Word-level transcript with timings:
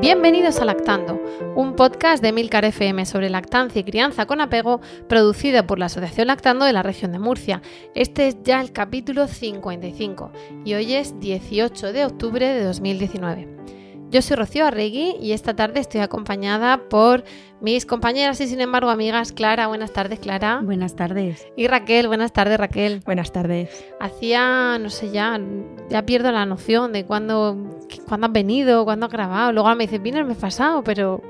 Bienvenidos 0.00 0.60
a 0.60 0.64
Lactando, 0.64 1.20
un 1.56 1.74
podcast 1.74 2.22
de 2.22 2.30
Milcar 2.30 2.64
FM 2.64 3.04
sobre 3.04 3.30
lactancia 3.30 3.80
y 3.80 3.84
crianza 3.84 4.26
con 4.26 4.40
apego, 4.40 4.80
producido 5.08 5.66
por 5.66 5.80
la 5.80 5.86
Asociación 5.86 6.28
Lactando 6.28 6.64
de 6.64 6.72
la 6.72 6.84
región 6.84 7.10
de 7.10 7.18
Murcia. 7.18 7.62
Este 7.96 8.28
es 8.28 8.36
ya 8.44 8.60
el 8.60 8.70
capítulo 8.70 9.26
55 9.26 10.30
y 10.64 10.74
hoy 10.74 10.94
es 10.94 11.18
18 11.18 11.92
de 11.92 12.04
octubre 12.04 12.46
de 12.46 12.62
2019. 12.62 13.48
Yo 14.10 14.22
soy 14.22 14.36
Rocío 14.36 14.64
Arregui 14.64 15.16
y 15.20 15.32
esta 15.32 15.54
tarde 15.54 15.80
estoy 15.80 16.00
acompañada 16.00 16.88
por 16.88 17.24
mis 17.60 17.84
compañeras 17.84 18.40
y 18.40 18.46
sin 18.46 18.62
embargo 18.62 18.88
amigas 18.88 19.32
Clara. 19.32 19.66
Buenas 19.66 19.92
tardes, 19.92 20.18
Clara. 20.18 20.62
Buenas 20.64 20.96
tardes. 20.96 21.46
Y 21.56 21.66
Raquel. 21.66 22.08
Buenas 22.08 22.32
tardes, 22.32 22.58
Raquel. 22.58 23.02
Buenas 23.04 23.32
tardes. 23.32 23.84
Hacía, 24.00 24.78
no 24.78 24.88
sé, 24.88 25.10
ya, 25.10 25.38
ya 25.90 26.06
pierdo 26.06 26.32
la 26.32 26.46
noción 26.46 26.94
de 26.94 27.04
cuándo, 27.04 27.58
cuándo 28.06 28.28
has 28.28 28.32
venido, 28.32 28.86
cuándo 28.86 29.04
has 29.04 29.12
grabado. 29.12 29.52
Luego 29.52 29.74
me 29.74 29.84
dices, 29.84 30.00
vine 30.00 30.20
el 30.20 30.24
mes 30.24 30.38
pasado, 30.38 30.82
pero 30.82 31.20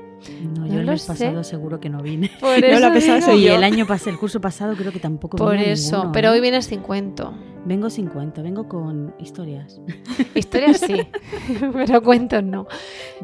No, 0.53 0.61
No 0.61 0.67
yo 0.67 0.79
el 0.79 0.85
lo 0.85 0.91
mes 0.93 1.01
sé. 1.01 1.07
pasado 1.07 1.43
seguro 1.43 1.79
que 1.79 1.89
no 1.89 2.01
vine. 2.01 2.29
por 2.39 2.49
No, 2.61 2.65
eso 2.67 2.79
la 2.79 2.89
digo. 2.91 3.21
soy 3.21 3.41
y 3.41 3.47
yo. 3.47 3.55
el 3.55 3.63
año 3.63 3.85
pasado, 3.85 4.11
el 4.11 4.17
curso 4.17 4.39
pasado 4.41 4.75
creo 4.75 4.91
que 4.91 4.99
tampoco 4.99 5.37
Por 5.37 5.55
eso, 5.57 5.95
ninguno, 5.97 6.11
pero 6.11 6.27
¿eh? 6.29 6.31
hoy 6.31 6.41
vienes 6.41 6.65
sin 6.65 6.81
cuento. 6.81 7.33
Vengo 7.65 7.89
sin 7.89 8.07
cuento, 8.07 8.41
vengo 8.41 8.69
con 8.69 9.13
historias. 9.19 9.81
Historias 10.33 10.77
sí, 10.79 10.95
pero 11.73 12.01
cuentos 12.01 12.41
no. 12.41 12.67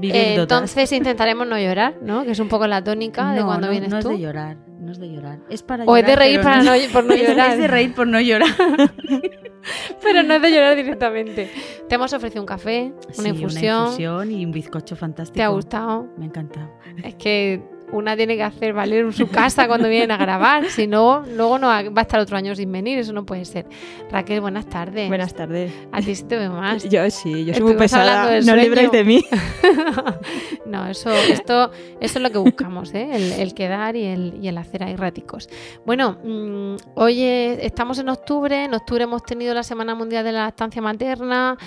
Eh, 0.02 0.36
entonces 0.38 0.92
intentaremos 0.92 1.48
no 1.48 1.58
llorar, 1.58 1.96
¿no? 2.02 2.26
Que 2.26 2.32
es 2.32 2.40
un 2.40 2.50
poco 2.50 2.68
la 2.68 2.84
tónica 2.84 3.32
de 3.32 3.40
no, 3.40 3.46
cuando 3.48 3.68
no, 3.68 3.72
vienes 3.72 3.90
no 3.92 4.02
tú. 4.02 4.10
es 4.12 4.18
de 4.18 4.22
llorar, 4.22 4.58
no 4.86 4.91
es 4.91 5.00
de 5.00 5.09
llorar. 5.09 5.39
Es 5.50 5.64
para 5.64 5.83
O 5.86 5.97
es 5.97 6.05
de 6.05 6.16
reír 6.16 6.41
para 6.41 6.61
no, 6.61 6.72
por 6.94 7.03
no 7.05 7.16
llorar. 7.16 7.52
Es 7.53 7.58
de 7.58 7.67
reír 7.67 7.94
por 7.94 8.08
no 8.08 8.22
llorar. 8.22 8.50
Pero 10.03 10.23
no 10.23 10.36
es 10.36 10.42
de 10.42 10.52
llorar 10.52 10.75
directamente. 10.75 11.50
Te 11.89 11.95
hemos 11.95 12.14
ofrecido 12.14 12.42
un 12.42 12.45
café, 12.45 12.94
Sí, 13.11 13.19
una 13.22 13.30
infusión. 13.30 13.75
Una 13.77 13.86
infusión 13.86 14.31
y 14.31 14.45
un 14.45 14.52
bizcocho 14.52 14.95
fantástico. 14.95 15.36
¿Te 15.38 15.44
ha 15.44 15.47
gustado? 15.50 16.08
Me 16.17 16.25
ha 16.25 16.27
encantado. 16.27 16.72
Es 17.03 17.16
que 17.16 17.64
una 17.96 18.16
tiene 18.18 18.36
que 18.36 18.44
hacer 18.44 18.74
valer 18.74 19.12
su 19.14 19.28
casa 19.28 19.68
cuando 19.68 19.88
vienen 19.90 20.12
a 20.12 20.18
grabar. 20.18 20.70
Si 20.70 20.88
no, 20.88 21.24
luego 21.36 21.58
no 21.58 21.68
va 21.68 21.78
a 21.80 22.02
estar 22.02 22.20
otro 22.20 22.38
año 22.38 22.56
sin 22.56 22.72
venir. 22.72 23.00
Eso 23.00 23.14
no 23.14 23.26
puede 23.26 23.46
ser. 23.46 23.66
Raquel, 24.12 24.42
buenas 24.42 24.68
tardes. 24.68 25.08
Buenas 25.08 25.34
tardes. 25.34 25.72
A 25.92 26.02
ti 26.02 26.14
sí 26.16 26.23
te 26.23 26.38
veo 26.38 26.52
más. 26.54 26.84
Yo 26.90 27.10
sí, 27.10 27.46
yo 27.46 27.54
soy 27.54 27.64
muy 27.64 27.73
pesada. 27.76 28.36
No 28.38 28.42
sueño. 28.44 28.56
libráis 28.62 28.92
de 28.92 29.04
mí. 29.04 29.23
no, 30.66 30.88
eso, 30.88 31.12
esto, 31.12 31.72
eso 32.00 32.20
es 32.20 32.22
lo 32.23 32.30
que 32.32 32.38
buscamos, 32.38 32.94
¿eh? 32.94 33.10
el, 33.14 33.32
el 33.34 33.54
quedar 33.54 33.96
y 33.96 34.04
el, 34.06 34.40
y 34.42 34.48
el 34.48 34.58
hacer 34.58 34.84
ahí 34.84 34.96
raticos. 34.96 35.50
Bueno, 35.86 36.18
mm, 36.23 36.76
hoy 36.96 37.22
es- 37.23 37.60
estamos 37.62 38.00
en 38.00 38.10
octubre, 38.10 38.66
en 38.66 38.73
octubre 38.73 39.04
hemos 39.04 39.23
tenido 39.23 39.54
la 39.54 39.64
Semana 39.64 39.96
Mundial 39.96 40.23
de 40.23 40.32
la 40.32 40.44
Lactancia 40.46 40.82
Materna. 40.82 41.58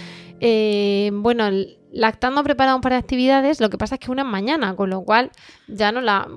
Eh, 0.41 1.11
bueno, 1.13 1.47
el- 1.47 1.78
Lactando 1.93 2.41
ha 2.41 2.45
preparado 2.45 2.77
un 2.77 2.83
par 2.83 2.93
de 2.93 2.99
actividades, 2.99 3.61
lo 3.61 3.71
que 3.71 3.79
pasa 3.79 3.97
es 3.97 4.01
que 4.01 4.11
una 4.11 4.23
es 4.23 4.29
mañana, 4.29 4.77
con 4.77 4.91
lo 4.91 5.03
cual 5.03 5.31
ya 5.67 5.91
no 5.93 6.01
la, 6.01 6.29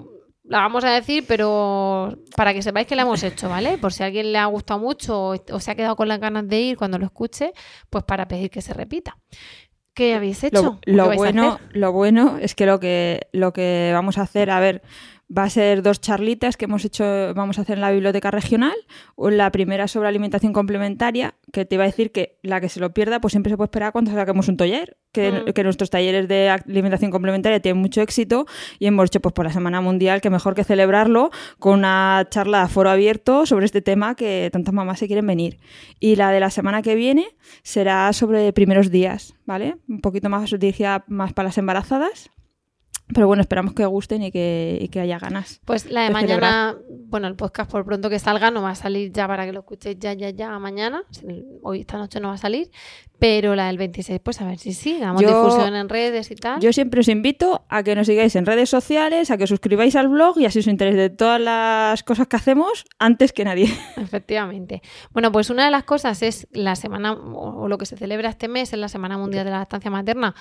la 0.44 0.59
vamos 0.59 0.84
a 0.84 0.91
decir, 0.91 1.25
pero 1.28 2.17
para 2.35 2.53
que 2.53 2.62
sepáis 2.62 2.88
que 2.88 2.95
la 2.95 3.03
hemos 3.03 3.23
hecho, 3.23 3.50
¿vale? 3.50 3.78
Por 3.78 3.94
si 3.94 4.03
a 4.03 4.07
alguien 4.07 4.31
le 4.31 4.38
ha 4.38 4.45
gustado 4.45 4.79
mucho 4.79 5.29
o, 5.29 5.59
se 5.59 5.72
ha 5.72 5.75
quedado 5.75 5.95
con 5.95 6.07
las 6.07 6.19
ganas 6.19 6.47
de 6.47 6.59
ir 6.59 6.78
cuando 6.78 6.97
lo 6.97 7.06
escuche, 7.06 7.53
pues 7.89 8.03
para 8.03 8.28
pedir 8.28 8.50
que 8.50 8.62
se 8.62 8.73
repita. 8.73 9.17
¿Qué 9.94 10.16
habéis 10.16 10.44
hecho? 10.44 10.62
Lo, 10.62 10.69
¿O 10.69 10.79
qué 10.79 10.91
lo 10.91 11.13
bueno, 11.13 11.59
lo 11.72 11.91
bueno 11.91 12.38
es 12.39 12.56
que 12.56 12.66
lo 12.66 12.79
que 12.79 13.28
lo 13.33 13.51
que 13.51 13.91
vamos 13.94 14.18
a 14.18 14.22
hacer, 14.22 14.50
a 14.50 14.59
ver, 14.59 14.81
va 15.36 15.44
a 15.44 15.50
ser 15.50 15.81
dos 15.81 16.02
charlitas 16.02 16.58
que 16.58 16.66
hemos 16.66 16.84
hecho, 16.84 17.34
vamos 17.34 17.58
a 17.58 17.62
hacer 17.62 17.75
en 17.78 17.81
la 17.81 17.92
biblioteca 17.92 18.31
regional. 18.31 18.75
La 19.18 19.52
primera 19.52 19.88
sobre 19.88 20.08
alimentación 20.09 20.52
complementaria, 20.53 21.36
que 21.52 21.66
te 21.66 21.75
iba 21.75 21.84
a 21.84 21.88
decir 21.88 22.12
que 22.12 22.38
la 22.44 22.59
que 22.59 22.69
se 22.69 22.80
lo 22.80 22.94
pierda, 22.94 23.22
pues 23.22 23.31
siempre 23.31 23.50
se 23.52 23.58
puede 23.58 23.68
esperar 23.68 23.92
cuando 23.92 24.12
saquemos 24.12 24.47
un 24.50 24.58
taller, 24.58 24.97
que, 25.12 25.31
Mm. 25.31 25.53
que 25.53 25.64
nuestros 25.64 25.90
talleres 25.90 26.28
de 26.28 26.50
alimentación 26.50 27.12
complementaria 27.12 27.59
tienen 27.59 27.81
mucho 27.81 28.02
éxito 28.02 28.46
y 28.80 28.88
hemos 28.88 29.08
hecho 29.08 29.19
pues 29.22 29.34
por 29.34 29.46
la 29.46 29.52
Semana 29.53 29.81
Mundial 29.81 30.22
que 30.22 30.30
mejor 30.30 30.56
que 30.56 30.64
celebrarlo 30.64 31.31
con 31.59 31.80
una 31.80 32.28
charla 32.30 32.63
a 32.63 32.68
foro 32.68 32.90
abierto 32.90 33.46
sobre 33.46 33.66
este 33.66 33.81
tema 33.81 34.16
que 34.16 34.50
tantas 34.52 34.74
mamás 34.74 35.00
se 35.00 35.08
quieren 35.08 35.28
venir. 35.28 35.59
Y 36.00 36.16
la 36.16 36.31
de 36.31 36.40
la 36.40 36.50
semana 36.50 36.81
que 36.81 36.96
viene 36.96 37.28
será 37.63 38.12
sobre 38.13 38.52
primeros 38.53 38.92
días, 38.92 39.36
¿vale? 39.46 39.78
Un 39.88 40.02
poquito 40.02 40.30
más 40.30 40.50
dirigida 40.52 41.03
más 41.08 41.34
para 41.34 41.48
las 41.50 41.58
embarazadas. 41.58 42.31
Pero 43.13 43.27
bueno, 43.27 43.41
esperamos 43.41 43.73
que 43.73 43.85
gusten 43.85 44.23
y 44.23 44.31
que, 44.31 44.77
y 44.81 44.88
que 44.89 44.99
haya 44.99 45.19
ganas. 45.19 45.59
Pues 45.66 45.89
la 45.89 46.01
de 46.01 46.07
de 46.07 46.13
mañana, 46.13 46.75
bueno, 47.07 47.27
el 47.27 47.35
podcast 47.35 47.69
por 47.72 47.85
pronto 47.85 48.09
que 48.09 48.19
salga 48.19 48.51
no 48.51 48.61
va 48.61 48.72
a 48.72 48.75
salir 48.75 49.11
ya 49.11 49.27
para 49.27 49.45
que 49.45 49.51
lo 49.53 49.59
escuchéis 49.59 49.97
ya, 49.99 50.13
ya, 50.13 50.29
ya 50.29 50.57
mañana. 50.59 51.03
Hoy, 51.63 51.81
esta 51.81 51.97
noche 51.97 52.19
no 52.19 52.29
va 52.29 52.35
a 52.35 52.38
salir. 52.38 52.69
Pero 53.19 53.53
la 53.53 53.67
del 53.67 53.77
26, 53.77 54.19
pues 54.23 54.41
a 54.41 54.45
ver 54.47 54.57
si 54.57 54.73
sí, 54.73 54.97
damos 55.00 55.21
Yo- 55.21 55.27
difusión 55.27 55.75
en 55.75 55.89
redes 55.89 56.31
y 56.31 56.35
tal. 56.35 56.59
Yo 56.59 56.73
siempre 56.73 57.01
os 57.01 57.07
invito 57.07 57.63
a 57.69 57.83
que 57.83 57.95
nos 57.95 58.07
sigáis 58.07 58.35
en 58.35 58.47
redes 58.47 58.67
sociales, 58.69 59.29
a 59.29 59.38
que 59.38 59.44
os 59.44 59.50
suscribáis 59.50 59.95
al 59.95 60.07
blog 60.07 60.39
y 60.39 60.45
así 60.45 60.57
os 60.57 60.66
enteréis 60.67 60.97
de 60.97 61.09
todas 61.11 61.39
las 61.39 62.01
cosas 62.01 62.25
que 62.27 62.35
hacemos 62.38 62.83
antes 62.97 63.31
que 63.31 63.44
nadie. 63.44 63.66
Efectivamente. 63.97 64.81
Bueno, 65.11 65.31
pues 65.31 65.51
una 65.51 65.66
de 65.66 65.71
las 65.71 65.83
cosas 65.83 66.23
es 66.23 66.47
la 66.51 66.75
semana, 66.75 67.13
o 67.13 67.61
o 67.61 67.67
lo 67.67 67.77
que 67.77 67.85
se 67.85 67.95
celebra 67.95 68.29
este 68.29 68.47
mes, 68.47 68.73
es 68.73 68.79
la 68.79 68.88
Semana 68.88 69.19
Mundial 69.19 69.45
de 69.45 69.51
la 69.51 69.59
Lactancia 69.59 69.91
Materna 69.91 70.33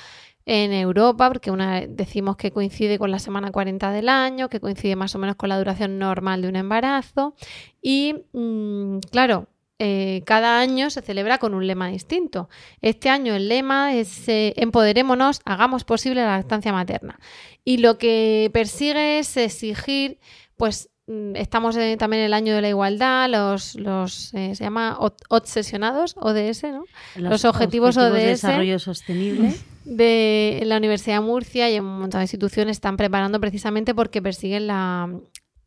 en 0.46 0.72
Europa, 0.72 1.28
porque 1.28 1.50
una 1.50 1.82
decimos 1.86 2.36
que 2.36 2.50
coincide 2.50 2.98
con 2.98 3.10
la 3.10 3.18
semana 3.18 3.52
40 3.52 3.90
del 3.92 4.08
año, 4.08 4.48
que 4.48 4.60
coincide 4.60 4.96
más 4.96 5.14
o 5.14 5.18
menos 5.18 5.36
con 5.36 5.48
la 5.48 5.58
duración 5.58 5.98
normal 5.98 6.42
de 6.42 6.48
un 6.48 6.56
embarazo. 6.56 7.34
Y 7.82 8.14
mm, 8.32 8.98
claro, 9.10 9.46
eh, 9.78 10.22
cada 10.26 10.58
año 10.60 10.90
se 10.90 11.02
celebra 11.02 11.38
con 11.38 11.54
un 11.54 11.66
lema 11.66 11.88
distinto. 11.88 12.48
Este 12.82 13.08
año 13.08 13.34
el 13.34 13.48
lema 13.48 13.94
es 13.94 14.28
eh, 14.28 14.52
Empoderémonos, 14.56 15.40
hagamos 15.44 15.84
posible 15.84 16.22
la 16.22 16.36
lactancia 16.36 16.72
materna. 16.72 17.18
Y 17.64 17.78
lo 17.78 17.96
que 17.98 18.50
persigue 18.52 19.18
es 19.20 19.36
exigir, 19.36 20.18
pues 20.56 20.90
mm, 21.06 21.36
estamos 21.36 21.76
en- 21.76 21.96
también 21.98 22.20
en 22.22 22.26
el 22.26 22.34
año 22.34 22.54
de 22.54 22.60
la 22.62 22.68
igualdad, 22.68 23.28
los, 23.30 23.74
los 23.76 24.34
eh, 24.34 24.54
se 24.54 24.64
llama 24.64 24.98
obsesionados, 25.28 26.14
ODS, 26.18 26.64
¿no? 26.72 26.84
Los 27.16 27.44
objetivos 27.44 27.94
de 27.94 28.02
ODS. 28.02 28.12
desarrollo 28.26 28.78
sostenible. 28.78 29.54
De 29.84 30.62
la 30.64 30.76
Universidad 30.76 31.16
de 31.16 31.26
Murcia 31.26 31.70
y 31.70 31.76
en 31.76 31.84
un 31.84 32.00
montón 32.00 32.20
de 32.20 32.24
instituciones 32.24 32.76
están 32.76 32.96
preparando 32.96 33.40
precisamente 33.40 33.94
porque 33.94 34.22
persiguen 34.22 34.66
la, 34.66 35.10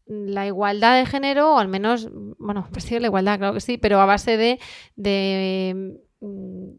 la 0.05 0.47
igualdad 0.47 0.97
de 0.97 1.05
género, 1.05 1.55
o 1.55 1.59
al 1.59 1.67
menos, 1.67 2.09
bueno, 2.37 2.67
persiguen 2.73 3.03
la 3.03 3.07
igualdad, 3.07 3.37
claro 3.37 3.53
que 3.53 3.61
sí, 3.61 3.77
pero 3.77 3.99
a 4.01 4.05
base 4.05 4.37
de, 4.37 4.59
de 4.95 5.99
mm, 6.21 6.69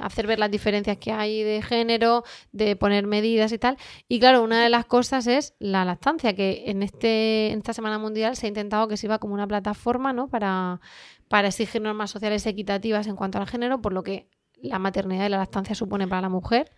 hacer 0.00 0.26
ver 0.26 0.38
las 0.38 0.50
diferencias 0.50 0.98
que 0.98 1.12
hay 1.12 1.42
de 1.42 1.62
género, 1.62 2.24
de 2.52 2.76
poner 2.76 3.06
medidas 3.06 3.52
y 3.52 3.58
tal. 3.58 3.76
Y 4.08 4.20
claro, 4.20 4.42
una 4.42 4.62
de 4.62 4.68
las 4.68 4.84
cosas 4.84 5.26
es 5.26 5.54
la 5.58 5.84
lactancia, 5.84 6.34
que 6.34 6.64
en, 6.66 6.82
este, 6.82 7.50
en 7.50 7.58
esta 7.58 7.72
Semana 7.72 7.98
Mundial 7.98 8.36
se 8.36 8.46
ha 8.46 8.48
intentado 8.48 8.88
que 8.88 8.96
sirva 8.96 9.18
como 9.18 9.34
una 9.34 9.46
plataforma 9.46 10.12
¿no? 10.12 10.28
para, 10.28 10.80
para 11.28 11.48
exigir 11.48 11.82
normas 11.82 12.10
sociales 12.10 12.46
equitativas 12.46 13.06
en 13.06 13.16
cuanto 13.16 13.38
al 13.38 13.46
género, 13.46 13.80
por 13.80 13.92
lo 13.92 14.02
que 14.02 14.28
la 14.62 14.78
maternidad 14.78 15.26
y 15.26 15.28
la 15.28 15.38
lactancia 15.38 15.74
supone 15.74 16.06
para 16.08 16.22
la 16.22 16.28
mujer. 16.28 16.70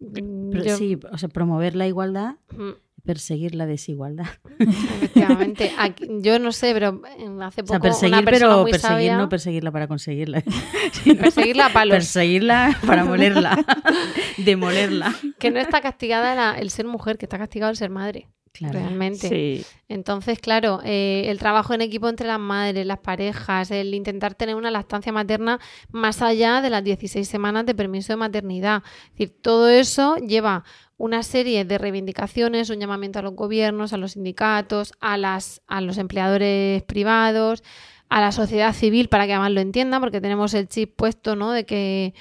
Mm, 0.00 0.50
Pero 0.50 0.64
yo- 0.64 0.76
sí, 0.76 0.98
o 1.12 1.18
sea, 1.18 1.28
promover 1.28 1.76
la 1.76 1.86
igualdad, 1.86 2.34
Mm, 2.50 2.70
perseguir 3.04 3.54
la 3.54 3.66
desigualdad. 3.66 4.26
Efectivamente. 4.58 5.72
Aquí- 5.78 6.08
yo 6.20 6.38
no 6.38 6.52
sé, 6.52 6.72
pero 6.72 7.02
hace 7.42 7.60
O 7.62 7.64
poco 7.64 7.66
sea, 7.66 7.80
perseguir, 7.80 8.14
una 8.14 8.24
persona 8.24 8.50
pero 8.52 8.62
muy 8.62 8.70
perseguir 8.70 8.92
sabia- 8.96 9.16
no 9.16 9.28
perseguirla 9.28 9.70
para 9.72 9.88
conseguirla. 9.88 10.42
sino 10.92 11.16
Perseguirla 11.20 11.66
a 11.66 11.72
palos. 11.72 11.94
Perseguirla 11.96 12.78
para 12.86 13.04
molerla, 13.04 13.64
demolerla. 14.38 15.14
Que 15.38 15.50
no 15.50 15.58
está 15.60 15.80
castigada 15.80 16.34
la- 16.34 16.58
el 16.58 16.70
ser 16.70 16.86
mujer, 16.86 17.18
que 17.18 17.26
está 17.26 17.38
castigado 17.38 17.70
el 17.70 17.76
ser 17.76 17.90
madre. 17.90 18.28
Claro. 18.52 18.78
Realmente. 18.78 19.28
Sí. 19.28 19.66
Entonces, 19.88 20.38
claro, 20.38 20.80
eh, 20.84 21.24
el 21.28 21.38
trabajo 21.38 21.72
en 21.72 21.80
equipo 21.80 22.08
entre 22.08 22.26
las 22.26 22.38
madres, 22.38 22.84
las 22.84 22.98
parejas, 22.98 23.70
el 23.70 23.94
intentar 23.94 24.34
tener 24.34 24.56
una 24.56 24.70
lactancia 24.70 25.10
materna 25.10 25.58
más 25.90 26.20
allá 26.20 26.60
de 26.60 26.68
las 26.68 26.84
16 26.84 27.26
semanas 27.26 27.64
de 27.64 27.74
permiso 27.74 28.12
de 28.12 28.18
maternidad. 28.18 28.82
Es 29.04 29.10
decir, 29.12 29.36
todo 29.40 29.68
eso 29.70 30.16
lleva 30.16 30.64
una 30.98 31.22
serie 31.22 31.64
de 31.64 31.78
reivindicaciones, 31.78 32.70
un 32.70 32.78
llamamiento 32.78 33.18
a 33.18 33.22
los 33.22 33.34
gobiernos, 33.34 33.92
a 33.92 33.96
los 33.96 34.12
sindicatos, 34.12 34.92
a, 35.00 35.16
las, 35.16 35.62
a 35.66 35.80
los 35.80 35.96
empleadores 35.98 36.82
privados, 36.82 37.64
a 38.08 38.20
la 38.20 38.32
sociedad 38.32 38.74
civil 38.74 39.08
para 39.08 39.26
que 39.26 39.32
además 39.32 39.52
lo 39.52 39.60
entiendan, 39.60 40.00
porque 40.02 40.20
tenemos 40.20 40.52
el 40.52 40.68
chip 40.68 40.94
puesto, 40.94 41.34
¿no? 41.36 41.52
De 41.52 41.64
que, 41.64 42.14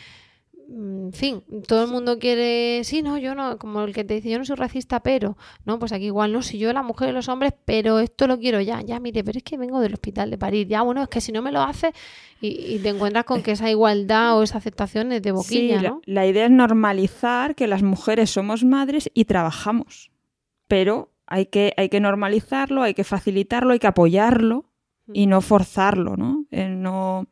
en 0.74 1.12
fin, 1.14 1.44
todo 1.68 1.84
el 1.84 1.92
mundo 1.92 2.18
quiere, 2.18 2.84
sí, 2.86 3.02
no, 3.02 3.18
yo 3.18 3.36
no, 3.36 3.58
como 3.58 3.82
el 3.82 3.94
que 3.94 4.04
te 4.04 4.14
dice, 4.16 4.30
yo 4.30 4.40
no 4.40 4.46
soy 4.46 4.56
racista, 4.56 5.02
pero, 5.02 5.38
no, 5.66 5.80
pues 5.80 5.92
aquí 5.92 6.06
igual 6.06 6.32
no, 6.32 6.42
si 6.42 6.58
yo, 6.58 6.72
la 6.72 6.82
mujer 6.82 7.10
y 7.10 7.12
los 7.12 7.28
hombres, 7.28 7.54
pero 7.66 8.00
esto 8.00 8.26
lo 8.28 8.40
quiero 8.40 8.62
ya, 8.62 8.82
ya, 8.82 9.00
mire, 9.00 9.24
pero 9.24 9.38
es 9.38 9.44
que 9.44 9.58
vengo 9.58 9.82
del 9.82 9.94
hospital 9.94 10.32
de 10.32 10.38
París, 10.38 10.68
ya, 10.70 10.82
bueno, 10.82 11.04
es 11.04 11.10
que 11.10 11.20
si 11.20 11.32
no 11.32 11.42
me 11.42 11.52
lo 11.52 11.62
hace 11.62 11.92
y, 12.40 12.76
y 12.76 12.80
te 12.80 12.90
encuentras 12.90 13.26
con 13.26 13.44
que 13.44 13.52
esa 13.52 13.70
igualdad 13.70 14.38
o 14.38 14.44
esa 14.44 14.58
aceptación 14.60 15.12
es 15.12 15.22
de 15.22 15.32
boquilla, 15.34 15.78
Sí, 15.78 15.84
la- 15.84 15.90
¿no? 15.90 16.02
la, 16.06 16.26
idea 16.26 16.46
es 16.46 16.52
normalizar 16.52 17.54
que 17.56 17.68
las 17.68 17.84
mujeres 17.84 18.30
somos 18.30 18.64
madres 18.64 19.12
y 19.14 19.26
trabajamos. 19.26 20.10
Pero 20.68 21.12
hay 21.28 21.48
que, 21.48 21.74
hay 21.78 21.90
que 21.90 22.00
normalizarlo, 22.00 22.82
hay 22.82 22.94
que 22.94 23.04
facilitarlo, 23.04 23.74
hay 23.74 23.80
que 23.80 23.88
apoyarlo 23.88 24.66
y 25.14 25.28
no 25.28 25.42
forzarlo, 25.42 26.16
¿no? 26.16 26.46
El 26.52 26.82
no, 26.82 27.28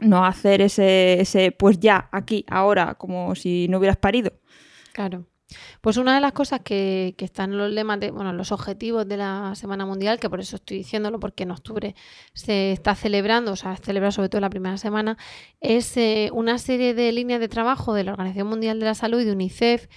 no 0.00 0.24
hacer 0.24 0.60
ese, 0.60 1.20
ese, 1.20 1.52
pues 1.52 1.78
ya, 1.78 2.08
aquí, 2.12 2.44
ahora, 2.48 2.94
como 2.94 3.34
si 3.34 3.68
no 3.68 3.78
hubieras 3.78 3.96
parido. 3.96 4.32
Claro. 4.92 5.26
Pues 5.80 5.96
una 5.96 6.14
de 6.14 6.20
las 6.20 6.32
cosas 6.32 6.60
que, 6.60 7.14
que 7.16 7.24
están 7.24 7.52
en 7.52 7.58
los 7.58 7.70
lemas 7.70 7.98
de, 7.98 8.10
bueno, 8.10 8.32
los 8.32 8.52
objetivos 8.52 9.08
de 9.08 9.16
la 9.16 9.54
Semana 9.54 9.84
Mundial, 9.84 10.20
que 10.20 10.30
por 10.30 10.40
eso 10.40 10.56
estoy 10.56 10.78
diciéndolo, 10.78 11.18
porque 11.18 11.42
en 11.42 11.50
octubre 11.50 11.94
se 12.34 12.72
está 12.72 12.94
celebrando, 12.94 13.52
o 13.52 13.56
sea, 13.56 13.76
se 13.76 13.82
celebra 13.82 14.12
sobre 14.12 14.28
todo 14.28 14.40
la 14.40 14.50
primera 14.50 14.76
semana, 14.76 15.16
es 15.60 15.96
eh, 15.96 16.30
una 16.32 16.58
serie 16.58 16.94
de 16.94 17.10
líneas 17.12 17.40
de 17.40 17.48
trabajo 17.48 17.94
de 17.94 18.04
la 18.04 18.12
Organización 18.12 18.48
Mundial 18.48 18.78
de 18.78 18.86
la 18.86 18.94
Salud 18.94 19.20
y 19.20 19.24
de 19.24 19.32
UNICEF 19.32 19.88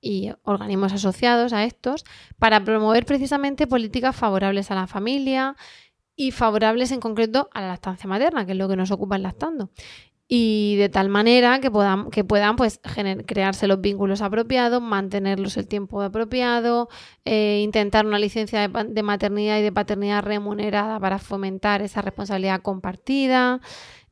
y 0.00 0.32
organismos 0.44 0.92
asociados 0.92 1.52
a 1.52 1.64
estos 1.64 2.04
para 2.38 2.64
promover 2.64 3.04
precisamente 3.04 3.66
políticas 3.66 4.16
favorables 4.16 4.70
a 4.70 4.74
la 4.74 4.86
familia 4.86 5.56
y 6.20 6.32
favorables 6.32 6.92
en 6.92 7.00
concreto 7.00 7.48
a 7.54 7.62
la 7.62 7.68
lactancia 7.68 8.06
materna, 8.06 8.44
que 8.44 8.52
es 8.52 8.58
lo 8.58 8.68
que 8.68 8.76
nos 8.76 8.90
ocupa 8.90 9.16
el 9.16 9.22
lactando 9.22 9.70
y 10.28 10.76
de 10.76 10.90
tal 10.90 11.08
manera 11.08 11.60
que 11.60 11.70
puedan, 11.70 12.10
que 12.10 12.24
puedan 12.24 12.56
pues, 12.56 12.78
crearse 13.26 13.66
los 13.66 13.80
vínculos 13.80 14.20
apropiados, 14.20 14.82
mantenerlos 14.82 15.56
el 15.56 15.66
tiempo 15.66 16.02
apropiado, 16.02 16.90
eh, 17.24 17.62
intentar 17.64 18.04
una 18.04 18.18
licencia 18.18 18.68
de, 18.68 19.02
maternidad 19.02 19.60
y 19.60 19.62
de 19.62 19.72
paternidad 19.72 20.22
remunerada 20.22 21.00
para 21.00 21.18
fomentar 21.18 21.80
esa 21.80 22.02
responsabilidad 22.02 22.60
compartida, 22.60 23.62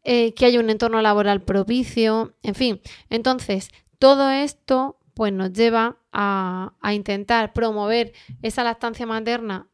eh, 0.03 0.33
que 0.33 0.47
haya 0.47 0.61
un 0.61 0.71
entorno 0.71 1.03
laboral 1.03 1.43
propicio, 1.43 2.33
en 2.43 2.55
fin. 2.55 2.81
Entonces, 3.11 3.71
todo 3.99 4.31
esto 4.31 4.99
pues, 5.13 5.35
nos 5.35 5.53
lleva 5.53 5.99
a, 6.11 6.73
a 6.81 6.95
intentar 6.95 7.53
promover 7.53 8.15
esa 8.41 8.65
lactancia 8.65 9.05
materna 9.05 9.69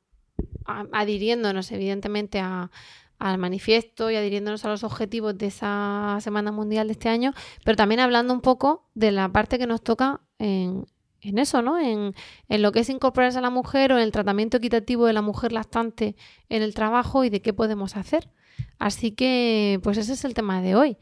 adhiriéndonos 0.66 1.70
evidentemente 1.72 2.40
a, 2.40 2.70
al 3.18 3.38
manifiesto 3.38 4.10
y 4.10 4.16
adhiriéndonos 4.16 4.64
a 4.64 4.68
los 4.68 4.84
objetivos 4.84 5.36
de 5.38 5.46
esa 5.46 6.18
Semana 6.20 6.52
Mundial 6.52 6.88
de 6.88 6.92
este 6.92 7.08
año, 7.08 7.32
pero 7.64 7.76
también 7.76 8.00
hablando 8.00 8.34
un 8.34 8.40
poco 8.40 8.86
de 8.94 9.12
la 9.12 9.28
parte 9.30 9.58
que 9.58 9.66
nos 9.66 9.82
toca 9.82 10.20
en, 10.38 10.86
eso, 11.20 11.62
¿no? 11.62 11.78
En, 11.78 12.14
en 12.50 12.62
lo 12.62 12.70
que 12.72 12.80
es 12.80 12.90
incorporarse 12.90 13.38
a 13.38 13.40
la 13.40 13.50
mujer 13.50 13.92
o 13.92 13.96
en 13.96 14.02
el 14.02 14.12
tratamiento 14.12 14.58
equitativo 14.58 15.06
de 15.06 15.14
la 15.14 15.22
mujer 15.22 15.52
lactante 15.52 16.16
en 16.50 16.62
el 16.62 16.74
trabajo 16.74 17.24
y 17.24 17.30
de 17.30 17.40
qué 17.40 17.54
podemos 17.54 17.96
hacer. 17.96 18.28
Así 18.78 19.12
que, 19.12 19.80
pues 19.82 19.96
ese 19.96 20.12
es 20.12 20.24
el 20.24 20.34
tema 20.34 20.60
de 20.60 20.74
hoy. 20.74 20.98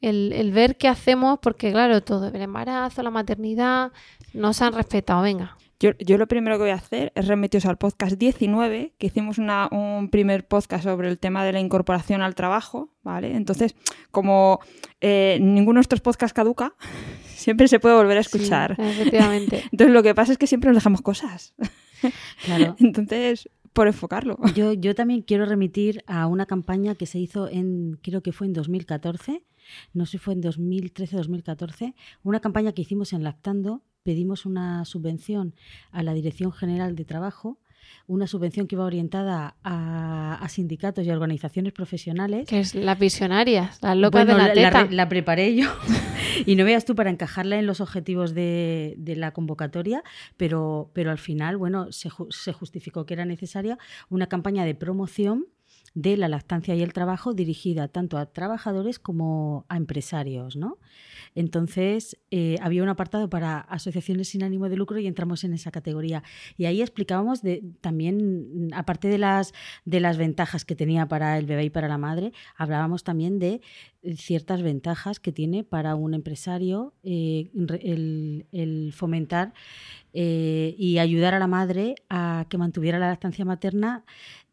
El, 0.00 0.32
el 0.32 0.52
ver 0.52 0.76
qué 0.76 0.86
hacemos, 0.86 1.38
porque 1.40 1.72
claro, 1.72 2.02
todo, 2.02 2.28
el 2.28 2.40
embarazo, 2.40 3.02
la 3.02 3.10
maternidad, 3.10 3.90
no 4.32 4.52
se 4.52 4.64
han 4.64 4.74
respetado. 4.74 5.22
Venga, 5.22 5.56
Yo, 5.84 5.90
yo 5.98 6.16
lo 6.16 6.26
primero 6.26 6.56
que 6.56 6.62
voy 6.62 6.70
a 6.70 6.76
hacer 6.76 7.12
es 7.14 7.28
remitiros 7.28 7.66
al 7.66 7.76
podcast 7.76 8.16
19, 8.16 8.94
que 8.96 9.06
hicimos 9.08 9.36
una- 9.36 9.68
un 9.70 10.08
primer 10.08 10.46
podcast 10.48 10.82
sobre 10.84 11.10
el 11.10 11.18
tema 11.18 11.44
de 11.44 11.52
la 11.52 11.60
incorporación 11.60 12.22
al 12.22 12.34
trabajo, 12.34 12.88
¿vale? 13.02 13.36
Entonces, 13.36 13.76
como 14.10 14.60
eh, 15.02 15.36
ninguno 15.42 15.76
de 15.80 15.82
estos 15.82 16.00
podcasts 16.00 16.32
caduca, 16.32 16.72
siempre 17.26 17.68
se 17.68 17.80
puede 17.80 17.96
volver 17.96 18.16
a 18.16 18.20
escuchar. 18.20 18.76
Sí, 18.76 18.82
efectivamente. 18.82 19.62
Entonces, 19.72 19.92
lo 19.92 20.02
que 20.02 20.14
pasa 20.14 20.32
es 20.32 20.38
que 20.38 20.46
siempre 20.46 20.70
nos 20.70 20.76
dejamos 20.78 21.02
cosas. 21.02 21.54
Claro. 22.44 22.76
Entonces, 22.80 23.48
por 23.72 23.86
enfocarlo. 23.86 24.38
Yo, 24.54 24.72
yo 24.74 24.94
también 24.94 25.20
quiero 25.22 25.44
remitir 25.46 26.02
a 26.06 26.26
una 26.26 26.46
campaña 26.46 26.94
que 26.94 27.06
se 27.06 27.18
hizo 27.18 27.48
en, 27.48 27.98
creo 28.02 28.22
que 28.22 28.32
fue 28.32 28.46
en 28.46 28.52
2014, 28.52 29.42
no 29.94 30.04
sé 30.06 30.12
si 30.12 30.18
fue 30.18 30.34
en 30.34 30.40
2013 30.42 31.16
o 31.16 31.18
2014, 31.18 31.94
una 32.22 32.40
campaña 32.40 32.72
que 32.72 32.82
hicimos 32.82 33.12
en 33.14 33.22
Lactando, 33.24 33.82
pedimos 34.08 34.46
una 34.46 34.84
subvención 34.84 35.54
a 35.90 36.02
la 36.04 36.14
Dirección 36.14 36.52
General 36.52 36.94
de 36.94 37.04
Trabajo, 37.04 37.58
una 38.06 38.26
subvención 38.26 38.66
que 38.66 38.74
iba 38.76 38.84
orientada 38.84 39.56
a, 39.64 40.34
a 40.40 40.48
sindicatos 40.48 41.04
y 41.06 41.10
a 41.10 41.14
organizaciones 41.14 41.72
profesionales. 41.72 42.46
Que 42.46 42.60
es 42.60 42.74
las 42.74 42.98
visionarias, 42.98 43.78
las 43.82 43.96
locas 43.96 44.26
Bueno, 44.26 44.38
de 44.38 44.42
la 44.42 44.48
la, 44.48 44.54
teta. 44.70 44.84
re- 44.84 44.92
la 44.94 45.08
preparé 45.08 45.54
yo 45.56 45.68
y 46.46 46.54
no 46.56 46.64
veas 46.64 46.84
tú 46.84 46.94
para 46.94 47.10
encajarla 47.10 47.58
en 47.58 47.66
los 47.66 47.80
objetivos 47.80 48.34
de, 48.34 48.94
de 48.98 49.16
la 49.16 49.32
convocatoria, 49.32 50.02
pero, 50.36 50.90
pero 50.92 51.10
al 51.10 51.18
final, 51.18 51.56
bueno, 51.56 51.90
se, 51.92 52.10
ju- 52.10 52.30
se 52.30 52.52
justificó 52.52 53.06
que 53.06 53.14
era 53.14 53.24
necesaria 53.24 53.78
una 54.10 54.26
campaña 54.28 54.64
de 54.66 54.74
promoción 54.74 55.46
de 55.94 56.16
la 56.16 56.28
lactancia 56.28 56.74
y 56.74 56.82
el 56.82 56.92
trabajo 56.92 57.34
dirigida 57.34 57.88
tanto 57.88 58.18
a 58.18 58.26
trabajadores 58.26 58.98
como 58.98 59.64
a 59.68 59.76
empresarios, 59.76 60.56
¿no? 60.56 60.78
Entonces, 61.36 62.16
eh, 62.30 62.56
había 62.60 62.82
un 62.82 62.88
apartado 62.88 63.28
para 63.28 63.60
asociaciones 63.60 64.28
sin 64.28 64.42
ánimo 64.42 64.68
de 64.68 64.76
lucro 64.76 64.98
y 64.98 65.06
entramos 65.06 65.44
en 65.44 65.52
esa 65.52 65.70
categoría. 65.70 66.22
Y 66.56 66.66
ahí 66.66 66.80
explicábamos 66.80 67.42
de, 67.42 67.62
también, 67.80 68.70
aparte 68.72 69.08
de 69.08 69.18
las, 69.18 69.52
de 69.84 70.00
las 70.00 70.16
ventajas 70.16 70.64
que 70.64 70.76
tenía 70.76 71.06
para 71.06 71.38
el 71.38 71.46
bebé 71.46 71.64
y 71.64 71.70
para 71.70 71.88
la 71.88 71.98
madre, 71.98 72.32
hablábamos 72.56 73.04
también 73.04 73.38
de 73.38 73.60
ciertas 74.16 74.62
ventajas 74.62 75.18
que 75.18 75.32
tiene 75.32 75.64
para 75.64 75.94
un 75.94 76.14
empresario 76.14 76.94
eh, 77.02 77.50
el 78.52 78.92
fomentar 78.94 79.54
eh, 80.16 80.76
y 80.78 80.98
ayudar 80.98 81.34
a 81.34 81.40
la 81.40 81.48
madre 81.48 81.96
a 82.08 82.46
que 82.48 82.56
mantuviera 82.56 83.00
la 83.00 83.08
lactancia 83.08 83.44
materna 83.44 84.04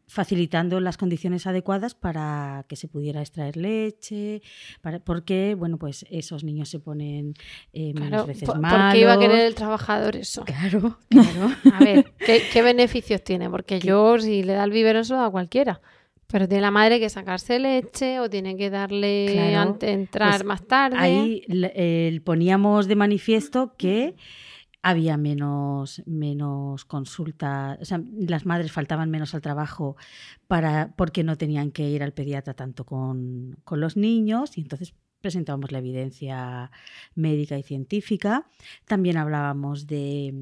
facilitando 0.08 0.78
las 0.80 0.96
condiciones 0.98 1.46
adecuadas 1.46 1.94
para 1.94 2.64
que 2.68 2.76
se 2.76 2.86
pudiera 2.88 3.20
extraer 3.20 3.56
leche, 3.56 4.42
para, 4.82 4.98
porque 4.98 5.54
bueno 5.58 5.78
pues 5.78 6.04
esos 6.10 6.44
niños 6.44 6.68
se 6.68 6.78
ponen 6.80 7.34
eh, 7.72 7.92
menos 7.94 8.08
Claro, 8.08 8.26
veces 8.26 8.44
por- 8.48 8.60
malos. 8.60 8.84
porque 8.86 9.00
iba 9.00 9.12
a 9.14 9.18
querer 9.18 9.46
el 9.46 9.54
trabajador 9.54 10.16
eso. 10.16 10.44
Claro, 10.44 10.98
claro. 11.08 11.50
A 11.72 11.80
ver, 11.84 12.12
¿qué, 12.26 12.42
qué 12.52 12.62
beneficios 12.62 13.22
tiene? 13.24 13.48
Porque 13.48 13.80
yo, 13.80 14.18
si 14.18 14.42
le 14.42 14.52
da 14.54 14.64
el 14.64 14.70
biberón, 14.70 15.04
se 15.04 15.14
lo 15.14 15.20
da 15.20 15.26
a 15.26 15.30
cualquiera. 15.30 15.80
Pero 16.26 16.48
tiene 16.48 16.62
la 16.62 16.70
madre 16.70 16.98
que 16.98 17.10
sacarse 17.10 17.58
leche 17.58 18.18
o 18.18 18.30
tiene 18.30 18.56
que 18.56 18.70
darle 18.70 19.26
Claro, 19.32 19.58
antes 19.72 19.86
de 19.86 19.92
entrar 19.92 20.38
pues 20.38 20.44
más 20.46 20.66
tarde. 20.66 20.96
Ahí 20.98 21.44
eh, 21.48 22.20
poníamos 22.24 22.86
de 22.86 22.96
manifiesto 22.96 23.74
que 23.76 24.14
había 24.82 25.16
menos, 25.16 26.02
menos 26.06 26.84
consultas, 26.84 27.78
o 27.80 27.84
sea, 27.84 28.02
las 28.18 28.46
madres 28.46 28.72
faltaban 28.72 29.10
menos 29.10 29.34
al 29.34 29.40
trabajo 29.40 29.96
para, 30.48 30.94
porque 30.96 31.22
no 31.22 31.38
tenían 31.38 31.70
que 31.70 31.88
ir 31.88 32.02
al 32.02 32.12
pediatra 32.12 32.54
tanto 32.54 32.84
con, 32.84 33.56
con 33.64 33.80
los 33.80 33.96
niños 33.96 34.58
y 34.58 34.62
entonces 34.62 34.94
presentábamos 35.22 35.72
la 35.72 35.78
evidencia 35.78 36.70
médica 37.14 37.56
y 37.58 37.62
científica. 37.62 38.46
También 38.86 39.16
hablábamos 39.16 39.86
de, 39.86 40.34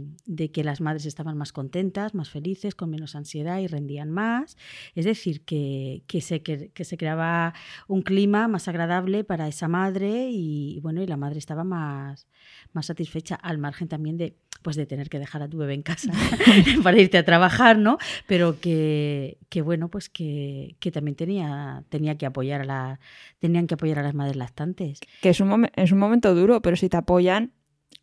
que 0.53 0.65
las 0.65 0.81
madres 0.81 1.07
estaban 1.07 1.37
más 1.37 1.53
contentas, 1.53 2.15
más 2.15 2.31
felices, 2.31 2.75
con 2.75 2.91
menos 2.91 3.15
ansiedad 3.15 3.61
y 3.61 3.67
rendían 3.67 4.11
más. 4.11 4.57
Es 4.95 5.05
decir, 5.05 5.45
que, 5.45 6.03
que, 6.09 6.21
se, 6.21 6.43
que 6.43 6.85
se 6.85 6.97
creaba 6.97 7.55
un 7.87 8.03
clima 8.03 8.49
más 8.49 8.67
agradable 8.67 9.23
para 9.25 9.47
esa 9.47 9.69
madre 9.69 10.31
y, 10.31 10.81
bueno, 10.81 11.03
y 11.03 11.07
la 11.07 11.17
madre 11.17 11.39
estaba 11.39 11.65
más, 11.65 12.27
más 12.73 12.87
satisfecha 12.87 13.35
al 13.35 13.59
margen 13.59 13.89
también 13.89 14.17
de 14.17 14.37
pues 14.63 14.77
de 14.77 14.87
tener 14.87 15.09
que 15.09 15.19
dejar 15.19 15.43
a 15.43 15.49
tu 15.49 15.59
bebé 15.59 15.75
en 15.75 15.83
casa 15.83 16.13
para 16.83 16.99
irte 16.99 17.19
a 17.19 17.25
trabajar, 17.25 17.79
¿no? 17.79 17.99
Pero 18.27 18.61
que, 18.61 19.39
que 19.49 19.63
bueno, 19.63 19.89
pues 19.89 20.09
que, 20.09 20.77
que 20.81 20.91
también 20.91 21.17
tenía, 21.17 21.85
tenía 21.89 22.17
que 22.17 22.27
apoyar 22.27 22.63
a 22.63 22.65
la, 22.65 23.01
tenían 23.39 23.67
que 23.67 23.75
apoyar 23.75 23.99
a 23.99 24.03
las 24.03 24.15
madres 24.15 24.37
lactantes. 24.37 25.01
Que 25.23 25.31
es 25.31 25.41
un, 25.41 25.69
es 25.75 25.93
un 25.93 25.99
momento 25.99 26.35
duro, 26.35 26.61
pero 26.63 26.77
si 26.77 26.89
te 26.89 26.97
apoyan, 26.97 27.53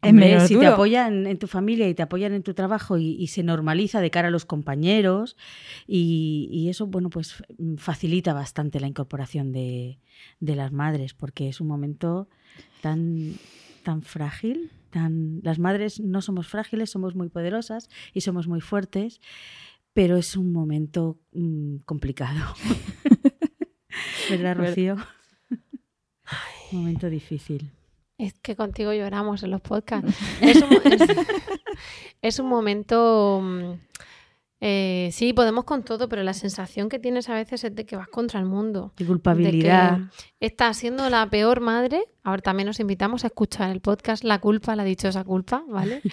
Hombre, 0.02 0.40
si 0.42 0.54
duro. 0.54 0.68
te 0.68 0.74
apoyan 0.74 1.26
en 1.26 1.40
tu 1.40 1.48
familia 1.48 1.90
y 1.90 1.96
te 1.96 2.04
apoyan 2.04 2.34
en 2.34 2.44
tu 2.44 2.54
trabajo 2.54 2.98
y, 3.00 3.16
y 3.20 3.28
se 3.28 3.42
normaliza 3.42 4.00
de 4.00 4.12
cara 4.12 4.28
a 4.28 4.32
los 4.32 4.46
compañeros 4.46 5.38
y, 5.88 6.50
y 6.52 6.70
eso, 6.70 6.86
bueno, 6.86 7.10
pues 7.10 7.44
facilita 7.78 8.34
bastante 8.34 8.80
la 8.80 8.88
incorporación 8.88 9.52
de, 9.52 10.00
de 10.40 10.56
las 10.56 10.72
madres 10.72 11.14
porque 11.16 11.50
es 11.50 11.62
un 11.62 11.68
momento 11.68 12.30
tan, 12.82 13.34
tan 13.84 14.04
frágil. 14.04 14.70
Tan... 14.89 15.39
Las 15.44 15.60
madres 15.60 16.00
no 16.00 16.22
somos 16.22 16.48
frágiles, 16.48 16.89
somos 16.89 17.15
muy 17.15 17.29
poderosas 17.29 17.89
y 18.13 18.22
somos 18.22 18.48
muy 18.48 18.62
fuertes, 18.62 19.20
pero 19.94 20.17
es 20.17 20.36
un 20.38 20.51
momento 20.53 21.17
mm, 21.34 21.77
complicado. 21.86 22.53
¿Verdad, 24.29 24.58
Rocío? 24.58 24.96
un 26.72 26.79
momento 26.79 27.10
difícil. 27.10 27.72
Es 28.17 28.34
que 28.39 28.56
contigo 28.56 28.94
lloramos 28.94 29.44
en 29.44 29.51
los 29.51 29.62
podcasts. 29.62 30.13
Es 30.41 30.62
un, 30.62 30.70
es- 30.91 31.17
Es 32.22 32.39
un 32.39 32.48
momento... 32.50 33.39
mm, 33.44 33.74
eh, 34.60 35.10
sí, 35.12 35.34
podemos 35.34 35.66
con 35.66 35.84
todo, 35.84 36.10
pero 36.10 36.24
la 36.24 36.34
sensación 36.34 36.90
que 36.90 36.98
tienes 36.98 37.30
a 37.30 37.36
veces 37.36 37.64
es 37.64 37.76
de 37.76 37.86
que 37.86 37.96
vas 37.96 38.08
contra 38.08 38.40
el 38.40 38.48
mundo. 38.48 38.92
De 38.98 39.06
culpabilidad. 39.06 39.98
De 39.98 40.06
que 40.40 40.46
estás 40.48 40.78
siendo 40.78 41.08
la 41.12 41.30
peor 41.30 41.62
madre. 41.62 42.06
Ahora 42.24 42.42
también 42.42 42.68
os 42.68 42.80
invitamos 42.80 43.24
a 43.24 43.28
escuchar 43.28 43.70
el 43.70 43.82
podcast 43.82 44.24
La 44.24 44.40
culpa, 44.40 44.76
la 44.76 44.84
dichosa 44.84 45.24
culpa, 45.24 45.64
¿vale? 45.68 46.02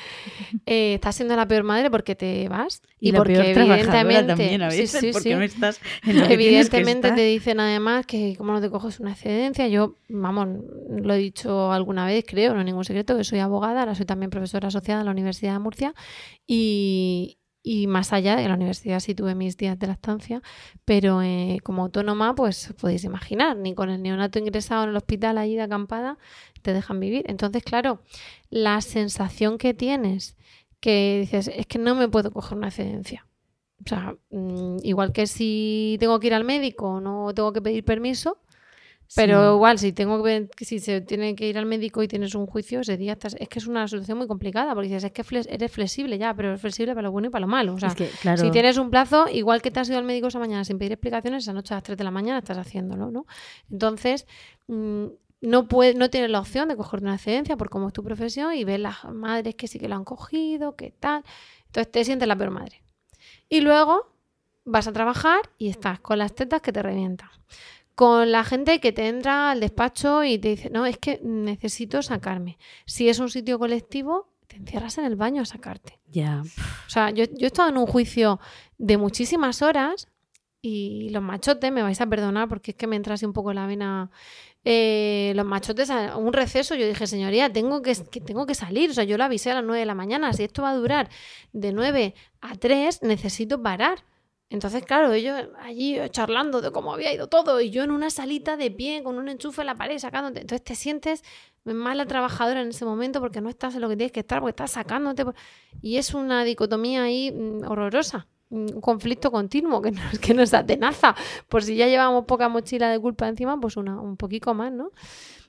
Eh, 0.67 0.95
estás 0.95 1.17
siendo 1.17 1.37
la 1.37 1.47
peor 1.47 1.65
madre 1.65 1.91
porque 1.91 2.15
te 2.15 2.49
vas 2.49 2.81
Y, 3.01 3.09
y, 3.09 3.13
la 3.13 3.19
porque 3.19 3.35
peor 3.35 3.59
evidentemente, 3.59 4.27
también 4.27 4.63
a 4.63 4.71
sí, 4.71 4.81
veces, 4.81 5.01
sí, 5.01 5.13
porque 5.13 5.29
sí. 5.31 5.35
no 5.35 5.43
estás 5.43 5.81
en 6.05 6.21
lo 6.21 6.29
que 6.29 6.37
tienes 6.37 6.71
que 6.71 6.79
Evidentemente 6.79 7.13
te 7.13 7.25
dicen 7.25 7.61
además 7.61 8.07
que 8.07 8.35
como 8.37 8.53
no 8.53 8.61
te 8.61 8.71
coges 8.71 9.01
una 9.01 9.13
excedencia, 9.13 9.69
yo, 9.69 9.97
vamos, 10.09 10.49
lo 10.89 11.15
he 11.15 11.19
dicho 11.19 11.73
alguna 11.73 12.07
vez, 12.07 12.25
creo, 12.27 12.55
no 12.55 12.61
es 12.61 12.67
ningún 12.67 12.85
secreto, 12.85 13.17
que 13.17 13.25
soy 13.25 13.41
abogada, 13.41 13.81
ahora 13.81 13.95
soy 13.95 14.07
también 14.07 14.31
profesora 14.31 14.69
asociada 14.69 15.01
en 15.01 15.07
la 15.07 15.13
Universidad 15.13 15.55
de 15.55 15.59
Murcia 15.59 15.95
y, 16.47 17.39
y 17.67 17.87
más 17.87 18.13
allá 18.13 18.37
de 18.37 18.47
la 18.47 18.55
universidad 18.55 19.01
sí 19.01 19.15
tuve 19.15 19.35
mis 19.35 19.57
días 19.57 19.79
de 19.79 19.87
lactancia, 19.87 20.43
pero 20.85 21.23
eh, 21.23 21.59
como 21.65 21.83
autónoma, 21.83 22.35
pues 22.35 22.75
podéis 22.79 23.05
imaginar, 23.05 23.57
ni 23.57 23.75
con 23.75 23.89
el 23.89 24.03
neonato 24.03 24.39
ingresado 24.39 24.85
en 24.85 24.91
el 24.91 24.97
hospital 24.97 25.39
allí 25.39 25.57
de 25.57 25.63
acampada 25.63 26.19
te 26.61 26.75
dejan 26.75 27.01
vivir. 27.01 27.25
Entonces, 27.27 27.63
claro, 27.65 28.03
la 28.51 28.83
sensación 28.83 29.57
que 29.57 29.73
tienes 29.73 30.37
que 30.81 31.21
dices, 31.21 31.49
es 31.49 31.67
que 31.67 31.79
no 31.79 31.95
me 31.95 32.09
puedo 32.09 32.31
coger 32.31 32.59
una 32.59 32.69
excedencia. 32.69 33.27
O 33.83 33.89
sea, 33.89 34.15
mm, 34.31 34.77
igual 34.83 35.13
que 35.13 35.27
si 35.27 35.97
tengo 35.99 36.21
que 36.21 36.27
ir 36.27 36.35
al 36.35 36.45
médico, 36.45 37.01
no 37.01 37.33
tengo 37.35 37.55
que 37.55 37.63
pedir 37.63 37.85
permiso, 37.85 38.39
pero 39.17 39.51
Sí. 39.51 39.55
igual 39.57 39.79
si 39.79 39.93
tengo 39.93 40.17
que 40.19 40.23
ver- 40.23 40.51
si 40.59 40.79
se 40.81 41.01
tiene 41.01 41.35
que 41.37 41.49
ir 41.49 41.57
al 41.59 41.67
médico 41.67 42.03
y 42.03 42.09
tienes 42.09 42.35
un 42.35 42.47
juicio, 42.47 42.81
ese 42.81 42.97
día 42.97 43.13
estás, 43.13 43.37
es 43.39 43.49
que 43.49 43.59
es 43.59 43.67
una 43.67 43.87
situación 43.87 44.19
muy 44.19 44.27
complicada, 44.27 44.75
porque 44.75 44.89
dices, 44.89 45.05
es 45.05 45.13
que 45.13 45.23
eres 45.49 45.71
flexible 45.73 46.19
ya, 46.19 46.35
pero 46.35 46.49
eres 46.49 46.61
flexible 46.61 46.95
para 46.95 47.03
lo 47.07 47.13
bueno 47.13 47.29
y 47.29 47.31
para 47.31 47.43
lo 47.43 47.47
malo. 47.49 47.75
O 47.75 47.79
sea, 47.79 47.91
Es 47.91 47.95
que, 47.95 48.09
claro, 48.09 48.43
si 48.43 48.51
tienes 48.51 48.77
un 48.77 48.91
plazo, 48.91 49.27
igual 49.31 49.63
que 49.63 49.71
te 49.71 49.81
has 49.81 49.89
ido 49.89 49.99
al 49.99 50.05
médico 50.05 50.27
esa 50.29 50.39
mañana 50.39 50.65
sin 50.65 50.79
pedir 50.79 50.93
explicaciones, 50.93 51.45
esa 51.45 51.53
noche 51.53 51.75
a 51.75 51.77
las 51.77 51.85
3 51.85 51.97
de 51.99 52.05
la 52.05 52.11
mañana 52.11 52.39
estás 52.39 52.59
haciéndolo, 52.59 53.11
¿no? 53.11 53.27
Entonces, 53.71 54.27
mm, 54.69 55.05
no, 55.43 55.69
puedes, 55.69 55.95
no 55.97 56.09
tienes 56.11 56.31
la 56.31 56.41
opción 56.41 56.69
de 56.69 56.77
coger 56.77 57.01
una 57.03 57.15
excedencia 57.15 57.57
por 57.57 57.69
cómo 57.69 57.89
es 57.89 57.93
tu 57.93 58.03
profesión 58.03 58.55
y 58.55 58.65
ves 58.65 58.81
las 58.81 59.05
madres 59.13 59.55
que 59.55 59.69
sí 59.69 59.79
que 59.79 59.89
lo 59.89 59.95
han 59.97 60.05
cogido, 60.05 60.75
que 60.75 60.91
tal. 60.91 61.23
Entonces 61.67 61.93
te 61.93 62.05
sientes 62.05 62.27
la 62.27 62.35
peor 62.37 62.51
madre. 62.51 62.83
Y 63.51 63.61
luego 63.61 64.11
vas 64.65 64.87
a 64.89 64.93
trabajar 64.93 65.41
y 65.59 65.69
estás 65.69 66.01
con 66.01 66.19
las 66.19 66.35
tetas 66.35 66.63
que 66.63 66.73
te 66.73 66.83
revientan. 66.83 67.29
Con 67.95 68.33
la 68.33 68.43
gente 68.43 68.81
que 68.81 68.93
te 68.93 69.07
entra 69.07 69.53
al 69.53 69.61
despacho 69.61 70.25
y 70.25 70.39
te 70.39 70.49
dice, 70.49 70.71
no, 70.71 70.85
es 70.85 70.99
que 70.99 71.21
necesito 71.23 72.03
sacarme. 72.03 72.59
Si 72.87 73.09
es 73.09 73.21
un 73.21 73.31
sitio 73.31 73.59
colectivo, 73.59 74.29
te 74.49 74.57
encierras 74.57 74.99
en 74.99 75.05
el 75.05 75.17
baño 75.17 75.43
a 75.43 75.45
sacarte. 75.45 76.01
ya. 76.11 76.43
O 76.87 76.91
sea, 76.91 77.11
yo, 77.11 77.25
yo 77.25 77.45
he 77.45 77.47
estado 77.47 77.69
en 77.69 77.77
un 77.79 77.87
juicio 77.87 78.41
de 78.79 78.97
muchísimas 78.99 79.63
horas 79.63 80.09
y 80.61 81.11
los 81.11 81.23
machotes, 81.23 81.71
me 81.71 81.83
vais 81.83 82.01
a 82.01 82.07
perdonar 82.07 82.49
porque 82.49 82.73
es 82.73 82.77
que 82.77 82.87
me 82.87 82.97
entra 82.97 83.15
así 83.15 83.27
un 83.27 83.33
poco 83.33 83.53
la 83.53 83.67
vena. 83.67 84.11
eh, 84.65 85.33
los 85.37 85.45
machotes, 85.47 85.91
a 85.91 86.17
un 86.17 86.33
receso, 86.33 86.75
yo 86.75 86.87
dije, 86.89 87.07
señoría, 87.07 87.53
tengo 87.53 87.83
que, 87.83 87.95
que 88.11 88.21
tengo 88.21 88.47
que 88.47 88.55
salir. 88.55 88.91
O 88.91 88.95
sea, 88.95 89.05
yo 89.05 89.19
lo 89.19 89.25
avisé 89.25 89.51
a 89.51 89.55
las 89.57 89.65
9 89.65 89.81
de 89.81 89.87
la 89.87 89.95
mañana. 89.95 90.33
Si 90.33 90.43
esto 90.43 90.63
va 90.63 90.71
a 90.71 90.75
durar 90.75 91.11
de 91.53 91.73
9 91.73 92.15
a 92.41 92.55
3, 92.57 93.03
necesito 93.03 93.63
parar. 93.63 94.05
Entonces, 94.51 94.85
claro, 94.85 95.13
ellos 95.13 95.37
allí 95.61 95.99
charlando 96.11 96.61
de 96.61 96.71
cómo 96.71 96.93
había 96.95 97.13
ido 97.13 97.27
todo 97.29 97.61
y 97.61 97.71
yo 97.71 97.83
en 97.83 97.91
una 97.91 98.11
salita 98.11 98.57
de 98.57 98.71
pie 98.71 99.03
con 99.03 99.17
un 99.19 99.29
enchufe 99.29 99.63
en 99.63 99.67
la 99.67 99.75
pared 99.75 99.99
sacándote. 99.99 100.41
Entonces 100.43 100.63
te 100.65 100.75
sientes 100.77 101.25
mala 101.65 102.07
trabajadora 102.07 102.61
en 102.61 102.69
ese 102.69 102.85
momento 102.85 103.21
porque 103.21 103.41
no 103.41 103.49
estás 103.49 103.75
en 103.75 103.81
lo 103.81 103.89
que 103.89 103.97
tienes 103.97 104.13
que 104.13 104.21
estar, 104.21 104.41
porque 104.41 104.51
estás 104.51 104.73
sacándote. 104.73 105.25
por- 105.25 105.35
Y 105.83 105.97
es 105.97 106.15
una 106.15 106.45
dicotomía 106.45 107.03
ahí 107.05 107.33
mm, 107.33 107.65
horrorosa, 107.69 108.27
un 108.51 108.81
conflicto 108.81 109.33
continuo 109.33 109.81
que 109.83 109.91
nos, 109.93 110.19
que 110.21 110.35
nos 110.35 110.55
atenaza. 110.55 111.17
Por 111.49 111.63
si 111.65 111.75
ya 111.77 111.89
llevamos 111.89 112.27
poca 112.27 112.49
mochila 112.49 112.91
de 112.91 113.01
culpa 113.01 113.27
encima, 113.27 113.59
pues 113.59 113.77
una, 113.77 114.01
un 114.01 114.17
poquito 114.17 114.55
más, 114.55 114.71
¿no? 114.73 114.91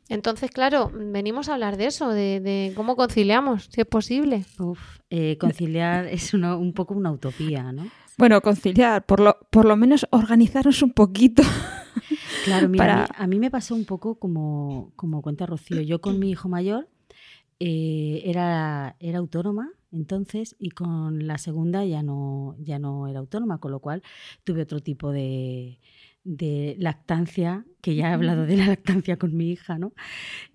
Entonces, 0.09 0.51
claro, 0.51 0.91
venimos 0.93 1.49
a 1.49 1.53
hablar 1.55 1.77
de 1.77 1.87
eso, 1.87 2.09
de, 2.09 2.39
de 2.39 2.73
cómo 2.75 2.95
conciliamos, 2.95 3.69
si 3.71 3.81
es 3.81 3.87
posible. 3.87 4.45
Uf, 4.59 4.79
eh, 5.09 5.37
conciliar 5.39 6.05
es 6.11 6.33
uno- 6.33 6.59
un 6.59 6.73
poco 6.73 6.93
una 6.93 7.11
utopía, 7.11 7.71
¿no? 7.71 7.87
Bueno, 8.17 8.39
conciliar, 8.41 9.05
por 9.05 9.19
lo, 9.19 9.37
por 9.49 9.65
lo 9.65 9.75
menos 9.75 10.05
organizarnos 10.11 10.81
un 10.81 10.91
poquito. 10.91 11.43
Claro, 12.43 12.69
mira, 12.69 12.83
Para- 12.85 13.03
a, 13.05 13.07
mí, 13.07 13.13
a 13.17 13.27
mí 13.27 13.39
me 13.39 13.49
pasó 13.51 13.73
un 13.75 13.85
poco 13.85 14.15
como, 14.19 14.91
como 14.95 15.21
cuenta 15.23 15.45
Rocío. 15.47 15.81
Yo 15.81 15.99
con 16.01 16.19
mi 16.19 16.29
hijo 16.29 16.47
mayor 16.49 16.87
eh, 17.59 18.21
era, 18.25 18.95
era 18.99 19.17
autónoma 19.19 19.71
entonces 19.91 20.55
y 20.59 20.69
con 20.71 21.25
la 21.25 21.37
segunda 21.37 21.85
ya 21.85 22.03
no, 22.03 22.55
ya 22.59 22.77
no 22.79 23.07
era 23.07 23.19
autónoma, 23.19 23.59
con 23.59 23.71
lo 23.71 23.79
cual 23.79 24.03
tuve 24.43 24.61
otro 24.61 24.81
tipo 24.81 25.11
de, 25.11 25.79
de 26.25 26.75
lactancia, 26.79 27.65
que 27.81 27.95
ya 27.95 28.09
he 28.09 28.13
hablado 28.13 28.45
de 28.45 28.57
la 28.57 28.65
lactancia 28.67 29.17
con 29.17 29.37
mi 29.37 29.51
hija, 29.51 29.77
¿no? 29.77 29.93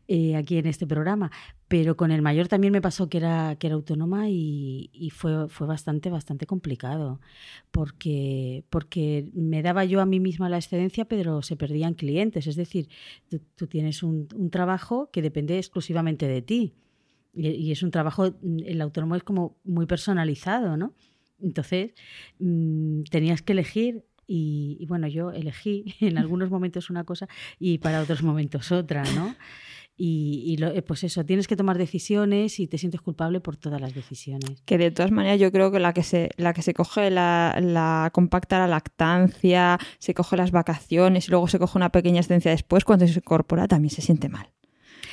Eh, 0.09 0.35
aquí 0.35 0.59
en 0.59 0.67
este 0.67 0.87
programa. 0.87 1.31
Pero 1.69 1.97
con 1.97 2.11
el 2.11 2.21
mayor 2.21 2.49
también 2.49 2.73
me 2.73 2.83
pasó 2.83 3.09
que 3.09 3.19
era, 3.19 3.55
que 3.57 3.69
era 3.69 3.77
autónoma 3.77 4.29
y, 4.29 4.91
y 4.93 5.11
fue, 5.11 5.49
fue 5.49 5.69
bastante, 5.69 6.11
bastante 6.11 6.45
complicado 6.47 7.21
porque, 7.71 8.65
porque 8.71 9.31
me 9.33 9.63
daba 9.63 9.85
yo 9.85 10.01
a 10.01 10.07
mí 10.07 10.19
misma 10.19 10.49
la 10.49 10.57
excedencia, 10.57 11.05
pero 11.05 11.43
se 11.43 11.57
perdían 11.57 11.95
clientes. 11.95 12.49
Es 12.49 12.57
decir, 12.57 12.89
tú, 13.29 13.41
tú 13.55 13.69
tienes 13.69 14.03
un, 14.03 14.27
un 14.35 14.51
trabajo 14.51 15.11
que 15.13 15.23
depende 15.23 15.57
exclusivamente 15.57 16.27
de 16.27 16.43
ti. 16.43 16.75
Y, 17.33 17.49
y 17.49 17.71
es 17.71 17.85
un 17.85 17.93
trabajo, 17.93 18.35
el 18.43 18.81
autónomo 18.81 19.15
es 19.15 19.23
como 19.23 19.57
muy 19.63 19.87
personalizado, 19.87 20.77
¿no? 20.77 20.95
Entonces, 21.43 21.95
mm, 22.39 23.03
tenías 23.11 23.43
que 23.43 23.53
elegir 23.53 24.05
y, 24.33 24.77
y 24.79 24.87
bueno, 24.87 25.09
yo 25.09 25.33
elegí 25.33 25.85
en 26.01 26.17
algunos 26.19 26.51
momentos 26.51 26.89
una 26.89 27.03
cosa 27.05 27.27
y 27.59 27.79
para 27.79 28.01
otros 28.01 28.23
momentos 28.23 28.71
otra, 28.71 29.03
¿no? 29.17 29.35
Y, 30.03 30.45
y 30.47 30.57
lo- 30.57 30.69
eh, 30.69 30.81
pues 30.83 31.05
eso, 31.05 31.25
tienes 31.27 31.47
que 31.49 31.57
tomar 31.57 31.77
decisiones 31.77 32.59
y 32.61 32.67
te 32.69 32.79
sientes 32.79 33.01
culpable 33.03 33.41
por 33.41 33.57
todas 33.57 33.81
las 33.81 33.93
decisiones. 33.95 34.63
Que 34.65 34.79
de 34.79 34.91
todas 34.93 35.11
maneras 35.11 35.39
yo 35.41 35.51
creo 35.53 35.71
que 35.73 35.79
la 35.81 35.93
que 35.93 36.03
se, 36.05 36.31
la 36.39 36.55
que 36.55 36.63
se 36.63 36.73
coge 36.73 37.11
la, 37.11 37.59
la 37.61 38.09
compacta 38.15 38.59
la 38.61 38.67
lactancia, 38.69 39.79
se 39.99 40.15
coge 40.15 40.37
las 40.39 40.53
vacaciones 40.53 41.27
y 41.29 41.31
luego 41.33 41.49
se 41.49 41.59
coge 41.59 41.77
una 41.77 41.91
pequeña 41.91 42.21
excedencia 42.21 42.51
después, 42.53 42.85
cuando 42.85 43.07
se 43.09 43.19
incorpora 43.19 43.67
también 43.69 43.91
se 43.91 44.01
siente 44.01 44.29
mal. 44.31 44.49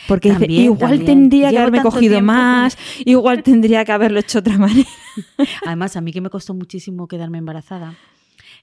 Porque 0.07 0.29
dice, 0.29 0.39
También, 0.41 0.63
igual 0.65 0.79
también. 0.99 1.05
tendría 1.05 1.47
que 1.47 1.51
Llevo 1.53 1.61
haberme 1.63 1.77
tanto 1.79 1.89
cogido 1.91 2.13
tiempo 2.13 2.31
más, 2.31 2.77
igual 3.05 3.43
tendría 3.43 3.83
que 3.83 3.91
haberlo 3.91 4.19
hecho 4.21 4.41
de 4.41 4.49
otra 4.51 4.57
manera. 4.57 4.87
Además, 5.65 5.97
a 5.97 6.01
mí 6.01 6.13
que 6.13 6.21
me 6.21 6.29
costó 6.29 6.53
muchísimo 6.53 7.07
quedarme 7.09 7.39
embarazada, 7.39 7.95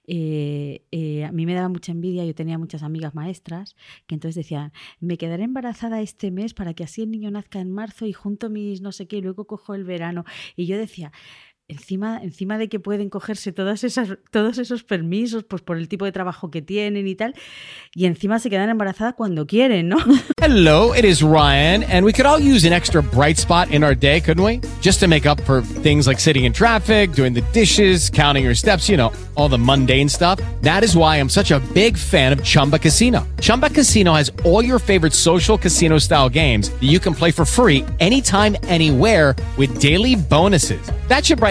eh, 0.06 0.84
eh, 0.90 1.25
a 1.25 1.32
mí 1.32 1.46
me 1.46 1.54
daba 1.54 1.68
mucha 1.68 1.92
envidia, 1.92 2.25
yo 2.25 2.34
tenía 2.34 2.58
muchas 2.58 2.82
amigas 2.82 3.14
maestras 3.14 3.76
que 4.06 4.14
entonces 4.14 4.37
decían, 4.37 4.73
me 5.00 5.16
quedaré 5.18 5.44
embarazada 5.44 6.00
este 6.00 6.30
mes 6.30 6.54
para 6.54 6.75
que 6.75 6.84
así 6.84 7.02
el 7.02 7.11
niño 7.11 7.30
nazca 7.30 7.61
en 7.61 7.70
marzo 7.70 8.06
y 8.06 8.12
junto 8.12 8.50
mis 8.50 8.80
no 8.80 8.92
sé 8.92 9.06
qué 9.06 9.16
y 9.18 9.23
luego 9.23 9.46
cojo 9.46 9.75
el 9.75 9.84
verano. 9.84 10.25
Y 10.56 10.66
yo 10.66 10.76
decía, 10.78 11.12
encima, 11.68 12.21
encima 12.23 12.59
de 12.59 12.68
que 12.68 12.78
pueden 12.78 13.09
cogerse 13.09 13.52
todos 13.52 13.85
esos 13.85 14.85
permisos 14.85 15.44
pues 15.44 15.62
por 15.62 15.78
el 15.78 15.88
tipo 15.88 16.04
de 16.04 16.12
trabajo 16.12 16.50
que 16.50 16.61
tienen 16.61 17.09
y 17.09 17.14
tal, 17.14 17.35
y 17.94 18.04
encima 18.04 18.38
se 18.38 18.50
quedan 18.50 18.68
embarazadas 18.68 19.14
cuando 19.14 19.47
quieren, 19.47 19.88
¿no? 19.88 19.97
Hello, 20.42 20.92
it 20.94 21.04
is 21.04 21.23
Ryan, 21.23 21.83
and 21.85 22.04
we 22.04 22.12
could 22.12 22.26
all 22.26 22.38
use 22.38 22.66
an 22.66 22.73
extra 22.75 23.02
bright 23.02 23.38
spot 23.38 23.71
in 23.71 23.83
our 23.83 23.94
day, 23.94 24.21
couldn't 24.21 24.44
we? 24.44 24.61
Just 24.83 25.00
to 25.00 25.09
make 25.09 25.26
up 25.26 25.40
for 25.44 25.62
things 25.62 26.06
like 26.06 26.21
sitting 26.21 26.44
in 26.44 26.52
traffic, 26.52 27.12
doing 27.12 27.33
the 27.33 27.42
dishes, 27.52 28.11
counting 28.11 28.44
your 28.44 28.54
steps, 28.54 28.88
you 28.88 28.97
know, 28.97 29.11
all 29.37 29.49
the 29.49 29.59
mundane 29.59 30.09
stuff. 30.09 30.38
That 30.61 30.85
is 30.85 30.97
why 30.97 31.16
I'm 31.16 31.30
such 31.30 31.50
a 31.50 31.61
big 31.73 31.97
fan 31.97 32.33
of 32.33 32.44
Chumba 32.44 32.78
Casino. 32.78 33.26
Chumba 33.40 33.71
Casino 33.71 34.12
has 34.12 34.30
all 34.44 34.62
your 34.62 34.78
favorite 34.78 35.14
social 35.14 35.56
casino 35.56 35.99
style 35.99 36.28
games 36.28 36.68
that 36.68 36.83
you 36.83 36.99
can 36.99 37.14
play 37.14 37.30
for 37.30 37.47
free 37.47 37.85
anytime, 38.00 38.56
anywhere 38.64 39.35
with 39.56 39.80
daily 39.80 40.14
bonuses. 40.14 40.90
That 41.09 41.25
should 41.25 41.38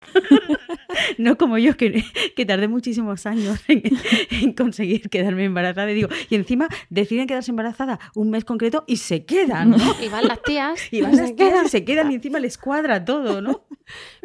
no 1.18 1.36
como 1.36 1.58
yo, 1.58 1.76
que, 1.76 2.04
que 2.34 2.46
tardé 2.46 2.68
muchísimos 2.68 3.26
años 3.26 3.60
en, 3.68 3.82
en 4.30 4.52
conseguir 4.52 5.08
quedarme 5.10 5.44
embarazada. 5.44 5.90
Y, 5.90 5.94
digo, 5.94 6.08
y 6.28 6.34
encima 6.34 6.68
deciden 6.88 7.26
quedarse 7.26 7.50
embarazada 7.50 7.98
un 8.14 8.30
mes 8.30 8.44
concreto 8.44 8.84
y 8.86 8.96
se 8.96 9.24
quedan, 9.24 9.70
¿no? 9.70 9.96
Y 10.02 10.08
van 10.08 10.26
las 10.26 10.42
tías. 10.42 10.80
Y 10.90 11.02
van 11.02 11.16
las 11.16 11.32
quedan, 11.32 11.68
se 11.68 11.84
quedan 11.84 12.10
y 12.10 12.16
encima 12.16 12.40
les 12.40 12.58
cuadra 12.58 13.04
todo, 13.04 13.40
¿no? 13.40 13.64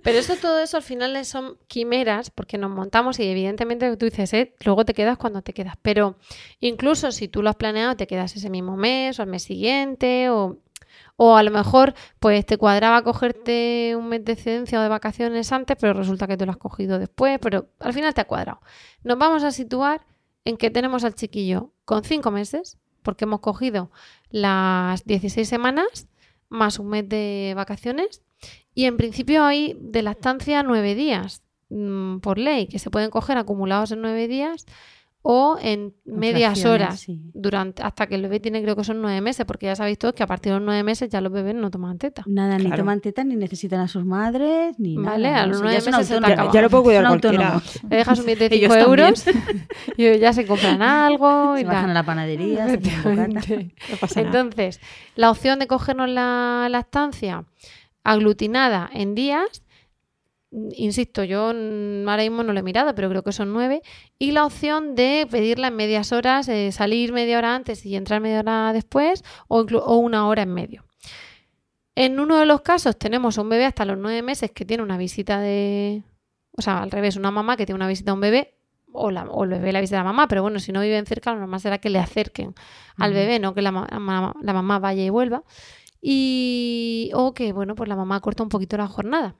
Pero 0.03 0.19
eso, 0.19 0.35
todo 0.35 0.59
eso 0.59 0.77
al 0.77 0.83
final 0.83 1.23
son 1.25 1.57
quimeras 1.67 2.29
porque 2.29 2.57
nos 2.57 2.71
montamos 2.71 3.19
y 3.19 3.23
evidentemente 3.23 3.95
tú 3.97 4.05
dices, 4.05 4.33
¿eh? 4.33 4.53
luego 4.63 4.85
te 4.85 4.93
quedas 4.93 5.17
cuando 5.17 5.41
te 5.41 5.53
quedas. 5.53 5.75
Pero 5.81 6.17
incluso 6.59 7.11
si 7.11 7.27
tú 7.27 7.41
lo 7.41 7.49
has 7.49 7.55
planeado, 7.55 7.95
te 7.95 8.07
quedas 8.07 8.35
ese 8.35 8.49
mismo 8.49 8.77
mes 8.77 9.19
o 9.19 9.23
al 9.23 9.29
mes 9.29 9.43
siguiente 9.43 10.29
o, 10.29 10.59
o 11.17 11.35
a 11.35 11.43
lo 11.43 11.51
mejor 11.51 11.93
pues 12.19 12.45
te 12.45 12.57
cuadraba 12.57 13.03
cogerte 13.03 13.95
un 13.97 14.09
mes 14.09 14.25
de 14.25 14.33
excedencia 14.33 14.79
o 14.79 14.83
de 14.83 14.89
vacaciones 14.89 15.51
antes, 15.51 15.77
pero 15.79 15.93
resulta 15.93 16.27
que 16.27 16.37
te 16.37 16.45
lo 16.45 16.51
has 16.51 16.57
cogido 16.57 16.99
después, 16.99 17.39
pero 17.41 17.69
al 17.79 17.93
final 17.93 18.13
te 18.13 18.21
ha 18.21 18.25
cuadrado. 18.25 18.59
Nos 19.03 19.17
vamos 19.17 19.43
a 19.43 19.51
situar 19.51 20.05
en 20.43 20.57
que 20.57 20.69
tenemos 20.69 21.03
al 21.03 21.15
chiquillo 21.15 21.71
con 21.85 22.03
cinco 22.03 22.31
meses, 22.31 22.77
porque 23.01 23.25
hemos 23.25 23.39
cogido 23.39 23.91
las 24.29 25.05
16 25.05 25.47
semanas 25.47 26.07
más 26.49 26.79
un 26.79 26.89
mes 26.89 27.07
de 27.07 27.53
vacaciones 27.55 28.21
y 28.73 28.85
en 28.85 28.97
principio 28.97 29.43
hay 29.43 29.77
de 29.79 30.01
lactancia 30.01 30.63
nueve 30.63 30.95
días 30.95 31.41
mm, 31.69 32.17
por 32.17 32.37
ley, 32.37 32.67
que 32.67 32.79
se 32.79 32.91
pueden 32.91 33.09
coger 33.09 33.37
acumulados 33.37 33.91
en 33.91 34.01
nueve 34.01 34.27
días 34.27 34.65
o 35.27 35.57
en 35.59 35.91
medias 36.05 36.65
horas 36.65 36.99
sí. 36.99 37.19
durante 37.33 37.81
hasta 37.81 38.05
que 38.05 38.13
el 38.13 38.21
bebé 38.21 38.39
tiene 38.39 38.61
creo 38.61 38.75
que 38.75 38.83
son 38.83 39.01
nueve 39.01 39.21
meses, 39.21 39.43
porque 39.47 39.65
ya 39.65 39.75
sabéis 39.75 39.97
todos 39.97 40.13
que 40.13 40.21
a 40.21 40.27
partir 40.27 40.51
de 40.51 40.59
los 40.59 40.65
nueve 40.65 40.83
meses 40.83 41.09
ya 41.09 41.19
los 41.19 41.31
bebés 41.31 41.55
no 41.55 41.71
toman 41.71 41.97
teta. 41.97 42.21
Nada, 42.27 42.59
ni 42.59 42.69
toman 42.69 43.01
teta, 43.01 43.23
ni 43.23 43.35
necesitan 43.35 43.79
a 43.79 43.87
sus 43.87 44.05
madres, 44.05 44.77
ni 44.77 44.95
Vale, 44.97 45.31
nada. 45.31 45.41
a 45.41 45.47
los 45.47 45.57
O 45.57 45.59
sea, 45.61 45.63
nueve 45.71 45.83
meses 45.91 46.07
se 46.07 46.21
te. 46.21 46.35
Ya 46.53 46.61
lo 46.61 46.69
puede 46.69 46.83
cuidar 46.83 47.07
cualquiera. 47.07 47.59
Le 47.89 47.95
dejas 47.97 48.19
un 48.19 48.25
billete 48.27 48.49
de 48.49 48.55
Ellos 48.57 48.73
5 48.73 48.85
también. 48.85 49.07
euros 49.07 49.25
y 49.97 50.19
ya 50.19 50.31
se 50.31 50.45
compran 50.45 50.83
algo 50.83 51.57
y 51.57 51.61
Se 51.61 51.65
bajan 51.65 51.89
a 51.89 51.93
la 51.95 52.03
panadería, 52.03 52.67
se 52.67 52.73
hacen 52.75 52.81
bocata. 53.03 53.39
Efectivamente. 53.39 53.75
No 53.89 53.97
pasa 53.97 54.21
nada. 54.21 54.39
Entonces, 54.39 54.79
la 55.15 55.31
opción 55.31 55.57
de 55.57 55.65
cogernos 55.65 56.07
la 56.07 56.67
lactancia 56.69 57.45
aglutinada 58.03 58.89
en 58.93 59.15
días, 59.15 59.63
insisto, 60.73 61.23
yo 61.23 61.47
ahora 61.47 62.23
mismo 62.23 62.43
no 62.43 62.53
lo 62.53 62.59
he 62.59 62.63
mirado, 62.63 62.95
pero 62.95 63.09
creo 63.09 63.23
que 63.23 63.31
son 63.31 63.51
nueve, 63.51 63.81
y 64.17 64.31
la 64.31 64.45
opción 64.45 64.95
de 64.95 65.27
pedirla 65.29 65.67
en 65.67 65.75
medias 65.75 66.11
horas, 66.11 66.47
eh, 66.47 66.71
salir 66.71 67.11
media 67.11 67.37
hora 67.37 67.55
antes 67.55 67.85
y 67.85 67.95
entrar 67.95 68.21
media 68.21 68.39
hora 68.39 68.71
después, 68.73 69.23
o, 69.47 69.61
o 69.61 69.97
una 69.97 70.27
hora 70.27 70.43
en 70.43 70.53
medio. 70.53 70.85
En 71.95 72.19
uno 72.19 72.37
de 72.37 72.45
los 72.45 72.61
casos 72.61 72.97
tenemos 72.97 73.37
a 73.37 73.41
un 73.41 73.49
bebé 73.49 73.65
hasta 73.65 73.85
los 73.85 73.97
nueve 73.97 74.21
meses 74.21 74.51
que 74.51 74.65
tiene 74.65 74.83
una 74.83 74.97
visita 74.97 75.39
de... 75.39 76.03
O 76.57 76.61
sea, 76.61 76.81
al 76.81 76.91
revés, 76.91 77.15
una 77.15 77.31
mamá 77.31 77.57
que 77.57 77.65
tiene 77.65 77.77
una 77.77 77.87
visita 77.87 78.11
a 78.11 78.13
un 78.13 78.21
bebé 78.21 78.57
o, 78.91 79.11
la, 79.11 79.23
o 79.23 79.43
el 79.43 79.49
bebé 79.49 79.71
la 79.71 79.81
visita 79.81 79.99
a 79.99 80.03
la 80.03 80.09
mamá, 80.11 80.27
pero 80.27 80.41
bueno, 80.41 80.59
si 80.59 80.71
no 80.71 80.81
viven 80.81 81.05
cerca, 81.05 81.33
lo 81.33 81.39
normal 81.39 81.59
será 81.59 81.77
que 81.79 81.89
le 81.89 81.99
acerquen 81.99 82.53
al 82.97 83.13
bebé, 83.13 83.39
no 83.39 83.53
que 83.53 83.61
la, 83.61 83.71
la 83.71 84.53
mamá 84.53 84.79
vaya 84.79 85.03
y 85.03 85.09
vuelva. 85.09 85.43
Y, 86.01 87.11
o 87.13 87.33
que, 87.33 87.51
bueno, 87.51 87.75
pues 87.75 87.89
la 87.89 87.95
mamá 87.95 88.19
corta 88.19 88.43
un 88.43 88.49
poquito 88.49 88.77
la 88.77 88.87
jornada. 88.87 89.35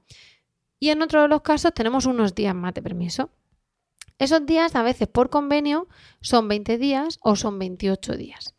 Y 0.78 0.90
en 0.90 1.02
otro 1.02 1.22
de 1.22 1.28
los 1.28 1.42
casos 1.42 1.72
tenemos 1.74 2.06
unos 2.06 2.34
días 2.34 2.54
más 2.54 2.74
de 2.74 2.82
permiso. 2.82 3.30
Esos 4.18 4.44
días, 4.46 4.74
a 4.74 4.82
veces 4.82 5.08
por 5.08 5.30
convenio, 5.30 5.88
son 6.20 6.48
20 6.48 6.78
días 6.78 7.18
o 7.22 7.36
son 7.36 7.58
28 7.58 8.16
días. 8.16 8.54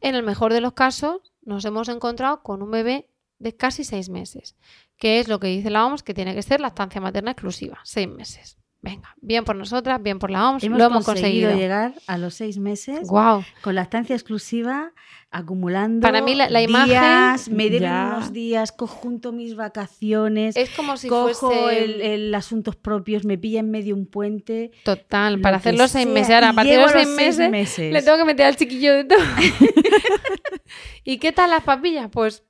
En 0.00 0.14
el 0.14 0.22
mejor 0.22 0.52
de 0.52 0.60
los 0.60 0.72
casos, 0.72 1.32
nos 1.42 1.64
hemos 1.64 1.88
encontrado 1.88 2.42
con 2.42 2.62
un 2.62 2.70
bebé 2.70 3.08
de 3.38 3.56
casi 3.56 3.84
6 3.84 4.08
meses, 4.10 4.56
que 4.96 5.20
es 5.20 5.28
lo 5.28 5.40
que 5.40 5.48
dice 5.48 5.70
la 5.70 5.86
OMS, 5.86 6.02
que 6.02 6.14
tiene 6.14 6.34
que 6.34 6.42
ser 6.42 6.60
lactancia 6.60 7.00
materna 7.00 7.32
exclusiva, 7.32 7.80
6 7.84 8.08
meses. 8.08 8.59
Venga, 8.82 9.14
bien 9.20 9.44
por 9.44 9.56
nosotras, 9.56 10.02
bien 10.02 10.18
por 10.18 10.30
la 10.30 10.48
OMS, 10.48 10.64
Hemos, 10.64 10.78
lo 10.78 10.84
hemos 10.86 11.04
conseguido, 11.04 11.50
conseguido. 11.50 11.58
llegar 11.58 11.92
a 12.06 12.16
los 12.16 12.32
seis 12.32 12.56
meses 12.56 13.06
Guau. 13.06 13.44
con 13.60 13.74
lactancia 13.74 14.14
exclusiva, 14.16 14.92
acumulando 15.30 16.00
Para 16.00 16.22
mí 16.22 16.34
la- 16.34 16.48
la 16.48 16.62
imagen- 16.62 17.54
me 17.54 17.68
Ya. 17.78 18.12
unos 18.16 18.32
días, 18.32 18.72
conjunto 18.72 19.32
mis 19.32 19.54
vacaciones, 19.54 20.56
Es 20.56 20.70
como 20.70 20.96
si 20.96 21.08
cojo 21.08 21.50
fuese 21.50 21.84
el, 21.84 22.00
el 22.00 22.34
asuntos 22.34 22.74
propios, 22.74 23.26
me 23.26 23.36
pilla 23.36 23.60
en 23.60 23.70
medio 23.70 23.94
un 23.94 24.06
puente. 24.06 24.70
total, 24.82 25.42
para 25.42 25.58
hacer 25.58 25.74
los 25.76 25.90
seis 25.90 26.06
meses. 26.06 26.34
Ahora, 26.34 26.48
a 26.48 26.52
partir 26.54 26.76
de 26.76 26.80
los 26.82 26.92
seis 26.92 27.06
meses, 27.08 27.50
meses. 27.50 27.92
le 27.92 28.00
tengo 28.02 28.16
que 28.16 28.24
meter 28.24 28.46
al 28.46 28.56
chiquillo 28.56 28.94
de 28.94 29.04
todo. 29.04 29.18
¿Y 31.04 31.18
qué 31.18 31.32
tal 31.32 31.50
las 31.50 31.64
papillas? 31.64 32.08
Pues 32.10 32.44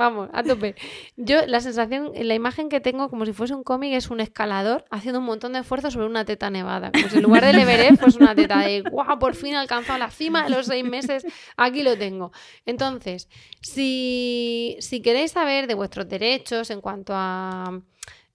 vamos, 0.00 0.30
a 0.32 0.42
tope. 0.42 0.74
Yo 1.16 1.46
la 1.46 1.60
sensación, 1.60 2.12
la 2.14 2.34
imagen 2.34 2.70
que 2.70 2.80
tengo 2.80 3.10
como 3.10 3.26
si 3.26 3.34
fuese 3.34 3.54
un 3.54 3.62
cómic 3.62 3.92
es 3.92 4.10
un 4.10 4.20
escalador 4.20 4.86
haciendo 4.90 5.20
un 5.20 5.26
montón 5.26 5.52
de 5.52 5.58
esfuerzo 5.58 5.90
sobre 5.90 6.06
una 6.06 6.24
teta 6.24 6.48
nevada. 6.48 6.90
Como 6.90 7.08
si 7.10 7.18
en 7.18 7.22
lugar 7.22 7.44
del 7.44 7.58
Everest 7.58 8.00
fuese 8.00 8.18
una 8.18 8.34
teta 8.34 8.60
de 8.60 8.80
guau, 8.80 9.18
por 9.18 9.34
fin 9.34 9.54
he 9.54 9.58
alcanzado 9.58 9.98
la 9.98 10.10
cima 10.10 10.44
de 10.44 10.50
los 10.50 10.66
seis 10.66 10.84
meses, 10.84 11.26
aquí 11.56 11.82
lo 11.82 11.98
tengo. 11.98 12.32
Entonces, 12.64 13.28
si, 13.60 14.76
si 14.80 15.02
queréis 15.02 15.32
saber 15.32 15.66
de 15.66 15.74
vuestros 15.74 16.08
derechos 16.08 16.70
en 16.70 16.80
cuanto 16.80 17.12
a 17.14 17.82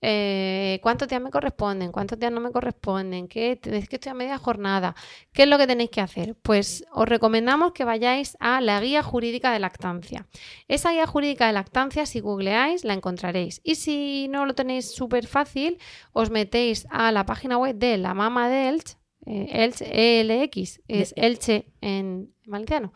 eh, 0.08 0.80
cuántos 0.84 1.08
días 1.08 1.20
me 1.20 1.32
corresponden, 1.32 1.92
cuántos 1.92 2.20
días 2.20 2.32
no 2.32 2.40
me 2.40 2.52
corresponden, 2.52 3.28
qué 3.28 3.60
es 3.64 3.90
que 3.90 3.96
estoy 3.96 4.12
a 4.12 4.14
media 4.14 4.38
jornada, 4.38 4.96
qué 5.34 5.44
es 5.44 5.50
lo 5.50 5.58
que 5.58 5.66
tenéis 5.66 5.90
que 5.90 6.00
hacer. 6.00 6.36
Pues 6.44 6.86
os 6.92 7.10
recomendamos 7.10 7.72
que 7.72 7.86
vayáis 7.86 8.38
a 8.40 8.62
la 8.62 8.80
guía 8.80 9.02
jurídica 9.02 9.52
de 9.52 9.58
lactancia. 9.58 10.28
Esa 10.68 10.92
guía 10.92 11.08
jurídica 11.08 11.48
de 11.48 11.54
lactancia, 11.54 12.06
si 12.06 12.20
googleáis, 12.20 12.84
la 12.84 12.94
encontraréis. 12.94 13.62
Y 13.64 13.76
si 13.76 14.28
no 14.30 14.46
lo 14.46 14.54
tenéis 14.54 14.92
súper 14.92 15.26
fácil, 15.26 15.80
os 16.14 16.30
metéis 16.30 16.86
a 16.92 17.12
la 17.12 17.26
página 17.26 17.58
web 17.58 17.76
de 17.76 17.98
la 17.98 18.14
Mama 18.14 18.48
de 18.48 18.70
Elche, 18.70 18.98
eh, 19.26 19.48
Elche, 19.54 20.22
ELX, 20.22 20.82
es 20.88 21.16
Elche 21.18 21.74
en 21.82 22.32
valenciano. 22.46 22.94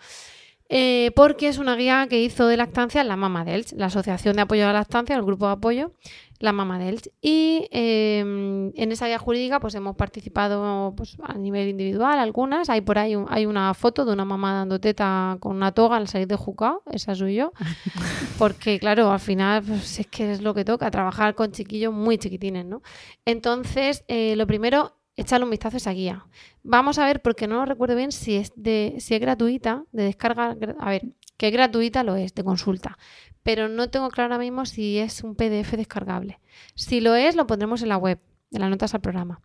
Eh, 0.71 1.11
porque 1.15 1.47
es 1.47 1.57
una 1.57 1.75
guía 1.75 2.05
que 2.07 2.21
hizo 2.21 2.45
de 2.45 2.55
lactancia 2.55 3.03
la 3.03 3.15
Mama 3.15 3.43
de 3.43 3.55
Elche, 3.55 3.75
la 3.75 3.87
Asociación 3.87 4.35
de 4.35 4.43
Apoyo 4.43 4.65
a 4.65 4.67
la 4.67 4.73
Lactancia, 4.73 5.15
el 5.15 5.23
grupo 5.23 5.47
de 5.47 5.53
apoyo, 5.53 5.93
la 6.39 6.53
Mama 6.53 6.79
de 6.79 6.89
Elche. 6.89 7.11
Y 7.21 7.67
eh, 7.71 8.19
en 8.19 8.91
esa 8.91 9.07
guía 9.07 9.19
jurídica 9.19 9.59
pues 9.59 9.75
hemos 9.75 9.95
participado 9.95 10.93
pues, 10.95 11.17
a 11.23 11.33
nivel 11.37 11.67
individual 11.69 12.17
algunas. 12.19 12.69
Hay 12.69 12.81
por 12.81 12.97
ahí 12.97 13.15
un- 13.15 13.25
hay 13.29 13.45
una 13.45 13.73
foto 13.73 14.05
de 14.05 14.13
una 14.13 14.25
mamá 14.25 14.53
dando 14.53 14.79
teta 14.79 15.37
con 15.39 15.55
una 15.55 15.71
toga 15.73 15.97
al 15.97 16.07
salir 16.07 16.27
de 16.27 16.35
Jucao, 16.35 16.81
esa 16.91 17.13
soy 17.15 17.35
yo. 17.35 17.51
Porque 18.37 18.79
claro, 18.79 19.11
al 19.11 19.19
final 19.19 19.63
pues, 19.63 19.99
es 19.99 20.07
que 20.07 20.31
es 20.31 20.41
lo 20.41 20.53
que 20.53 20.65
toca, 20.65 20.89
trabajar 20.91 21.35
con 21.35 21.51
chiquillos 21.51 21.93
muy 21.93 22.17
chiquitines, 22.17 22.65
¿no? 22.65 22.81
Entonces, 23.25 24.03
eh, 24.07 24.35
lo 24.35 24.47
primero, 24.47 24.95
echarle 25.15 25.43
un 25.43 25.51
vistazo 25.51 25.75
a 25.75 25.79
esa 25.79 25.91
guía. 25.91 26.25
Vamos 26.63 26.97
a 26.99 27.05
ver, 27.05 27.21
porque 27.21 27.47
no 27.47 27.55
lo 27.57 27.65
recuerdo 27.65 27.95
bien 27.95 28.11
si 28.11 28.35
es 28.35 28.51
de, 28.55 28.95
si 28.99 29.13
es 29.15 29.19
gratuita, 29.21 29.83
de 29.91 30.03
descarga. 30.03 30.55
A 30.79 30.89
ver, 30.89 31.03
que 31.37 31.47
es 31.47 31.53
gratuita 31.53 32.03
lo 32.03 32.15
es, 32.15 32.33
de 32.35 32.43
consulta. 32.43 32.97
Pero 33.43 33.69
no 33.69 33.89
tengo 33.89 34.09
claro 34.09 34.33
ahora 34.33 34.43
mismo 34.43 34.65
si 34.65 34.97
es 34.97 35.23
un 35.23 35.35
PDF 35.35 35.71
descargable. 35.73 36.39
Si 36.75 37.01
lo 37.01 37.15
es, 37.15 37.35
lo 37.35 37.47
pondremos 37.47 37.81
en 37.81 37.89
la 37.89 37.97
web, 37.97 38.19
en 38.51 38.61
las 38.61 38.69
notas 38.69 38.93
al 38.93 39.01
programa. 39.01 39.41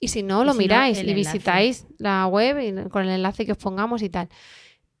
Y 0.00 0.08
si 0.08 0.22
no, 0.22 0.44
lo 0.44 0.52
si 0.52 0.58
miráis 0.58 0.98
y 0.98 1.00
enlace. 1.00 1.14
visitáis 1.14 1.86
la 1.98 2.26
web 2.26 2.58
y 2.60 2.88
con 2.88 3.02
el 3.02 3.10
enlace 3.10 3.46
que 3.46 3.52
os 3.52 3.58
pongamos 3.58 4.02
y 4.02 4.10
tal. 4.10 4.28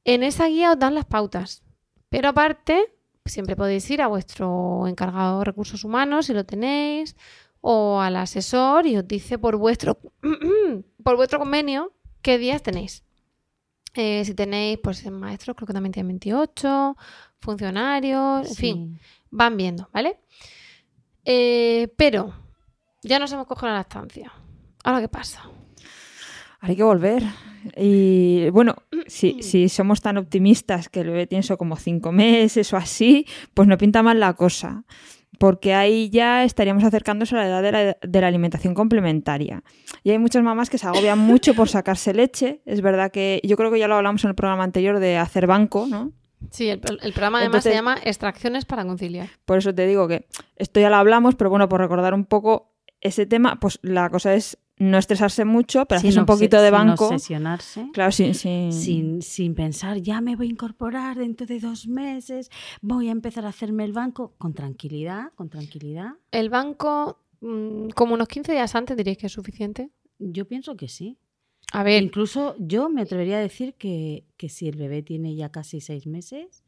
En 0.04 0.22
esa 0.22 0.46
guía 0.46 0.72
os 0.72 0.78
dan 0.78 0.94
las 0.94 1.06
pautas. 1.06 1.62
Pero 2.08 2.28
aparte, 2.28 2.92
siempre 3.24 3.56
podéis 3.56 3.88
ir 3.90 4.02
a 4.02 4.06
vuestro 4.06 4.86
encargado 4.86 5.38
de 5.38 5.44
recursos 5.44 5.84
humanos 5.84 6.26
si 6.26 6.34
lo 6.34 6.44
tenéis, 6.44 7.16
o 7.60 8.00
al 8.00 8.16
asesor 8.16 8.86
y 8.86 8.96
os 8.96 9.06
dice 9.06 9.38
por 9.38 9.56
vuestro, 9.56 9.98
por 11.02 11.16
vuestro 11.16 11.38
convenio 11.38 11.92
qué 12.20 12.38
días 12.38 12.62
tenéis. 12.62 13.04
Eh, 13.94 14.24
si 14.24 14.34
tenéis, 14.34 14.78
pues 14.82 15.08
maestros, 15.10 15.54
creo 15.56 15.66
que 15.66 15.72
también 15.72 15.92
tienen 15.92 16.08
28, 16.08 16.96
funcionarios, 17.42 18.48
en 18.48 18.54
Sí. 18.54 18.60
fin, 18.60 19.00
van 19.30 19.56
viendo, 19.56 19.88
¿vale? 19.92 20.18
Eh, 21.24 21.88
pero 21.96 22.32
ya 23.02 23.18
nos 23.18 23.30
hemos 23.32 23.46
cogido 23.46 23.72
la 23.72 23.80
estancia. 23.82 24.32
¿Ahora 24.84 25.00
qué 25.00 25.08
pasa? 25.08 25.42
Hay 26.60 26.76
que 26.76 26.82
volver. 26.82 27.22
Y 27.76 28.48
bueno, 28.50 28.74
si, 29.06 29.42
si 29.42 29.68
somos 29.68 30.00
tan 30.00 30.16
optimistas 30.16 30.88
que 30.88 31.00
el 31.00 31.08
bebé 31.08 31.26
tiene 31.26 31.40
eso 31.40 31.58
como 31.58 31.76
cinco 31.76 32.12
meses 32.12 32.72
o 32.72 32.76
así, 32.76 33.26
pues 33.54 33.68
no 33.68 33.76
pinta 33.78 34.02
mal 34.02 34.18
la 34.20 34.34
cosa. 34.34 34.84
Porque 35.38 35.74
ahí 35.74 36.08
ya 36.10 36.44
estaríamos 36.44 36.84
acercándose 36.84 37.34
a 37.34 37.38
la 37.38 37.46
edad 37.48 37.62
de 37.62 37.72
la, 37.72 37.96
de 38.00 38.20
la 38.20 38.26
alimentación 38.28 38.74
complementaria. 38.74 39.64
Y 40.04 40.10
hay 40.10 40.18
muchas 40.18 40.42
mamás 40.44 40.70
que 40.70 40.78
se 40.78 40.86
agobian 40.86 41.18
mucho 41.18 41.54
por 41.54 41.68
sacarse 41.68 42.14
leche. 42.14 42.62
Es 42.64 42.80
verdad 42.80 43.10
que 43.10 43.40
yo 43.42 43.56
creo 43.56 43.72
que 43.72 43.78
ya 43.80 43.88
lo 43.88 43.96
hablamos 43.96 44.22
en 44.22 44.30
el 44.30 44.36
programa 44.36 44.62
anterior 44.62 45.00
de 45.00 45.16
hacer 45.18 45.48
banco, 45.48 45.86
¿no? 45.88 46.12
Sí, 46.50 46.68
el, 46.68 46.80
el 47.02 47.12
programa 47.12 47.38
además 47.38 47.62
se 47.62 47.72
llama 47.72 47.96
Extracciones 48.02 48.64
para 48.64 48.84
conciliar. 48.84 49.28
Por 49.44 49.58
eso 49.58 49.74
te 49.74 49.86
digo 49.86 50.08
que 50.08 50.26
esto 50.56 50.80
ya 50.80 50.90
lo 50.90 50.96
hablamos, 50.96 51.34
pero 51.34 51.50
bueno, 51.50 51.68
por 51.68 51.80
recordar 51.80 52.14
un 52.14 52.24
poco 52.24 52.72
ese 53.00 53.26
tema, 53.26 53.58
pues 53.58 53.78
la 53.82 54.10
cosa 54.10 54.34
es 54.34 54.58
no 54.78 54.98
estresarse 54.98 55.44
mucho, 55.44 55.86
pero 55.86 56.00
Sin 56.00 56.08
haces 56.08 56.18
un 56.18 56.26
poquito 56.26 56.60
de 56.60 56.68
sin 56.68 56.72
banco. 56.72 57.06
obsesionarse. 57.06 57.88
Claro, 57.92 58.10
sin, 58.10 58.34
sin, 58.34 58.72
Sin, 58.72 59.22
sin 59.22 59.54
pensar, 59.54 59.98
ya 59.98 60.20
me 60.20 60.34
voy 60.34 60.48
a 60.48 60.50
incorporar 60.50 61.18
dentro 61.18 61.46
de 61.46 61.60
dos 61.60 61.86
meses, 61.86 62.50
voy 62.80 63.08
a 63.08 63.12
empezar 63.12 63.44
a 63.44 63.48
hacerme 63.50 63.84
el 63.84 63.92
banco 63.92 64.34
con 64.38 64.54
tranquilidad, 64.54 65.32
con 65.34 65.48
tranquilidad. 65.50 66.12
El 66.30 66.48
banco 66.50 67.18
mm, 67.40 67.90
como 67.90 68.14
unos 68.14 68.28
15 68.28 68.52
días 68.52 68.74
antes, 68.74 68.96
diréis 68.96 69.18
que 69.18 69.26
es 69.26 69.32
suficiente. 69.32 69.90
Yo 70.18 70.46
pienso 70.46 70.76
que 70.76 70.88
sí. 70.88 71.18
A 71.74 71.82
ver, 71.82 72.02
Incluso 72.02 72.54
yo 72.58 72.90
me 72.90 73.02
atrevería 73.02 73.38
a 73.38 73.40
decir 73.40 73.74
que, 73.74 74.26
que 74.36 74.50
si 74.50 74.68
el 74.68 74.76
bebé 74.76 75.02
tiene 75.02 75.34
ya 75.34 75.50
casi 75.50 75.80
seis 75.80 76.06
meses, 76.06 76.64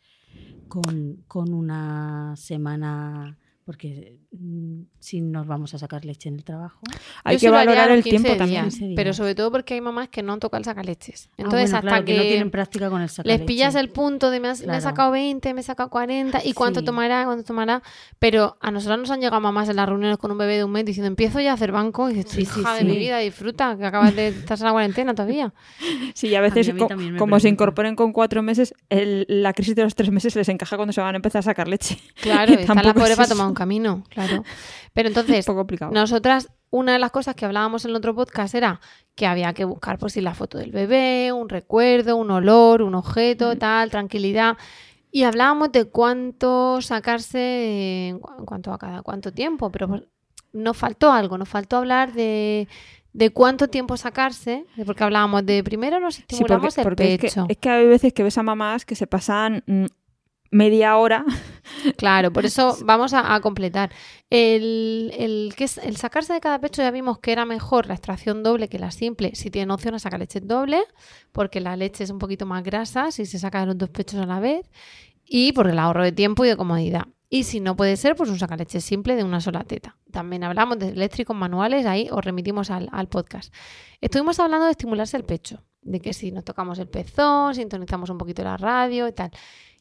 con, 0.69 1.23
con 1.29 1.53
una 1.53 2.35
semana, 2.37 3.39
porque 3.65 4.19
mm, 4.33 4.83
si 4.99 5.21
nos 5.21 5.47
vamos 5.47 5.73
a 5.75 5.79
sacar 5.79 6.05
leche 6.05 6.29
en 6.29 6.35
el 6.37 6.45
trabajo. 6.45 6.81
Hay 7.25 7.37
yo 7.39 7.49
que 7.49 7.51
valorar 7.51 7.91
el 7.91 8.03
tiempo 8.03 8.29
15 8.29 8.39
también. 8.39 8.63
días, 8.65 8.75
15 8.75 8.85
días. 8.89 8.97
Pero 8.97 9.13
sobre 9.15 9.35
todo 9.35 9.51
porque 9.51 9.75
hay 9.75 9.81
mamás 9.81 10.09
que 10.11 10.23
no 10.23 10.39
tocan 10.39 10.59
el 10.61 10.65
sacaleches. 10.67 11.29
Ah, 11.31 11.35
Entonces, 11.39 11.71
bueno, 11.71 11.77
hasta 11.79 11.89
claro, 11.89 12.05
que, 12.05 12.17
no 12.17 12.23
tienen 12.23 12.51
práctica 12.51 12.91
con 12.91 13.01
el 13.01 13.09
les 13.25 13.41
pillas 13.43 13.75
el 13.75 13.89
punto 13.89 14.31
de 14.31 14.41
me, 14.41 14.49
has- 14.49 14.67
me 14.67 14.77
he 14.77 14.81
sacado 14.81 15.11
20, 15.13 15.55
me 15.55 15.61
he 15.61 15.65
sacado 15.65 15.89
40 15.89 16.41
y 16.45 16.53
cuánto 16.53 16.81
Sí. 16.81 16.87
tomará, 16.87 17.25
cuánto 17.25 17.45
tomará. 17.45 17.83
Pero 18.19 18.57
a 18.61 18.71
nosotros 18.71 18.99
nos 18.99 19.11
han 19.11 19.21
llegado 19.21 19.41
mamás 19.41 19.69
en 19.69 19.77
las 19.77 19.89
reuniones 19.89 20.19
con 20.19 20.31
un 20.31 20.39
bebé 20.39 20.57
de 20.59 20.65
un 20.65 20.73
mes 20.73 20.85
diciendo 20.85 21.07
empiezo 21.09 21.41
ya 21.41 21.53
a 21.53 21.55
hacer 21.55 21.73
banco 21.73 22.11
y 22.11 22.15
dices, 22.15 22.33
Sí, 22.33 22.45
sí, 22.45 22.61
hija 22.61 22.75
de 22.75 22.85
mi 22.85 22.99
vida, 22.99 23.19
disfruta, 23.19 23.77
que 23.79 23.87
acabas 23.87 24.15
de 24.15 24.29
estar 24.29 24.59
en 24.59 24.65
la 24.65 24.73
cuarentena 24.73 25.15
todavía. 25.15 25.55
Sí, 26.15 26.29
y 26.29 26.35
a 26.35 26.41
veces, 26.43 26.69
A 26.69 26.73
mí 26.97 27.17
como 27.17 27.41
se 27.41 27.49
incorporen 27.49 27.97
con 27.97 28.13
cuatro 28.13 28.43
meses, 28.43 28.75
el- 28.91 29.25
la 29.29 29.53
crisis 29.55 29.75
de 29.75 29.85
los 29.85 29.95
tres 29.95 30.11
meses 30.11 30.37
les 30.37 30.49
encaja 30.51 30.77
cuando 30.77 30.93
se 30.93 31.01
van 31.01 31.15
a 31.15 31.17
empezar 31.17 31.39
a 31.41 31.43
sacar 31.43 31.67
leche. 31.69 31.97
Claro, 32.21 32.53
Y 32.53 32.57
está 32.57 32.75
la 32.75 32.93
pobre 32.95 33.13
es 33.13 33.17
para 33.17 33.29
tomar 33.29 33.47
un 33.47 33.54
camino, 33.55 34.05
claro. 34.09 34.43
Pero 34.93 35.09
entonces, 35.09 35.45
poco 35.47 35.67
nosotras, 35.91 36.49
una 36.71 36.93
de 36.93 36.99
las 36.99 37.11
cosas 37.11 37.35
que 37.35 37.45
hablábamos 37.45 37.85
en 37.85 37.91
el 37.91 37.97
otro 37.97 38.15
podcast 38.15 38.55
era 38.55 38.81
que 39.15 39.27
había 39.27 39.53
que 39.55 39.65
buscar, 39.65 39.99
pues, 39.99 40.13
si 40.15 40.21
la 40.21 40.35
foto 40.35 40.59
del 40.59 40.73
bebé, 40.73 41.33
un 41.33 41.49
recuerdo, 41.49 42.17
un 42.17 42.31
olor, 42.31 42.83
un 42.83 42.95
objeto, 42.95 43.57
tal, 43.57 43.91
tranquilidad. 43.91 44.57
Y 45.11 45.23
hablábamos 45.23 45.71
de 45.71 45.85
cuánto 45.85 46.81
sacarse 46.83 48.09
en 48.09 48.19
cu- 48.19 48.33
en 48.39 48.45
cuanto 48.45 48.73
a 48.73 48.79
cada 48.79 49.03
cuánto 49.03 49.33
tiempo, 49.33 49.71
pero 49.71 49.87
pues, 49.89 50.03
nos 50.53 50.77
faltó 50.77 51.13
algo, 51.13 51.39
nos 51.39 51.49
faltó 51.49 51.77
hablar 51.77 52.13
de, 52.13 52.67
de 53.13 53.31
cuánto 53.31 53.69
tiempo 53.69 53.97
sacarse, 53.97 54.65
porque 54.85 55.05
hablábamos 55.05 55.47
de 55.47 55.63
primero 55.63 56.01
nos 56.01 56.17
Sí, 56.17 56.21
estimulamos 56.23 56.77
el 56.79 56.83
porque 56.85 57.15
es 57.15 57.21
que, 57.21 57.27
pecho. 57.29 57.47
es 57.49 57.57
que 57.59 57.71
hay 57.71 57.87
veces 57.87 58.13
que 58.13 58.25
ves 58.25 58.39
a 58.39 58.43
mamás 58.43 58.85
que 58.85 58.97
se 58.97 59.07
pasan 59.07 59.63
mm, 59.67 59.85
media 60.51 60.97
hora. 60.97 61.25
Claro, 61.97 62.33
por 62.33 62.45
eso 62.45 62.77
vamos 62.85 63.13
a, 63.15 63.35
a 63.35 63.41
completar. 63.41 63.91
El, 64.31 65.13
el, 65.17 65.55
que 65.57 65.65
es, 65.65 65.79
el 65.79 65.97
sacarse 65.97 66.33
de 66.33 66.41
cada 66.41 66.61
pecho 66.61 66.83
ya 66.83 66.91
vimos 66.91 67.19
que 67.19 67.33
era 67.33 67.45
mejor 67.45 67.87
la 67.87 67.95
extracción 67.95 68.43
doble 68.43 68.69
que 68.69 68.79
la 68.79 68.91
simple 68.91 69.35
si 69.35 69.51
tienen 69.51 69.71
opción 69.71 69.95
a 69.95 69.99
sacar 69.99 70.21
leche 70.21 70.41
doble, 70.41 70.81
porque 71.33 71.61
la 71.61 71.77
leche 71.77 72.05
es 72.05 72.11
un 72.11 72.19
poquito 72.19 72.47
más 72.47 72.63
grasa 72.63 73.11
si 73.11 73.27
se 73.27 73.39
saca 73.39 73.61
de 73.61 73.67
los 73.67 73.79
dos 73.79 73.91
pechos 73.91 74.21
a 74.21 74.27
la 74.27 74.41
vez 74.41 74.71
y 75.25 75.53
por 75.53 75.69
el 75.69 75.79
ahorro 75.79 76.05
de 76.05 76.13
tiempo 76.13 76.45
y 76.45 76.49
de 76.49 76.57
comodidad. 76.57 77.07
Y 77.31 77.45
si 77.45 77.59
no 77.59 77.75
puede 77.75 77.97
ser, 77.97 78.15
pues 78.15 78.31
un 78.31 78.39
sacaleche 78.39 78.81
simple 78.81 79.17
de 79.17 79.25
una 79.25 79.41
sola 79.41 79.65
teta. 79.65 79.97
También 80.13 80.45
hablamos 80.45 80.79
de 80.79 80.91
eléctricos 80.91 81.35
manuales, 81.35 81.85
ahí 81.85 82.09
os 82.13 82.25
remitimos 82.25 82.71
al, 82.71 82.89
al 82.93 83.09
podcast. 83.09 83.53
Estuvimos 84.01 84.39
hablando 84.39 84.67
de 84.67 84.71
estimularse 84.71 85.17
el 85.17 85.25
pecho, 85.25 85.65
de 85.83 86.01
que 86.01 86.13
si 86.13 86.31
nos 86.31 86.45
tocamos 86.45 86.79
el 86.79 86.87
pezón, 86.87 87.55
sintonizamos 87.55 88.11
un 88.11 88.19
poquito 88.19 88.45
la 88.45 88.57
radio 88.57 89.09
y 89.09 89.13
tal. 89.13 89.33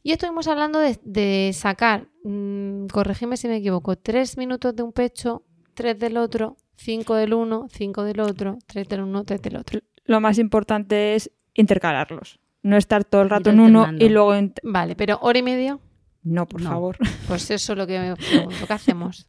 Y 0.04 0.12
estuvimos 0.12 0.48
hablando 0.48 0.80
de, 0.80 1.00
de 1.04 1.52
sacar, 1.54 2.08
mm, 2.26 2.88
corregime 2.88 3.38
si 3.38 3.48
me 3.48 3.58
equivoco, 3.58 3.96
tres 3.98 4.38
minutos 4.38 4.76
de 4.76 4.84
un 4.84 4.92
pecho, 4.92 5.44
tres 5.74 5.98
del 5.98 6.18
otro, 6.18 6.58
cinco 6.76 7.16
del 7.16 7.34
uno, 7.34 7.68
cinco 7.72 8.04
del 8.04 8.20
otro, 8.20 8.58
tres 8.68 8.88
del 8.89 9.02
uno, 9.02 9.24
tres 9.24 9.42
del 9.42 9.56
otro. 9.56 9.80
Lo 10.06 10.20
más 10.20 10.38
importante 10.39 11.16
es 11.16 11.32
intercalarlos. 11.54 12.39
No 12.63 12.76
estar 12.78 13.04
todo 13.06 13.22
el 13.22 13.30
rato 13.30 13.50
en 13.50 13.60
uno 13.62 13.88
y 13.98 14.10
luego... 14.10 14.36
en- 14.36 14.54
Vale, 14.63 14.96
pero 14.96 15.20
hora 15.22 15.39
y 15.39 15.44
media, 15.44 15.80
No, 16.22 16.46
por 16.48 16.62
No. 16.62 16.70
favor. 16.70 16.98
pues 17.28 17.50
eso 17.52 17.74
es 17.74 17.78
lo 17.78 17.88
que 17.88 18.00
me 18.00 18.16
pregunto, 18.16 18.66
¿qué 18.68 18.74
hacemos? 18.74 19.28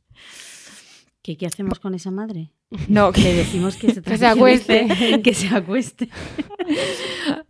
¿Qué, 1.22 1.37
qué 1.37 1.46
hacemos 1.46 1.78
con 1.80 1.94
esa 1.94 2.10
madre? 2.10 2.52
No, 2.88 3.10
Le 3.12 3.22
que, 3.22 3.34
decimos 3.34 3.76
que 3.76 3.92
se, 3.94 4.02
Que 4.02 4.18
se 4.18 4.26
acueste. 4.26 5.20
que 5.22 5.34
se 5.34 5.48
acueste. 5.54 6.08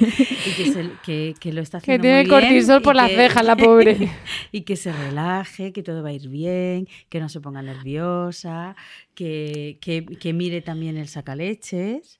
y 0.46 0.52
que, 0.56 0.72
se- 0.72 0.90
que- 1.04 1.34
que 1.38 1.52
lo 1.52 1.60
está 1.60 1.78
Que 1.80 1.92
haciendo 1.92 2.02
tiene 2.02 2.16
muy 2.22 2.24
bien 2.30 2.40
cortisol 2.40 2.80
y 2.80 2.84
por 2.84 2.96
las 2.96 3.08
que- 3.10 3.16
cejas, 3.16 3.44
la 3.44 3.56
pobre. 3.56 4.10
y 4.52 4.62
que 4.62 4.76
se 4.76 4.92
relaje, 4.92 5.72
que 5.72 5.82
todo 5.82 6.02
va 6.02 6.08
a 6.08 6.12
ir 6.12 6.28
bien, 6.28 6.88
que 7.08 7.20
no 7.20 7.28
se 7.28 7.40
ponga 7.40 7.62
nerviosa, 7.62 8.76
que, 9.14 9.78
que- 9.80 10.04
que 10.04 10.32
mire 10.32 10.62
también 10.62 10.96
el 10.96 11.08
sacaleches, 11.08 12.18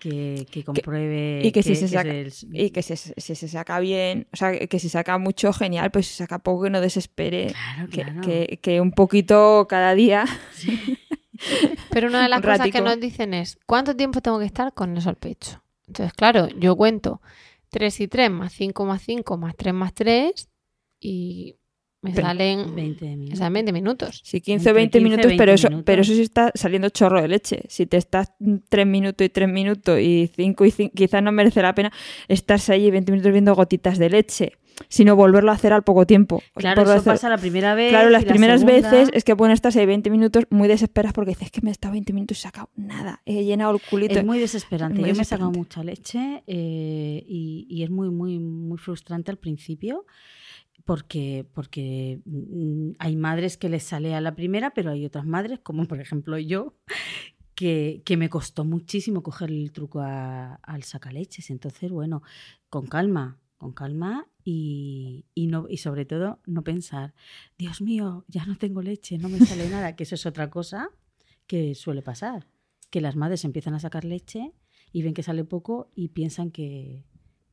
que, 0.00 0.46
que 0.50 0.64
compruebe 0.64 1.40
y 1.42 1.50
que 1.50 1.62
si 1.62 1.74
se 1.76 1.88
saca- 1.88 2.10
el- 2.10 2.30
y 2.52 2.68
que 2.70 2.82
si 2.82 2.94
se 2.96 3.48
saca 3.48 3.80
bien, 3.80 4.26
o 4.34 4.36
sea, 4.36 4.58
que 4.58 4.78
si 4.78 4.90
saca 4.90 5.16
mucho, 5.16 5.50
genial, 5.54 5.90
pues 5.90 6.08
si 6.08 6.14
saca 6.14 6.40
poco, 6.40 6.64
que 6.64 6.70
no 6.70 6.82
desespere. 6.82 7.46
Claro, 7.46 7.88
Que, 7.90 8.02
claro. 8.02 8.20
que- 8.20 8.58
que 8.60 8.80
un 8.82 8.92
poquito 8.92 9.66
cada 9.68 9.94
día. 9.94 10.26
Pero 11.90 12.08
una 12.08 12.22
de 12.22 12.28
las 12.28 12.40
cosas 12.40 12.68
que 12.70 12.80
nos 12.80 13.00
dicen 13.00 13.34
es, 13.34 13.58
¿cuánto 13.66 13.96
tiempo 13.96 14.20
tengo 14.20 14.38
que 14.38 14.44
estar 14.46 14.72
con 14.72 14.96
eso 14.96 15.08
al 15.08 15.16
pecho? 15.16 15.62
Entonces, 15.86 16.12
claro, 16.14 16.48
yo 16.48 16.76
cuento 16.76 17.20
3 17.70 18.00
y 18.00 18.08
3 18.08 18.30
más 18.30 18.52
5 18.52 18.84
más 18.84 19.02
5 19.02 19.36
más 19.36 19.54
3 19.56 19.74
más 19.74 19.92
3 19.94 20.48
y 21.00 21.56
me 22.02 22.10
Pero- 22.12 22.26
salen 22.26 22.74
20 22.74 23.04
me 23.06 23.16
minutos. 23.16 23.38
salen 23.38 23.52
20 23.54 23.72
minutos. 23.72 24.20
Sí, 24.24 24.40
15 24.40 24.68
o 24.68 24.72
Entre 24.72 24.72
20 24.74 24.98
15 24.98 25.04
minutos, 25.04 25.26
20 25.26 25.42
pero 25.42 25.52
eso, 25.52 25.68
minutos. 25.68 25.84
pero 25.86 26.02
eso 26.02 26.12
sí 26.14 26.20
está 26.22 26.52
saliendo 26.54 26.88
chorro 26.90 27.20
de 27.22 27.28
leche. 27.28 27.62
Si 27.68 27.86
te 27.86 27.96
estás 27.96 28.32
3 28.68 28.86
minutos 28.86 29.24
y 29.24 29.30
3 29.30 29.48
minutos 29.48 29.98
y 30.00 30.30
5 30.34 30.64
y 30.66 30.70
5, 30.70 30.92
quizás 30.94 31.22
no 31.22 31.32
merece 31.32 31.62
la 31.62 31.74
pena 31.74 31.92
estarse 32.28 32.72
allí 32.74 32.90
20 32.90 33.10
minutos 33.12 33.32
viendo 33.32 33.54
gotitas 33.54 33.98
de 33.98 34.10
leche, 34.10 34.52
sino 34.88 35.16
volverlo 35.16 35.50
a 35.50 35.54
hacer 35.54 35.72
al 35.72 35.82
poco 35.82 36.06
tiempo. 36.06 36.42
Claro, 36.54 36.82
eso 36.82 36.92
hacer- 36.92 37.12
pasa 37.14 37.28
la 37.28 37.38
primera 37.38 37.74
vez. 37.74 37.90
Claro, 37.90 38.10
las 38.10 38.24
la 38.24 38.30
primeras 38.32 38.64
veces 38.64 39.10
es 39.12 39.24
que 39.24 39.34
pueden 39.36 39.52
estarse 39.52 39.80
ahí 39.80 39.86
20 39.86 40.10
minutos 40.10 40.44
muy 40.50 40.68
desesperadas 40.68 41.12
porque 41.12 41.30
dices 41.30 41.46
"Es 41.46 41.50
que 41.52 41.60
me 41.62 41.70
he 41.70 41.72
estado 41.72 41.92
20 41.92 42.12
minutos 42.12 42.36
y 42.36 42.40
he 42.40 42.42
sacado 42.42 42.70
nada. 42.76 43.20
He 43.24 43.44
llenado 43.44 43.72
el 43.74 43.80
culito. 43.80 44.18
Es 44.18 44.24
muy 44.24 44.38
desesperante. 44.38 45.00
Muy 45.00 45.10
Yo 45.10 45.16
me 45.16 45.22
he 45.22 45.24
sacado 45.24 45.50
mucha 45.50 45.82
leche 45.84 46.42
eh, 46.46 47.24
y, 47.26 47.66
y 47.68 47.82
es 47.82 47.90
muy, 47.90 48.10
muy, 48.10 48.38
muy 48.38 48.78
frustrante 48.78 49.30
al 49.30 49.38
principio 49.38 50.06
porque, 50.84 51.46
porque 51.54 52.20
mm, 52.26 52.90
hay 52.98 53.16
madres 53.16 53.56
que 53.56 53.68
les 53.68 53.82
sale 53.84 54.14
a 54.14 54.20
la 54.20 54.34
primera, 54.34 54.72
pero 54.74 54.90
hay 54.90 55.04
otras 55.06 55.24
madres, 55.26 55.60
como 55.62 55.86
por 55.86 56.00
ejemplo 56.00 56.38
yo, 56.38 56.74
que, 57.54 58.02
que 58.04 58.16
me 58.16 58.28
costó 58.28 58.64
muchísimo 58.64 59.22
coger 59.22 59.50
el 59.50 59.72
truco 59.72 60.00
a- 60.00 60.56
al 60.56 60.82
sacaleches. 60.82 61.50
Entonces, 61.50 61.90
bueno, 61.90 62.22
con 62.68 62.86
calma, 62.86 63.38
con 63.56 63.72
calma 63.72 64.26
y, 64.44 65.24
y, 65.34 65.46
no, 65.46 65.66
y 65.68 65.78
sobre 65.78 66.04
todo 66.04 66.40
no 66.46 66.62
pensar, 66.62 67.14
Dios 67.58 67.80
mío, 67.80 68.24
ya 68.28 68.44
no 68.44 68.56
tengo 68.56 68.82
leche, 68.82 69.18
no 69.18 69.28
me 69.28 69.38
sale 69.38 69.68
nada, 69.70 69.96
que 69.96 70.04
eso 70.04 70.14
es 70.14 70.26
otra 70.26 70.50
cosa 70.50 70.90
que 71.46 71.74
suele 71.74 72.02
pasar, 72.02 72.46
que 72.90 73.00
las 73.00 73.16
madres 73.16 73.44
empiezan 73.44 73.74
a 73.74 73.80
sacar 73.80 74.04
leche 74.04 74.52
y 74.92 75.02
ven 75.02 75.14
que 75.14 75.22
sale 75.22 75.44
poco 75.44 75.90
y 75.94 76.08
piensan 76.08 76.50
que, 76.50 77.04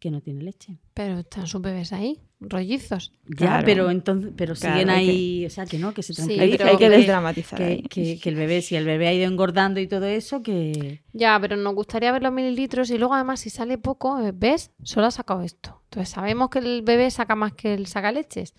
que 0.01 0.09
no 0.11 0.19
tiene 0.19 0.41
leche. 0.41 0.79
Pero 0.95 1.19
están 1.19 1.45
sus 1.47 1.61
bebés 1.61 1.93
ahí, 1.93 2.19
rollizos. 2.39 3.13
Ya, 3.27 3.35
Claro. 3.35 3.65
pero 3.65 3.89
entonces, 3.91 4.31
pero 4.35 4.55
Claro, 4.55 4.73
siguen 4.79 4.87
que- 4.87 4.93
ahí, 4.93 5.45
o 5.45 5.49
sea, 5.51 5.65
que 5.67 5.77
no, 5.77 5.93
que 5.93 6.01
se 6.01 6.13
Sí, 6.15 6.39
hay, 6.39 6.51
que 6.57 6.77
que- 6.77 6.89
desdramatizar. 6.89 7.57
que, 7.59 7.83
que- 7.87 8.19
que 8.19 8.29
el 8.29 8.35
bebé, 8.35 8.63
si 8.63 8.75
el 8.75 8.83
bebé 8.85 9.07
ha 9.07 9.13
ido 9.13 9.27
engordando 9.27 9.79
y 9.79 9.87
todo 9.87 10.05
eso, 10.07 10.41
que 10.41 11.03
Ya, 11.13 11.37
pero 11.39 11.55
nos 11.55 11.75
gustaría 11.75 12.11
ver 12.11 12.23
los 12.23 12.33
mililitros 12.33 12.89
y 12.89 12.97
luego 12.97 13.13
además 13.13 13.39
si 13.41 13.51
sale 13.51 13.77
poco, 13.77 14.19
eh, 14.19 14.31
¿ves? 14.35 14.71
Solo 14.83 15.05
ha 15.05 15.11
sacado 15.11 15.43
esto. 15.43 15.81
Entonces 15.85 16.09
sabemos 16.09 16.49
que 16.49 16.59
el 16.59 16.81
bebé 16.81 17.11
saca 17.11 17.35
más 17.35 17.53
que 17.53 17.73
el 17.75 17.85
sacaleches. 17.85 18.55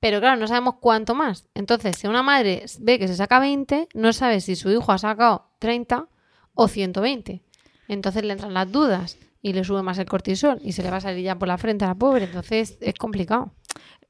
Pero 0.00 0.18
claro, 0.20 0.40
no 0.40 0.46
sabemos 0.48 0.76
cuánto 0.80 1.14
más. 1.14 1.44
Entonces, 1.54 1.98
si 1.98 2.06
una 2.06 2.22
madre 2.22 2.64
ve 2.80 2.98
que 2.98 3.06
se 3.06 3.16
saca 3.16 3.38
20, 3.38 3.86
no 3.92 4.14
sabe 4.14 4.40
si 4.40 4.56
su 4.56 4.70
hijo 4.70 4.92
ha 4.92 4.96
sacado 4.98 5.50
30 5.58 6.08
o 6.54 6.68
120. 6.68 7.42
Entonces 7.86 8.24
le 8.24 8.32
entran 8.32 8.54
las 8.54 8.72
dudas 8.72 9.18
y 9.42 9.52
le 9.52 9.64
sube 9.64 9.82
más 9.82 9.98
el 9.98 10.06
cortisol 10.06 10.58
y 10.62 10.72
se 10.72 10.82
le 10.82 10.90
va 10.90 10.98
a 10.98 11.00
salir 11.00 11.24
ya 11.24 11.38
por 11.38 11.48
la 11.48 11.58
frente 11.58 11.84
a 11.84 11.88
la 11.88 11.94
pobre. 11.94 12.24
Entonces 12.24 12.76
es 12.80 12.94
complicado. 12.94 13.52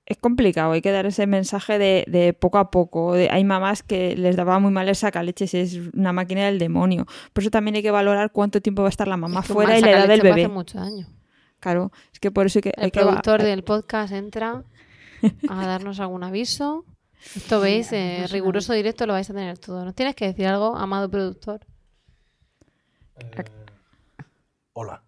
es 0.07 0.17
complicado, 0.19 0.73
hay 0.73 0.81
que 0.83 0.91
dar 0.91 1.07
ese 1.07 1.27
mensaje 1.29 1.79
de, 1.79 2.05
de 2.09 2.33
poco 2.33 2.59
a 2.59 2.71
poco. 2.73 3.15
De- 3.15 3.31
hay 3.31 3.45
mamás 3.45 3.83
que 3.85 4.17
les 4.17 4.35
daba 4.35 4.59
muy 4.59 4.73
mal 4.73 4.89
el 4.89 4.97
sacaleches, 4.97 5.55
es 5.55 5.77
una 5.95 6.13
máquina 6.13 6.47
del 6.47 6.59
demonio. 6.59 7.07
Por 7.33 7.43
eso 7.45 7.51
también 7.51 7.77
hay 7.77 7.83
que 7.83 7.93
valorar 7.93 8.33
cuánto 8.33 8.61
tiempo 8.61 8.83
va 8.83 8.89
a 8.89 8.91
estar 8.91 9.07
la 9.07 9.17
mamá 9.17 9.41
Es 9.41 9.47
que 9.47 9.53
un 9.53 9.57
fuera 9.57 9.79
y 9.79 9.83
la 9.83 9.91
edad 9.93 10.09
del 10.09 10.21
bebé. 10.23 10.43
hacer 10.43 10.49
mucho 10.53 10.79
daño. 10.79 11.07
Claro, 11.61 11.93
es 12.13 12.19
que 12.19 12.31
por 12.33 12.47
eso 12.47 12.59
hay 12.59 12.63
que, 12.63 12.73
El 12.77 12.85
hay 12.87 12.91
que 12.91 13.01
va- 13.01 13.07
productor 13.11 13.43
del 13.43 13.63
podcast 13.63 14.13
entra 14.13 14.65
a 15.49 15.67
darnos 15.67 16.01
algún 16.01 16.25
aviso. 16.25 16.85
Esto 17.37 17.61
veis, 17.61 17.93
eh, 17.93 18.25
riguroso 18.31 18.73
directo 18.73 19.07
lo 19.07 19.13
vais 19.13 19.29
a 19.31 19.35
tener 19.35 19.59
todo. 19.59 19.85
¿Nos 19.85 19.95
tienes 19.95 20.15
que 20.17 20.25
decir 20.27 20.47
algo, 20.47 20.75
amado 20.75 21.09
productor? 21.11 21.61
Hola. 24.73 25.03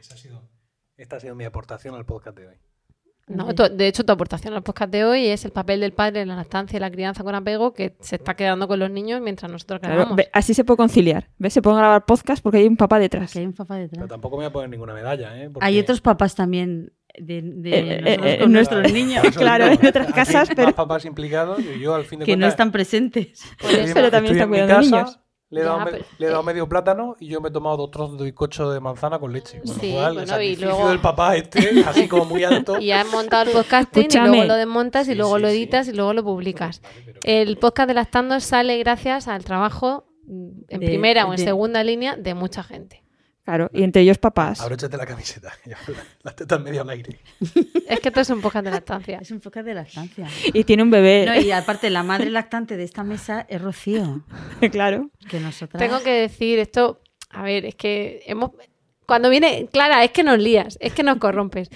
Esa 0.00 0.14
ha 0.14 0.16
sido- 0.16 0.42
esta 0.96 1.16
ha 1.16 1.20
sido 1.20 1.34
mi 1.34 1.44
aportación 1.44 1.94
al 1.94 2.04
podcast 2.04 2.36
de 2.38 2.48
hoy. 2.48 2.54
No, 3.28 3.52
tu- 3.56 3.68
de 3.68 3.88
hecho, 3.88 4.04
tu 4.04 4.12
aportación 4.12 4.54
al 4.54 4.62
podcast 4.62 4.92
de 4.92 5.04
hoy 5.04 5.26
es 5.26 5.44
el 5.44 5.50
papel 5.50 5.80
del 5.80 5.92
padre 5.92 6.20
en 6.20 6.28
la 6.28 6.36
lactancia 6.36 6.76
y 6.76 6.80
la 6.80 6.92
crianza 6.92 7.24
con 7.24 7.34
apego 7.34 7.74
que 7.74 7.96
se 8.00 8.16
está 8.16 8.34
quedando 8.34 8.68
con 8.68 8.78
los 8.78 8.88
niños 8.88 9.20
mientras 9.20 9.50
nosotros 9.50 9.80
Claro, 9.80 9.94
grabamos. 9.96 10.16
ve- 10.16 10.30
así 10.32 10.54
se 10.54 10.62
puede 10.62 10.76
conciliar. 10.76 11.28
¿Ves? 11.36 11.52
Se 11.52 11.60
pueden 11.60 11.78
grabar 11.80 12.04
podcast 12.04 12.40
porque 12.40 12.58
hay 12.58 12.68
un 12.68 12.76
papá 12.76 13.00
detrás. 13.00 13.34
hay 13.34 13.44
un 13.44 13.52
papá 13.52 13.76
detrás. 13.78 13.98
Pero 13.98 14.06
tampoco 14.08 14.36
me 14.36 14.44
voy 14.44 14.50
a 14.50 14.52
poner 14.52 14.70
ninguna 14.70 14.94
medalla, 14.94 15.42
¿eh? 15.42 15.50
Porque 15.50 15.66
Hay 15.66 15.76
otros 15.80 16.00
papás 16.00 16.36
también 16.36 16.92
de, 17.18 17.42
de 17.42 17.78
Eh, 17.78 18.00
nosotros 18.00 18.26
eh, 18.30 18.38
con 18.38 18.48
eh, 18.48 18.52
nuestros 18.52 18.92
niños. 18.92 19.20
Por 19.22 19.30
eso 19.30 19.40
Claro, 19.40 19.68
digo, 19.70 19.82
en 19.82 19.88
otras 19.88 20.12
casas, 20.12 20.48
hay 20.48 20.54
pero- 20.54 20.68
Más 20.68 20.74
papás 20.74 21.04
implicados 21.04 21.58
y 21.58 21.80
yo 21.80 21.96
al 21.96 22.04
fin 22.04 22.20
de 22.20 22.26
que 22.26 22.36
no 22.36 22.46
están 22.46 22.70
presentes. 22.70 23.42
estoy- 23.60 23.92
Pero 23.92 24.08
también 24.12 24.36
estoy 24.36 24.36
está 24.36 24.44
en 24.44 24.50
mi 24.50 24.56
cuidando 24.56 24.74
casa, 24.76 24.96
niños. 25.02 25.20
Le 25.48 25.60
he, 25.60 25.64
dado, 25.64 25.78
Ya, 25.78 25.84
me- 25.84 25.90
pero- 25.92 26.04
le 26.18 26.26
he 26.26 26.28
dado 26.30 26.42
eh. 26.42 26.44
medio 26.46 26.68
plátano 26.68 27.14
y 27.20 27.28
yo 27.28 27.40
me 27.40 27.50
he 27.50 27.52
tomado 27.52 27.76
dos 27.76 27.90
trozos 27.92 28.18
de 28.18 28.24
bizcocho 28.24 28.68
de 28.70 28.80
manzana 28.80 29.18
con 29.20 29.32
leche. 29.32 29.60
Con 29.64 29.74
Sí, 29.78 29.92
lo 29.92 29.94
cual, 29.98 30.06
el 30.08 30.12
bueno, 30.14 30.22
y 30.24 30.26
sacrificio 30.26 30.66
luego- 30.68 30.88
del 30.88 30.98
papá 31.00 31.36
este, 31.36 31.58
así 31.86 32.08
como 32.08 32.24
muy 32.24 32.42
alto. 32.42 32.78
Y 32.80 32.90
has 32.90 33.06
montado 33.12 33.44
el 33.50 33.56
podcasting 33.56 34.08
y 34.12 34.18
luego 34.18 34.44
lo 34.44 34.54
desmontas 34.56 35.06
y 35.06 35.12
Sí, 35.12 35.16
luego 35.16 35.36
sí, 35.36 35.42
lo 35.42 35.48
sí. 35.48 35.54
editas 35.56 35.88
y 35.88 35.92
luego 35.92 36.12
lo 36.14 36.24
publicas. 36.24 36.82
El 37.22 37.58
podcast 37.58 37.86
de 37.88 37.94
Lactando 37.94 38.40
sale 38.40 38.76
gracias 38.78 39.28
al 39.28 39.44
trabajo 39.44 40.08
mm, 40.26 40.48
en 40.68 40.80
De- 40.80 40.86
primera 40.86 41.26
o 41.26 41.30
en 41.32 41.36
de- 41.36 41.44
segunda 41.44 41.84
línea 41.84 42.16
de 42.16 42.34
mucha 42.34 42.64
gente. 42.64 43.04
Claro, 43.46 43.70
y 43.72 43.84
entre 43.84 44.02
ellos 44.02 44.18
papás. 44.18 44.60
Abróchate 44.60 44.96
la 44.96 45.06
camiseta. 45.06 45.52
Las 46.24 46.34
tetas 46.34 46.60
medio 46.60 46.82
al 46.82 46.90
aire. 46.90 47.20
Es 47.88 48.00
que 48.00 48.08
esto 48.08 48.20
es 48.20 48.30
un 48.30 48.40
podcast 48.40 48.64
de 48.64 48.72
lactancia. 48.72 49.18
Es 49.22 49.30
un 49.30 49.38
podcast 49.38 49.66
de 49.66 49.74
lactancia. 49.74 50.26
Y 50.52 50.64
tiene 50.64 50.82
un 50.82 50.90
bebé. 50.90 51.26
No, 51.26 51.40
y 51.40 51.52
aparte, 51.52 51.88
la 51.88 52.02
madre 52.02 52.28
lactante 52.30 52.76
de 52.76 52.82
esta 52.82 53.04
mesa 53.04 53.46
es 53.48 53.62
Rocío. 53.62 54.24
claro. 54.72 55.10
Que 55.30 55.38
nosotras. 55.38 55.80
Tengo 55.80 56.02
que 56.02 56.10
decir 56.10 56.58
esto, 56.58 57.00
a 57.30 57.44
ver, 57.44 57.66
es 57.66 57.76
que 57.76 58.24
hemos... 58.26 58.50
Cuando 59.06 59.30
viene, 59.30 59.68
Clara, 59.70 60.02
es 60.02 60.10
que 60.10 60.24
nos 60.24 60.40
lías, 60.40 60.76
es 60.80 60.92
que 60.92 61.04
nos 61.04 61.18
corrompes. 61.18 61.70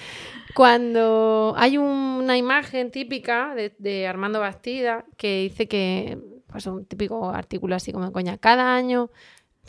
Cuando 0.56 1.54
hay 1.56 1.78
una 1.78 2.36
imagen 2.36 2.90
típica 2.90 3.54
de, 3.54 3.76
de 3.78 4.08
Armando 4.08 4.40
Bastida 4.40 5.04
que 5.16 5.42
dice 5.42 5.68
que, 5.68 6.18
pues 6.48 6.66
un 6.66 6.84
típico 6.84 7.30
artículo 7.30 7.76
así 7.76 7.92
como 7.92 8.06
de 8.06 8.12
coña, 8.12 8.38
cada 8.38 8.74
año 8.74 9.10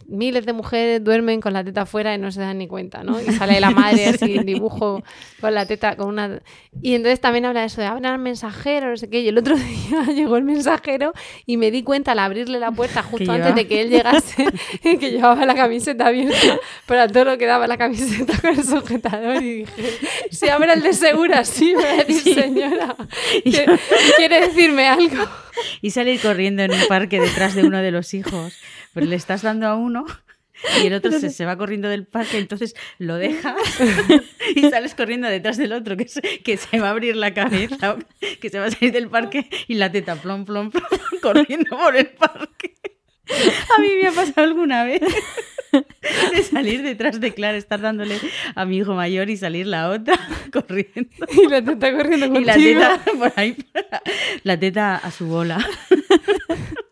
miles 0.07 0.45
de 0.45 0.53
mujeres 0.53 1.03
duermen 1.03 1.41
con 1.41 1.53
la 1.53 1.63
teta 1.63 1.81
afuera 1.81 2.13
y 2.13 2.17
no 2.17 2.31
se 2.31 2.41
dan 2.41 2.57
ni 2.57 2.67
cuenta, 2.67 3.03
¿no? 3.03 3.19
Y 3.21 3.25
sale 3.33 3.59
la 3.59 3.71
madre 3.71 4.05
así 4.07 4.35
en 4.37 4.45
dibujo 4.45 5.03
con 5.39 5.53
la 5.53 5.65
teta, 5.65 5.95
con 5.95 6.07
una... 6.09 6.39
Y 6.81 6.95
entonces 6.95 7.19
también 7.19 7.45
habla 7.45 7.61
de 7.61 7.67
eso 7.67 7.81
de 7.81 7.87
abrir 7.87 8.07
al 8.07 8.19
mensajero, 8.19 8.89
no 8.89 8.97
sé 8.97 9.09
qué. 9.09 9.21
Y 9.21 9.27
el 9.27 9.37
otro 9.37 9.55
día 9.57 10.03
llegó 10.13 10.37
el 10.37 10.43
mensajero 10.43 11.13
y 11.45 11.57
me 11.57 11.71
di 11.71 11.83
cuenta 11.83 12.11
al 12.13 12.19
abrirle 12.19 12.59
la 12.59 12.71
puerta 12.71 13.03
justo 13.03 13.31
antes 13.31 13.47
llevaba- 13.47 13.55
de 13.55 13.67
que 13.67 13.81
él 13.81 13.89
llegase 13.89 14.45
que 14.81 15.11
llevaba 15.11 15.45
la 15.45 15.55
camiseta 15.55 16.07
abierta, 16.07 16.59
pero 16.85 17.01
a 17.01 17.07
todo 17.07 17.25
lo 17.25 17.37
que 17.37 17.45
daba 17.45 17.67
la 17.67 17.77
camiseta 17.77 18.33
con 18.39 18.51
el 18.57 18.63
sujetador 18.63 19.41
y 19.43 19.53
dije, 19.65 19.83
si 20.31 20.49
abre 20.49 20.73
el 20.73 20.81
de 20.81 20.93
segura, 20.93 21.43
sí, 21.45 21.73
me 21.75 21.83
va 21.83 21.91
a 21.91 22.03
decir 22.03 22.33
señora, 22.33 22.95
¿quiere, 23.43 23.79
quiere 24.17 24.41
decirme 24.47 24.87
algo? 24.87 25.23
Y 25.81 25.91
salir 25.91 26.19
corriendo 26.21 26.63
en 26.63 26.71
un 26.71 26.87
parque 26.87 27.19
detrás 27.19 27.55
de 27.55 27.63
uno 27.63 27.79
de 27.79 27.91
los 27.91 28.13
hijos. 28.13 28.53
Pero 28.93 29.05
le 29.05 29.15
estás 29.15 29.41
dando 29.41 29.67
a 29.67 29.75
uno 29.75 30.05
y 30.83 30.87
el 30.87 30.93
otro 30.93 31.11
se, 31.11 31.29
se 31.29 31.45
va 31.45 31.57
corriendo 31.57 31.89
del 31.89 32.05
parque, 32.05 32.37
entonces 32.37 32.75
lo 32.99 33.15
dejas 33.17 33.55
y 34.55 34.69
sales 34.69 34.93
corriendo 34.95 35.27
detrás 35.27 35.57
del 35.57 35.73
otro 35.73 35.97
que 35.97 36.07
se, 36.07 36.21
que 36.21 36.57
se 36.57 36.79
va 36.79 36.87
a 36.89 36.91
abrir 36.91 37.15
la 37.15 37.33
cabeza, 37.33 37.95
que 38.41 38.49
se 38.49 38.59
va 38.59 38.65
a 38.65 38.71
salir 38.71 38.91
del 38.91 39.07
parque 39.09 39.49
y 39.67 39.75
la 39.75 39.91
teta 39.91 40.15
plom, 40.17 40.45
plom, 40.45 40.69
plom, 40.71 40.83
corriendo 41.21 41.77
por 41.77 41.95
el 41.95 42.07
parque. 42.07 42.75
A 43.77 43.81
mí 43.81 43.87
me 44.01 44.07
ha 44.09 44.11
pasado 44.11 44.45
alguna 44.45 44.83
vez 44.83 45.01
de 45.71 46.43
salir 46.43 46.83
detrás 46.83 47.21
de 47.21 47.33
Clara, 47.33 47.57
estar 47.57 47.79
dándole 47.79 48.19
a 48.55 48.65
mi 48.65 48.77
hijo 48.77 48.93
mayor 48.93 49.29
y 49.29 49.37
salir 49.37 49.67
la 49.67 49.89
otra 49.89 50.19
corriendo. 50.51 51.09
Y 51.31 51.47
la 51.47 51.63
teta 51.63 51.93
corriendo 51.93 52.25
Y 52.39 52.43
la 52.43 52.53
contigo. 52.53 52.81
teta 52.81 53.01
por 53.17 53.33
ahí, 53.37 53.55
la 54.43 54.59
teta 54.59 54.97
a 54.97 55.11
su 55.11 55.27
bola. 55.27 55.65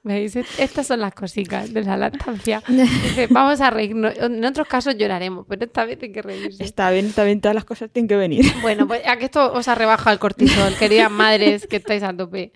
¿Veis? 0.09 0.35
Estas 0.35 0.87
son 0.87 1.01
las 1.01 1.13
cositas 1.13 1.71
de 1.71 1.83
la 1.83 1.95
lactancia. 1.95 2.63
Dice, 2.67 3.27
vamos 3.29 3.61
a 3.61 3.69
reírnos. 3.69 4.17
En 4.17 4.43
otros 4.43 4.67
casos 4.67 4.97
lloraremos, 4.97 5.45
pero 5.47 5.65
esta 5.65 5.85
vez 5.85 5.99
hay 6.01 6.11
que 6.11 6.23
reírse. 6.23 6.63
Está 6.63 6.89
bien, 6.89 7.05
está 7.05 7.23
bien, 7.23 7.41
todas 7.41 7.53
las 7.53 7.63
cosas 7.63 7.91
tienen 7.91 8.07
que 8.07 8.15
venir. 8.15 8.45
Bueno, 8.61 8.87
pues 8.87 9.01
a 9.07 9.17
que 9.17 9.25
esto 9.25 9.53
os 9.53 9.67
ha 9.67 9.75
rebajado 9.75 10.11
el 10.11 10.19
cortisol, 10.19 10.73
queridas 10.75 11.11
madres 11.11 11.67
que 11.67 11.77
estáis 11.77 12.01
a 12.01 12.11
tope. 12.11 12.51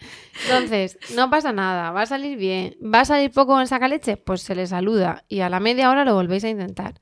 Entonces, 0.45 0.97
no 1.15 1.29
pasa 1.29 1.53
nada, 1.53 1.91
va 1.91 2.01
a 2.01 2.05
salir 2.07 2.37
bien. 2.37 2.75
¿Va 2.83 3.01
a 3.01 3.05
salir 3.05 3.31
poco 3.31 3.59
en 3.61 3.67
saca 3.67 3.87
leche? 3.87 4.17
Pues 4.17 4.41
se 4.41 4.55
le 4.55 4.65
saluda 4.65 5.23
y 5.29 5.41
a 5.41 5.49
la 5.49 5.59
media 5.59 5.91
hora 5.91 6.05
lo 6.05 6.15
volvéis 6.15 6.43
a 6.43 6.49
intentar. 6.49 6.99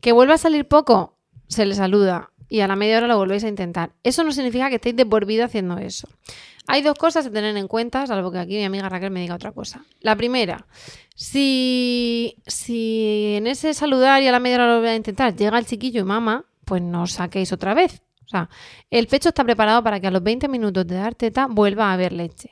¿Que 0.00 0.10
vuelva 0.10 0.34
a 0.34 0.38
salir 0.38 0.66
poco? 0.66 1.16
Se 1.46 1.64
le 1.64 1.74
saluda 1.74 2.32
y 2.48 2.60
a 2.60 2.68
la 2.68 2.76
media 2.76 2.98
hora 2.98 3.06
lo 3.06 3.16
volvéis 3.16 3.44
a 3.44 3.48
intentar. 3.48 3.92
Eso 4.02 4.24
no 4.24 4.32
significa 4.32 4.68
que 4.68 4.74
estéis 4.74 4.96
de 4.96 5.06
por 5.06 5.24
vida 5.26 5.46
haciendo 5.46 5.78
eso. 5.78 6.08
Hay 6.68 6.82
dos 6.82 6.96
cosas 6.96 7.26
a 7.26 7.30
tener 7.30 7.56
en 7.56 7.68
cuenta, 7.68 8.06
salvo 8.06 8.30
que 8.30 8.38
aquí 8.38 8.56
mi 8.56 8.64
amiga 8.64 8.88
Raquel 8.88 9.10
me 9.10 9.20
diga 9.20 9.34
otra 9.34 9.52
cosa. 9.52 9.84
La 10.00 10.16
primera, 10.16 10.66
si, 11.14 12.36
si 12.46 13.34
en 13.36 13.46
ese 13.46 13.74
saludar 13.74 14.22
y 14.22 14.28
a 14.28 14.32
la 14.32 14.40
media 14.40 14.56
hora 14.56 14.66
lo 14.68 14.74
volvéis 14.76 14.92
a 14.92 14.96
intentar 14.96 15.36
llega 15.36 15.58
el 15.58 15.66
chiquillo 15.66 16.00
y 16.00 16.04
mama, 16.04 16.44
pues 16.64 16.80
no 16.80 17.06
saquéis 17.06 17.52
otra 17.52 17.74
vez. 17.74 18.02
O 18.24 18.28
sea, 18.28 18.48
el 18.90 19.08
pecho 19.08 19.30
está 19.30 19.44
preparado 19.44 19.82
para 19.82 20.00
que 20.00 20.06
a 20.06 20.10
los 20.10 20.22
20 20.22 20.48
minutos 20.48 20.86
de 20.86 20.94
dar 20.94 21.14
teta 21.14 21.46
vuelva 21.50 21.90
a 21.90 21.94
haber 21.94 22.12
leche. 22.12 22.50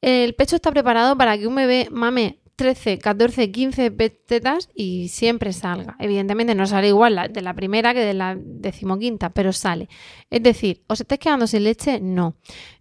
El 0.00 0.34
pecho 0.34 0.56
está 0.56 0.70
preparado 0.70 1.16
para 1.16 1.36
que 1.36 1.46
un 1.46 1.54
bebé 1.54 1.88
mame 1.90 2.40
13, 2.56 2.98
14, 2.98 3.52
15 3.52 3.90
pe- 3.90 4.10
tetas 4.10 4.70
y 4.74 5.08
siempre 5.08 5.52
salga. 5.52 5.94
Evidentemente 5.98 6.54
no 6.54 6.66
sale 6.66 6.88
igual 6.88 7.30
de 7.30 7.42
la 7.42 7.52
primera 7.54 7.92
que 7.92 8.00
de 8.00 8.14
la 8.14 8.36
decimoquinta, 8.38 9.30
pero 9.30 9.52
sale. 9.52 9.88
Es 10.30 10.42
decir, 10.42 10.82
¿os 10.88 11.00
estáis 11.00 11.20
quedando 11.20 11.46
sin 11.46 11.64
leche? 11.64 12.00
No. 12.00 12.36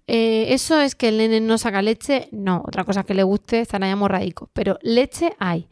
Eh, 0.07 0.47
¿Eso 0.53 0.79
es 0.79 0.95
que 0.95 1.09
el 1.09 1.17
nene 1.17 1.41
no 1.41 1.57
saca 1.57 1.81
leche? 1.81 2.29
No. 2.31 2.63
Otra 2.65 2.83
cosa 2.85 3.03
que 3.03 3.13
le 3.13 3.23
guste 3.23 3.59
estará 3.59 3.87
ya 3.87 3.95
morradico. 3.95 4.49
Pero 4.53 4.77
leche 4.81 5.33
hay. 5.39 5.67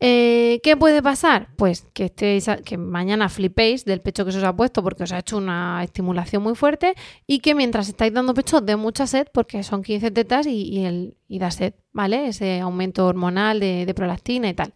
Eh, 0.00 0.60
¿Qué 0.62 0.76
puede 0.76 1.02
pasar? 1.02 1.48
Pues 1.56 1.82
que, 1.92 2.04
estéis 2.04 2.48
que 2.64 2.78
mañana 2.78 3.28
flipéis 3.28 3.84
del 3.84 4.00
pecho 4.00 4.24
que 4.24 4.30
se 4.30 4.38
os 4.38 4.44
ha 4.44 4.54
puesto 4.54 4.82
porque 4.82 5.02
os 5.02 5.12
ha 5.12 5.18
hecho 5.18 5.36
una 5.36 5.82
estimulación 5.82 6.42
muy 6.42 6.54
fuerte 6.54 6.94
y 7.26 7.40
que 7.40 7.54
mientras 7.54 7.88
estáis 7.88 8.12
dando 8.12 8.32
pecho 8.32 8.60
dé 8.60 8.76
mucha 8.76 9.08
sed 9.08 9.26
porque 9.32 9.62
son 9.64 9.82
15 9.82 10.12
tetas 10.12 10.46
y, 10.46 11.14
da 11.28 11.50
sed, 11.50 11.74
¿vale? 11.92 12.28
Ese 12.28 12.60
aumento 12.60 13.06
hormonal 13.06 13.58
de, 13.58 13.86
de 13.86 13.94
prolactina 13.94 14.48
y 14.48 14.54
tal. 14.54 14.72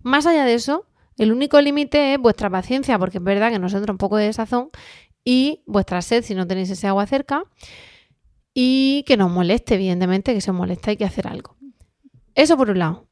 Más 0.00 0.26
allá 0.26 0.44
de 0.44 0.54
eso, 0.54 0.86
el 1.18 1.32
único 1.32 1.60
límite 1.60 2.14
es 2.14 2.18
vuestra 2.18 2.48
paciencia 2.48 2.98
porque 2.98 3.18
es 3.18 3.24
verdad 3.24 3.50
que 3.50 3.58
nos 3.58 3.74
entra 3.74 3.92
un 3.92 3.98
poco 3.98 4.16
de 4.16 4.32
sazón 4.32 4.70
y 5.22 5.62
vuestra 5.66 6.00
sed 6.00 6.24
si 6.24 6.34
no 6.34 6.46
tenéis 6.46 6.70
ese 6.70 6.86
agua 6.86 7.06
cerca 7.06 7.44
y 8.54 9.04
que 9.06 9.16
nos 9.16 9.30
moleste, 9.30 9.74
evidentemente, 9.74 10.34
que 10.34 10.40
se 10.40 10.52
molesta 10.52 10.90
hay 10.90 10.96
que 10.96 11.04
hacer 11.04 11.26
algo. 11.26 11.56
Eso 12.34 12.56
por 12.56 12.70
un 12.70 12.78
lado. 12.78 13.11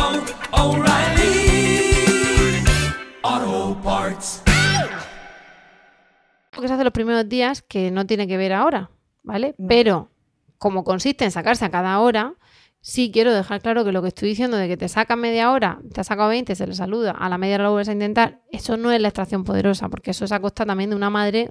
Que 6.61 6.67
se 6.67 6.73
hace 6.75 6.83
los 6.83 6.93
primeros 6.93 7.27
días 7.27 7.61
que 7.61 7.91
no 7.91 8.05
tiene 8.05 8.27
que 8.27 8.37
ver 8.37 8.53
ahora, 8.53 8.91
¿vale? 9.23 9.55
Pero 9.67 10.11
como 10.57 10.83
consiste 10.83 11.25
en 11.25 11.31
sacarse 11.31 11.65
a 11.65 11.71
cada 11.71 11.99
hora, 11.99 12.35
sí 12.81 13.11
quiero 13.11 13.33
dejar 13.33 13.61
claro 13.61 13.83
que 13.83 13.91
lo 13.91 14.01
que 14.01 14.09
estoy 14.09 14.29
diciendo 14.29 14.57
de 14.57 14.67
que 14.67 14.77
te 14.77 14.87
saca 14.87 15.15
media 15.15 15.51
hora, 15.51 15.79
te 15.91 16.01
ha 16.01 16.03
sacado 16.03 16.29
20, 16.29 16.55
se 16.55 16.67
le 16.67 16.73
saluda, 16.73 17.11
a 17.11 17.29
la 17.29 17.37
media 17.37 17.55
hora 17.55 17.63
lo 17.65 17.71
vuelves 17.71 17.89
a 17.89 17.93
intentar, 17.93 18.41
eso 18.51 18.77
no 18.77 18.91
es 18.91 19.01
la 19.01 19.07
extracción 19.07 19.43
poderosa, 19.43 19.89
porque 19.89 20.11
eso 20.11 20.25
es 20.25 20.31
a 20.31 20.39
costa 20.39 20.65
también 20.65 20.91
de 20.91 20.95
una 20.95 21.09
madre 21.09 21.49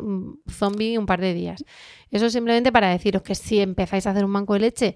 zombie 0.49 0.97
un 0.97 1.07
par 1.07 1.21
de 1.21 1.35
días. 1.35 1.65
Eso 2.11 2.27
es 2.27 2.33
simplemente 2.33 2.73
para 2.73 2.89
deciros 2.89 3.23
que 3.23 3.35
si 3.35 3.61
empezáis 3.61 4.07
a 4.07 4.11
hacer 4.11 4.25
un 4.25 4.33
banco 4.33 4.55
de 4.55 4.61
leche, 4.61 4.95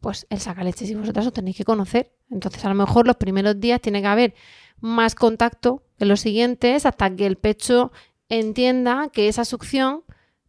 pues 0.00 0.26
el 0.30 0.38
saca 0.40 0.62
leche 0.64 0.86
si 0.86 0.94
vosotras 0.94 1.26
os 1.26 1.32
tenéis 1.32 1.56
que 1.56 1.64
conocer. 1.64 2.12
Entonces 2.30 2.64
a 2.64 2.68
lo 2.68 2.74
mejor 2.74 3.06
los 3.06 3.16
primeros 3.16 3.58
días 3.60 3.80
tiene 3.80 4.00
que 4.00 4.06
haber 4.08 4.34
más 4.80 5.14
contacto 5.14 5.82
que 5.98 6.04
los 6.04 6.20
siguientes 6.20 6.84
hasta 6.86 7.14
que 7.14 7.26
el 7.26 7.36
pecho 7.36 7.92
entienda 8.28 9.08
que 9.12 9.28
esa 9.28 9.44
succión 9.44 10.02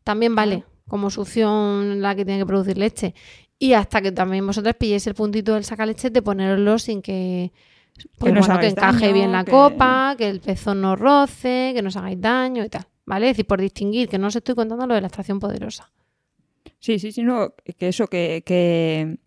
también 0.03 0.35
vale. 0.35 0.63
como 0.87 1.09
succión 1.09 2.01
la 2.01 2.15
que 2.15 2.23
tiene 2.25 2.39
que 2.39 2.45
producir 2.45 2.77
leche. 2.77 3.13
Y 3.59 3.73
hasta 3.73 4.01
que 4.01 4.11
también 4.11 4.45
vosotros 4.45 4.75
pilléis 4.75 5.05
el 5.07 5.15
puntito 5.15 5.53
del 5.53 5.63
sacaleche 5.65 6.09
de 6.09 6.21
ponerlo 6.21 6.77
sin 6.79 7.01
que, 7.01 7.51
pues, 8.19 8.31
no 8.33 8.39
os 8.41 8.47
bueno, 8.47 8.61
que 8.61 8.67
encaje 8.67 8.99
daño, 9.07 9.13
bien 9.13 9.31
la 9.31 9.43
que- 9.43 9.51
copa, 9.51 10.15
que 10.17 10.29
el 10.29 10.39
pezón 10.39 10.81
no 10.81 10.95
roce, 10.95 11.71
que 11.75 11.81
no 11.81 11.87
os 11.89 11.95
hagáis 11.97 12.21
daño 12.21 12.63
y 12.63 12.69
tal. 12.69 12.85
¿Vale? 13.05 13.27
Es 13.29 13.33
decir, 13.37 13.47
por 13.47 13.59
distinguir, 13.61 14.09
que 14.09 14.17
no 14.17 14.27
os 14.27 14.35
estoy 14.35 14.53
contando 14.55 14.85
lo 14.85 14.93
de 14.93 15.01
la 15.01 15.07
extracción 15.07 15.39
poderosa. 15.39 15.91
Sí, 16.79 16.99
sí, 16.99 17.11
sí, 17.11 17.23
no, 17.23 17.53
que 17.77 17.87
eso, 17.87 18.07
que, 18.07 18.43
que, 18.45 19.17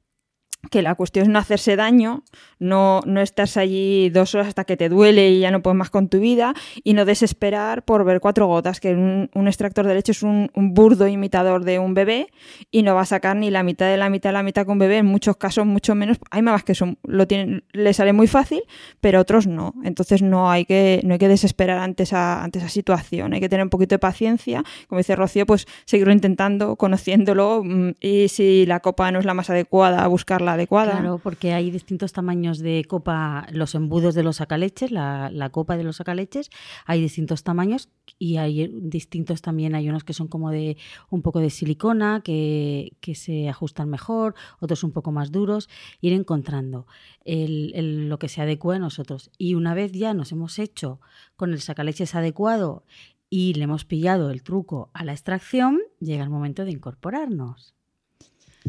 que 0.71 0.83
la 0.83 0.95
cuestión 0.95 1.25
es 1.25 1.29
no 1.31 1.39
hacerse 1.39 1.77
daño, 1.77 2.23
no, 2.59 3.01
no 3.07 3.21
estás 3.21 3.57
allí 3.57 4.11
dos 4.11 4.35
horas 4.35 4.49
hasta 4.49 4.65
que 4.65 4.77
te 4.77 4.89
duele 4.89 5.31
y 5.31 5.41
ya 5.41 5.51
no 5.51 5.63
puedes 5.63 5.77
más 5.77 5.91
con 5.91 6.09
tu 6.09 6.21
vida, 6.21 6.55
y 6.85 6.93
no 6.93 7.05
desesperar 7.05 7.85
por 7.85 8.05
ver 8.05 8.21
cuatro 8.21 8.47
gotas, 8.47 8.81
que 8.81 8.95
un, 8.95 9.49
extractor 9.49 9.87
de 9.87 9.95
leche 9.95 10.13
es 10.13 10.23
un, 10.23 10.51
burdo 10.55 11.09
imitador 11.09 11.65
de 11.65 11.79
un 11.79 11.95
bebé 11.95 12.29
y 12.71 12.83
no 12.83 12.95
va 12.95 13.03
a 13.03 13.07
sacar 13.07 13.37
ni 13.37 13.51
la 13.51 13.63
mitad 13.63 13.87
de 13.87 13.97
la 13.97 14.11
mitad 14.11 14.31
de 14.31 14.35
la 14.35 14.43
mitad 14.43 14.69
un 14.69 14.79
bebé, 14.79 14.99
en 14.99 15.07
muchos 15.07 15.37
casos 15.37 15.67
mucho 15.67 15.95
menos. 15.95 16.19
Hay 16.31 16.43
mamás 16.43 16.63
que 16.63 16.75
lo 17.05 17.27
tienen, 17.27 17.65
le 17.73 17.93
sale 17.93 18.13
muy 18.13 18.27
fácil, 18.27 18.63
pero 19.01 19.21
otros 19.21 19.47
no. 19.47 19.75
Entonces 19.83 20.23
no 20.23 20.51
hay 20.51 20.65
que, 20.65 21.01
no 21.05 21.15
hay 21.15 21.19
que 21.19 21.29
desesperar 21.29 21.79
ante 21.79 22.05
esa, 22.05 22.45
ante 22.45 22.59
esa 22.59 22.69
situación, 22.69 23.33
hay 23.33 23.41
que 23.41 23.49
tener 23.49 23.65
un 23.65 23.71
poquito 23.71 23.95
de 23.95 23.99
paciencia, 23.99 24.63
como 24.89 24.99
dice 24.99 25.17
Rocío, 25.17 25.47
pues 25.47 25.67
seguirlo 25.87 26.13
intentando, 26.13 26.77
conociéndolo, 26.77 27.63
mm, 27.65 27.93
y 28.01 28.29
si 28.29 28.67
la 28.67 28.81
copa 28.81 29.11
no 29.11 29.19
es 29.19 29.25
la 29.25 29.35
más 29.35 29.51
adecuada, 29.51 30.07
buscar 30.07 30.43
adecuada. 30.55 30.93
Claro, 30.93 31.19
porque 31.19 31.53
hay 31.53 31.71
distintos 31.71 32.13
tamaños 32.13 32.59
de 32.59 32.85
copa, 32.87 33.47
los 33.53 33.75
embudos 33.75 34.15
de 34.15 34.23
los 34.23 34.37
sacaleches, 34.37 34.91
la, 34.91 35.51
copa 35.53 35.77
de 35.77 35.85
los 35.85 35.97
sacaleches, 35.97 36.51
hay 36.87 37.01
distintos 37.01 37.43
tamaños 37.43 37.89
y 38.19 38.37
hay 38.37 38.69
distintos 38.83 39.43
también, 39.43 39.75
hay 39.75 39.89
unos 39.89 40.05
que 40.05 40.13
son 40.13 40.29
como 40.29 40.51
de 40.51 40.77
un 41.11 41.23
poco 41.23 41.41
de 41.41 41.51
silicona, 41.51 42.23
que, 42.23 42.97
se 43.15 43.49
ajustan 43.49 43.91
mejor, 43.91 44.35
otros 44.61 44.85
un 44.85 44.93
poco 44.93 45.13
más 45.13 45.33
duros, 45.33 45.69
ir 46.01 46.13
encontrando 46.13 46.87
lo 47.25 48.19
que 48.19 48.29
se 48.29 48.41
adecua 48.41 48.77
a 48.77 48.79
nosotros. 48.79 49.31
Y 49.39 49.55
una 49.55 49.75
vez 49.75 49.93
ya 49.93 50.15
nos 50.15 50.33
hemos 50.33 50.59
hecho 50.59 51.01
con 51.37 51.53
el 51.53 51.61
sacaleches 51.61 52.15
adecuado 52.15 52.85
y 53.31 53.55
le 53.55 53.65
hemos 53.65 53.85
pillado 53.85 54.31
el 54.31 54.43
truco 54.43 54.91
a 54.93 55.05
la 55.05 55.13
extracción, 55.13 55.79
llega 56.01 56.25
el 56.25 56.31
momento 56.31 56.65
de 56.65 56.73
incorporarnos. 56.73 57.75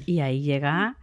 Y 0.06 0.20
ahí 0.20 0.42
llega 0.42 0.98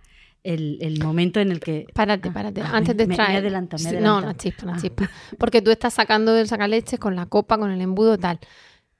el, 0.55 0.79
el 0.81 1.03
momento 1.03 1.41
en 1.41 1.51
el 1.53 1.61
que... 1.61 1.87
Párate, 1.95 2.31
párate. 2.31 2.63
Ah, 2.63 2.71
Antes 2.75 2.97
de 2.97 3.05
me- 3.05 3.09
me 3.09 3.15
extraer. 3.15 3.39
adelanta, 3.39 3.77
me 3.83 3.89
adelanta. 3.89 4.09
No, 4.09 4.19
una 4.19 4.37
chispa, 4.37 4.65
una 4.65 4.77
Ah. 4.77 4.81
chispa. 4.81 5.11
Porque 5.39 5.63
tú 5.63 5.71
estás 5.71 5.95
sacando 5.95 6.33
del 6.33 6.49
sacaleches 6.49 6.99
con 6.99 7.15
la 7.17 7.27
copa, 7.27 7.59
con 7.59 7.71
el 7.71 7.81
embudo, 7.81 8.17
tal. 8.19 8.39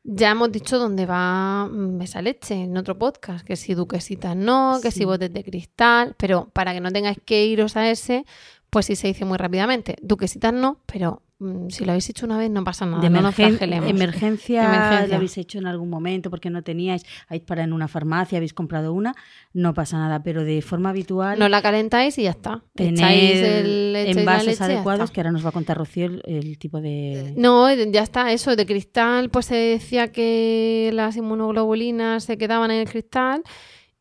Ya 0.05 0.31
hemos 0.31 0.51
dicho 0.53 0.79
dónde 0.79 1.05
va 1.07 1.67
mm, 1.67 2.01
esa 2.03 2.23
leche 2.23 2.55
en 2.55 2.77
otro 2.77 2.99
podcast, 2.99 3.45
que 3.47 3.57
si 3.57 3.75
duquesitas 3.75 4.35
no, 4.37 4.79
que 4.83 4.91
si 4.91 5.05
botes 5.05 5.33
de 5.33 5.45
cristal, 5.45 6.15
pero 6.19 6.49
para 6.53 6.73
que 6.73 6.81
no 6.81 6.91
tengáis 6.91 7.19
que 7.25 7.45
iros 7.47 7.77
a 7.77 7.91
ese, 7.91 8.25
pues 8.71 8.87
sí 8.87 8.97
se 8.97 9.09
dice 9.09 9.25
muy 9.25 9.37
rápidamente. 9.39 9.97
Duquesitas 10.01 10.53
no, 10.53 10.81
pero 10.87 11.23
si 11.69 11.85
lo 11.85 11.93
habéis 11.93 12.09
hecho 12.11 12.27
una 12.27 12.37
vez 12.37 12.51
no 12.51 12.65
pasa 12.65 12.85
nada, 12.85 13.01
de 13.01 13.11
no 13.11 13.21
nos 13.23 13.39
emergen- 13.39 13.63
emergencia, 13.89 14.65
Emergencia. 14.65 15.07
la 15.07 15.17
habéis 15.17 15.39
hecho 15.39 15.59
en 15.59 15.67
algún 15.67 15.89
momento 15.89 16.31
porque 16.31 16.51
no 16.51 16.63
teníais, 16.63 17.05
habéis 17.29 17.45
parado 17.45 17.67
en 17.69 17.73
una 17.73 17.87
farmacia, 17.87 18.39
habéis 18.39 18.53
comprado 18.55 18.93
una, 18.93 19.15
no 19.53 19.73
pasa 19.73 19.99
nada, 19.99 20.23
pero 20.23 20.43
de 20.43 20.61
forma 20.63 20.91
habitual 20.91 21.39
No 21.39 21.49
la 21.49 21.63
calentáis 21.63 22.19
y 22.19 22.25
ya 22.25 22.31
está. 22.31 22.65
Echáis 22.77 23.35
el, 23.41 23.95
envases 23.97 24.47
leche 24.47 24.65
adecuados, 24.65 25.11
que 25.13 25.21
ahora 25.21 25.31
nos 25.31 25.45
va 25.45 25.51
a 25.51 25.53
contar 25.53 25.79
Rocío 25.79 26.07
el, 26.07 26.23
el 26.27 26.59
tipo 26.59 26.81
de... 26.81 27.35
No, 27.37 27.73
ya 27.73 28.03
está, 28.03 28.33
eso, 28.33 28.57
de 28.57 28.67
cristal, 28.67 29.31
pues 29.31 29.47
se 29.47 29.55
decía 29.55 30.11
que 30.11 30.91
las 30.93 31.17
inmunoglobulinas 31.17 32.25
se 32.25 32.37
quedaban 32.37 32.71
en 32.73 32.81
el 32.81 32.89
cristal 32.91 33.43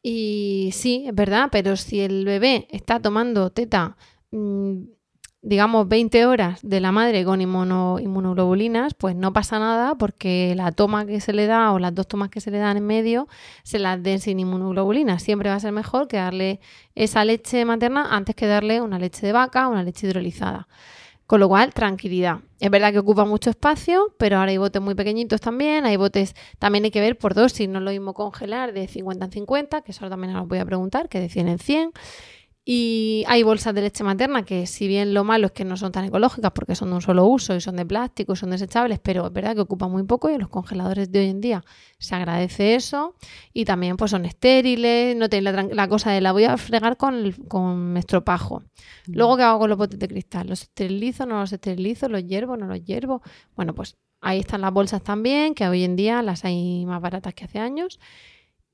y 0.01 0.69
sí, 0.73 1.03
es 1.07 1.13
verdad, 1.13 1.49
pero 1.51 1.75
si 1.75 1.99
el 1.99 2.25
bebé 2.25 2.67
está 2.71 2.99
tomando 2.99 3.49
teta, 3.51 3.97
mm, 4.31 4.77
digamos, 5.47 5.87
20 5.87 6.25
horas 6.25 6.59
de 6.61 6.81
la 6.81 6.91
madre 6.91 7.23
con 7.23 7.39
inmuno- 7.39 7.99
inmunoglobulinas, 8.01 8.93
pues 8.95 9.15
no 9.15 9.31
pasa 9.31 9.59
nada 9.59 9.95
porque 9.95 10.53
la 10.57 10.73
toma 10.73 11.05
que 11.05 11.21
se 11.21 11.31
le 11.31 11.45
da 11.47 11.71
o 11.71 11.79
las 11.79 11.95
dos 11.95 12.05
tomas 12.05 12.29
que 12.29 12.41
se 12.41 12.51
le 12.51 12.57
dan 12.57 12.75
en 12.75 12.85
medio 12.85 13.29
se 13.63 13.79
las 13.79 14.03
den 14.03 14.19
sin 14.19 14.41
inmunoglobulinas. 14.41 15.23
Siempre 15.23 15.49
va 15.49 15.55
a 15.55 15.59
ser 15.61 15.71
mejor 15.71 16.09
que 16.09 16.17
darle 16.17 16.59
esa 16.95 17.23
leche 17.23 17.63
materna 17.63 18.07
antes 18.13 18.35
que 18.35 18.45
darle 18.45 18.81
una 18.81 18.99
leche 18.99 19.25
de 19.25 19.31
vaca 19.31 19.69
o 19.69 19.71
una 19.71 19.83
leche 19.83 20.07
hidrolizada. 20.07 20.67
Con 21.27 21.39
lo 21.41 21.49
cual, 21.49 21.73
tranquilidad. 21.73 22.39
Es 22.59 22.69
verdad 22.69 22.91
que 22.93 22.99
ocupa 22.99 23.25
mucho 23.25 23.49
espacio, 23.49 24.13
pero 24.17 24.37
ahora 24.37 24.51
hay 24.51 24.57
botes 24.57 24.81
muy 24.81 24.95
pequeñitos 24.95 25.41
también. 25.41 25.85
Hay 25.85 25.97
botes, 25.97 26.35
también 26.57 26.85
hay 26.85 26.91
que 26.91 27.01
ver 27.01 27.17
por 27.17 27.33
dosis. 27.33 27.67
No 27.67 27.79
lo 27.81 27.91
mismo 27.91 28.13
congelar 28.13 28.71
de 28.73 28.87
50 28.87 29.25
en 29.25 29.31
50, 29.31 29.81
que 29.81 29.91
eso 29.91 30.09
también 30.09 30.35
os 30.37 30.47
voy 30.47 30.59
a 30.59 30.65
preguntar, 30.65 31.09
que 31.09 31.19
de 31.19 31.27
100 31.29 31.49
en 31.49 31.59
100. 31.59 31.91
Y 32.69 33.23
hay 33.27 33.43
bolsas 33.43 33.73
de 33.73 33.79
leche 33.79 34.03
materna 34.03 34.43
que, 34.43 34.67
si 34.67 34.89
bien 34.89 35.13
lo 35.13 35.23
malo 35.23 35.45
es 35.45 35.53
que 35.53 35.63
no 35.63 35.77
son 35.77 35.93
tan 35.93 36.03
ecológicas 36.03 36.51
porque 36.51 36.75
son 36.75 36.89
de 36.89 36.95
un 36.95 37.01
solo 37.01 37.25
uso 37.25 37.55
y 37.55 37.61
son 37.61 37.77
de 37.77 37.85
plástico 37.85 38.33
y 38.33 38.35
son 38.35 38.49
desechables, 38.49 38.99
pero 38.99 39.25
es 39.25 39.31
verdad 39.31 39.55
que 39.55 39.61
ocupan 39.61 39.89
muy 39.89 40.03
poco 40.03 40.29
y 40.29 40.33
en 40.33 40.41
los 40.41 40.49
congeladores 40.49 41.09
de 41.09 41.19
hoy 41.19 41.27
en 41.27 41.39
día 41.39 41.63
se 41.97 42.15
agradece 42.15 42.75
eso. 42.75 43.15
Y 43.53 43.63
también 43.63 43.95
pues 43.95 44.11
son 44.11 44.25
estériles, 44.25 45.15
no 45.15 45.29
tenéis 45.29 45.55
la, 45.71 45.87
cosa 45.87 46.11
de 46.11 46.19
la 46.19 46.33
voy 46.33 46.43
a 46.43 46.57
fregar 46.57 46.97
con, 46.97 47.31
con 47.47 47.95
estropajo. 47.95 48.63
Luego, 49.05 49.37
¿qué 49.37 49.43
hago 49.43 49.59
con 49.59 49.69
los 49.69 49.77
botes 49.77 49.97
de 49.97 50.09
cristal? 50.09 50.49
¿Los 50.49 50.63
esterilizo, 50.63 51.25
no 51.25 51.39
los 51.39 51.53
esterilizo? 51.53 52.09
¿Los 52.09 52.25
hiervo, 52.25 52.57
no 52.57 52.67
los 52.67 52.83
hiervo? 52.83 53.21
Bueno, 53.55 53.75
pues 53.75 53.95
ahí 54.19 54.39
están 54.39 54.59
las 54.59 54.73
bolsas 54.73 55.01
también, 55.01 55.55
que 55.55 55.65
hoy 55.69 55.85
en 55.85 55.95
día 55.95 56.21
las 56.21 56.43
hay 56.43 56.85
más 56.85 57.01
baratas 57.01 57.33
que 57.33 57.45
hace 57.45 57.59
años. 57.59 57.97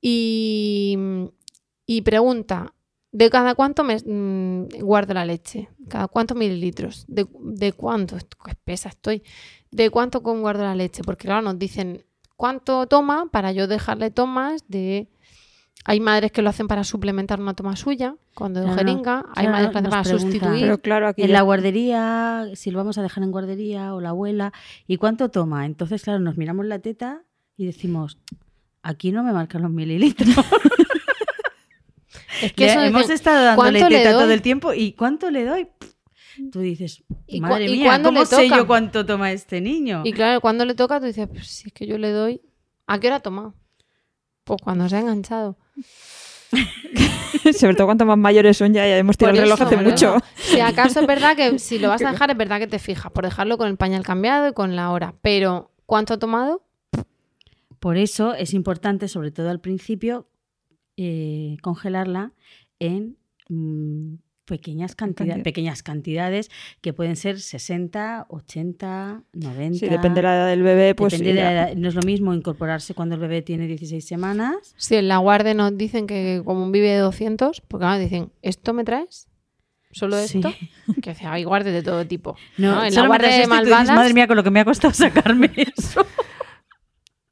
Y, 0.00 0.98
y 1.86 2.02
pregunta, 2.02 2.74
¿de 3.14 3.30
cada 3.30 3.54
cuánto 3.54 3.84
me 3.84 3.96
mm, 4.04 4.80
guardo 4.82 5.14
la 5.14 5.24
leche? 5.24 5.68
¿Cada 5.88 6.08
cuántos 6.08 6.36
mililitros? 6.36 7.04
¿De, 7.06 7.26
de 7.40 7.72
cuánto? 7.72 8.16
Qué 8.44 8.50
espesa 8.50 8.88
estoy. 8.88 9.22
¿De 9.70 9.88
cuánto 9.90 10.22
con 10.22 10.40
guardo 10.42 10.64
la 10.64 10.74
leche? 10.74 11.02
Porque 11.04 11.26
claro, 11.28 11.42
nos 11.42 11.56
dicen 11.58 12.04
cuánto 12.36 12.86
toma 12.88 13.26
para 13.30 13.52
yo 13.52 13.66
dejarle 13.68 14.10
tomas 14.10 14.64
de... 14.68 15.08
Hay 15.86 16.00
madres 16.00 16.32
que 16.32 16.40
lo 16.42 16.48
hacen 16.48 16.66
para 16.66 16.82
suplementar 16.82 17.40
una 17.40 17.52
toma 17.54 17.76
suya, 17.76 18.16
cuando 18.34 18.60
de 18.60 18.66
Claro, 18.66 18.78
jeringa. 18.78 19.16
Hay 19.36 19.44
claro, 19.46 19.50
madres 19.52 19.68
que 19.68 19.72
lo 19.74 19.78
hacen 19.80 19.90
para 19.90 20.04
sustituir. 20.04 20.60
Pero 20.62 20.78
claro, 20.78 21.08
aquí 21.08 21.22
en 21.22 21.28
ya- 21.28 21.34
la 21.34 21.42
guardería, 21.42 22.46
si 22.54 22.70
lo 22.70 22.78
vamos 22.78 22.96
a 22.98 23.02
dejar 23.02 23.22
en 23.22 23.30
guardería 23.30 23.94
o 23.94 24.00
la 24.00 24.08
abuela, 24.10 24.52
¿y 24.86 24.96
cuánto 24.96 25.28
toma? 25.30 25.66
Entonces, 25.66 26.02
claro, 26.02 26.20
nos 26.20 26.36
miramos 26.38 26.64
la 26.66 26.78
teta 26.78 27.22
y 27.56 27.66
decimos, 27.66 28.18
aquí 28.82 29.12
no 29.12 29.22
me 29.24 29.32
marcan 29.32 29.60
los 29.62 29.70
mililitros. 29.72 30.34
Es 32.44 32.52
que 32.52 32.66
eso 32.66 32.80
hemos 32.80 33.10
estado 33.10 33.44
dándole 33.44 33.78
¿cuánto 33.78 33.90
le 33.90 33.98
teta 33.98 34.12
todo 34.12 34.30
el 34.30 34.42
tiempo 34.42 34.72
y 34.74 34.92
¿cuánto 34.92 35.30
le 35.30 35.44
doy? 35.44 35.68
Tú 36.50 36.60
dices, 36.60 37.04
¿Y 37.26 37.38
cua- 37.38 37.42
madre 37.48 37.66
y 37.66 37.78
mía, 37.78 38.00
¿cómo 38.02 38.24
sé 38.26 38.48
yo 38.48 38.66
cuánto 38.66 39.06
toma 39.06 39.30
este 39.32 39.60
niño? 39.60 40.02
Y 40.04 40.12
claro, 40.12 40.40
cuando 40.40 40.64
le 40.64 40.74
toca, 40.74 40.98
tú 41.00 41.06
dices, 41.06 41.28
pues 41.28 41.46
si 41.46 41.68
es 41.68 41.72
que 41.72 41.86
yo 41.86 41.96
le 41.98 42.10
doy. 42.10 42.40
¿A 42.86 42.98
qué 42.98 43.06
hora 43.06 43.16
ha 43.16 43.20
tomado? 43.20 43.54
Pues 44.44 44.60
cuando 44.62 44.88
se 44.88 44.96
ha 44.96 45.00
enganchado. 45.00 45.56
sobre 47.58 47.74
todo 47.74 47.86
cuanto 47.86 48.06
más 48.06 48.18
mayores 48.18 48.56
son, 48.56 48.72
ya, 48.72 48.86
ya 48.86 48.96
hemos 48.96 49.16
tirado 49.16 49.36
el 49.36 49.42
reloj 49.42 49.60
hace 49.62 49.76
mucho. 49.76 50.16
Si 50.36 50.60
acaso 50.60 51.00
es 51.00 51.06
verdad 51.06 51.36
que 51.36 51.58
si 51.58 51.78
lo 51.78 51.88
vas 51.88 52.02
a 52.02 52.10
dejar, 52.12 52.30
es 52.30 52.36
verdad 52.36 52.58
que 52.58 52.66
te 52.66 52.78
fijas 52.78 53.10
por 53.12 53.24
dejarlo 53.24 53.58
con 53.58 53.68
el 53.68 53.76
pañal 53.76 54.02
cambiado 54.02 54.48
y 54.48 54.52
con 54.52 54.76
la 54.76 54.90
hora. 54.90 55.14
Pero, 55.22 55.72
¿cuánto 55.86 56.14
ha 56.14 56.18
tomado? 56.18 56.62
Por 57.80 57.96
eso 57.96 58.34
es 58.34 58.54
importante, 58.54 59.08
sobre 59.08 59.30
todo 59.30 59.50
al 59.50 59.60
principio, 59.60 60.26
eh, 60.96 61.56
congelarla 61.62 62.32
en 62.78 63.16
mm, 63.48 64.14
pequeñas, 64.44 64.94
cantidades, 64.94 65.30
cantidad. 65.34 65.44
pequeñas 65.44 65.82
cantidades 65.82 66.50
que 66.82 66.92
pueden 66.92 67.16
ser 67.16 67.40
60, 67.40 68.26
80, 68.28 69.22
90. 69.32 69.78
Si 69.78 69.88
depende 69.88 70.16
de 70.20 70.22
la 70.22 70.36
edad 70.36 70.48
del 70.48 70.62
bebé, 70.62 70.94
pues 70.94 71.12
Depende 71.12 71.32
de 71.34 71.40
la 71.42 71.52
edad. 71.52 71.74
No 71.76 71.88
es 71.88 71.94
lo 71.94 72.02
mismo 72.02 72.34
incorporarse 72.34 72.94
cuando 72.94 73.14
el 73.14 73.20
bebé 73.22 73.40
tiene 73.42 73.66
16 73.66 74.04
semanas. 74.06 74.74
Si 74.76 74.96
en 74.96 75.08
la 75.08 75.16
guardia 75.18 75.54
nos 75.54 75.76
dicen 75.78 76.06
que 76.06 76.42
como 76.44 76.62
un 76.62 76.72
vive 76.72 76.90
de 76.90 76.98
200, 76.98 77.60
porque 77.62 77.86
ahora 77.86 77.98
dicen, 77.98 78.32
¿esto 78.42 78.72
me 78.74 78.84
traes? 78.84 79.28
¿Solo 79.92 80.18
Sí. 80.26 80.38
esto? 80.38 80.52
Que 81.02 81.10
o 81.10 81.14
sea, 81.14 81.32
hay 81.32 81.44
guardias 81.44 81.72
de 81.74 81.82
todo 81.82 82.04
tipo. 82.06 82.36
No, 82.58 82.84
En 82.84 82.94
la 82.94 83.06
guardia 83.06 83.28
de 83.28 83.34
dices, 83.36 83.48
malvadas... 83.48 83.88
Madre 83.94 84.12
mía, 84.12 84.26
con 84.26 84.36
lo 84.36 84.42
que 84.44 84.50
me 84.50 84.60
ha 84.60 84.64
costado 84.64 84.92
sacarme 84.92 85.50
eso. 85.56 86.04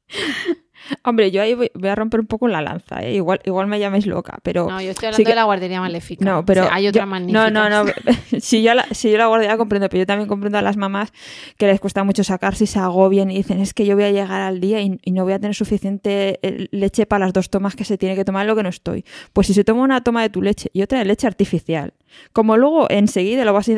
Hombre, 1.03 1.31
yo 1.31 1.41
ahí 1.41 1.53
voy, 1.53 1.71
voy 1.73 1.89
a 1.89 1.95
romper 1.95 2.19
un 2.19 2.27
poco 2.27 2.47
la 2.47 2.61
lanza, 2.61 3.01
¿eh? 3.03 3.13
igual, 3.15 3.39
igual 3.45 3.67
me 3.67 3.79
llaméis 3.79 4.05
loca, 4.05 4.37
pero... 4.43 4.67
No, 4.69 4.81
yo 4.81 4.91
estoy 4.91 5.01
sí 5.01 5.05
hablando 5.07 5.23
que- 5.23 5.29
de 5.31 5.35
la 5.35 5.43
guardería 5.45 5.79
maléfica. 5.81 6.25
No, 6.25 6.45
pero 6.45 6.61
O 6.61 6.65
sea, 6.65 6.73
hay 6.75 6.83
yo- 6.83 6.89
otra 6.89 7.05
magnífica. 7.05 7.49
No, 7.49 7.69
no, 7.69 7.83
no. 7.85 7.91
si, 8.39 8.63
yo 8.63 8.73
la, 8.73 8.85
si 8.91 9.11
yo 9.11 9.17
la 9.17 9.27
guardia 9.27 9.49
la 9.49 9.57
comprendo, 9.57 9.87
pero 9.89 9.99
yo 10.01 10.05
también 10.05 10.27
comprendo 10.27 10.57
a 10.57 10.61
las 10.61 10.77
mamás 10.77 11.11
que 11.57 11.67
les 11.67 11.79
cuesta 11.79 12.03
mucho 12.03 12.23
sacarse 12.23 12.65
y 12.65 12.67
se 12.67 12.79
agobian 12.79 13.31
y 13.31 13.35
dicen, 13.37 13.59
es 13.59 13.73
que 13.73 13.85
yo 13.85 13.95
voy 13.95 14.05
a 14.05 14.11
llegar 14.11 14.41
al 14.41 14.59
día 14.59 14.81
y, 14.81 14.99
y 15.03 15.11
no 15.11 15.23
voy 15.23 15.33
a 15.33 15.39
tener 15.39 15.55
suficiente 15.55 16.39
eh, 16.41 16.67
leche 16.71 17.05
para 17.05 17.25
las 17.25 17.33
dos 17.33 17.49
tomas 17.49 17.75
que 17.75 17.85
se 17.85 17.97
tiene 17.97 18.15
que 18.15 18.25
tomar 18.25 18.45
lo 18.45 18.55
que 18.55 18.63
no 18.63 18.69
estoy. 18.69 19.05
Pues 19.33 19.47
si 19.47 19.53
se 19.53 19.63
toma 19.63 19.83
una 19.83 20.01
toma 20.03 20.21
de 20.21 20.29
tu 20.29 20.41
leche 20.41 20.69
y 20.73 20.81
otra 20.81 20.99
de 20.99 21.05
leche 21.05 21.27
artificial, 21.27 21.93
como 22.33 22.57
luego 22.57 22.87
enseguida 22.89 23.45
lo 23.45 23.53
vas 23.53 23.69
a 23.69 23.73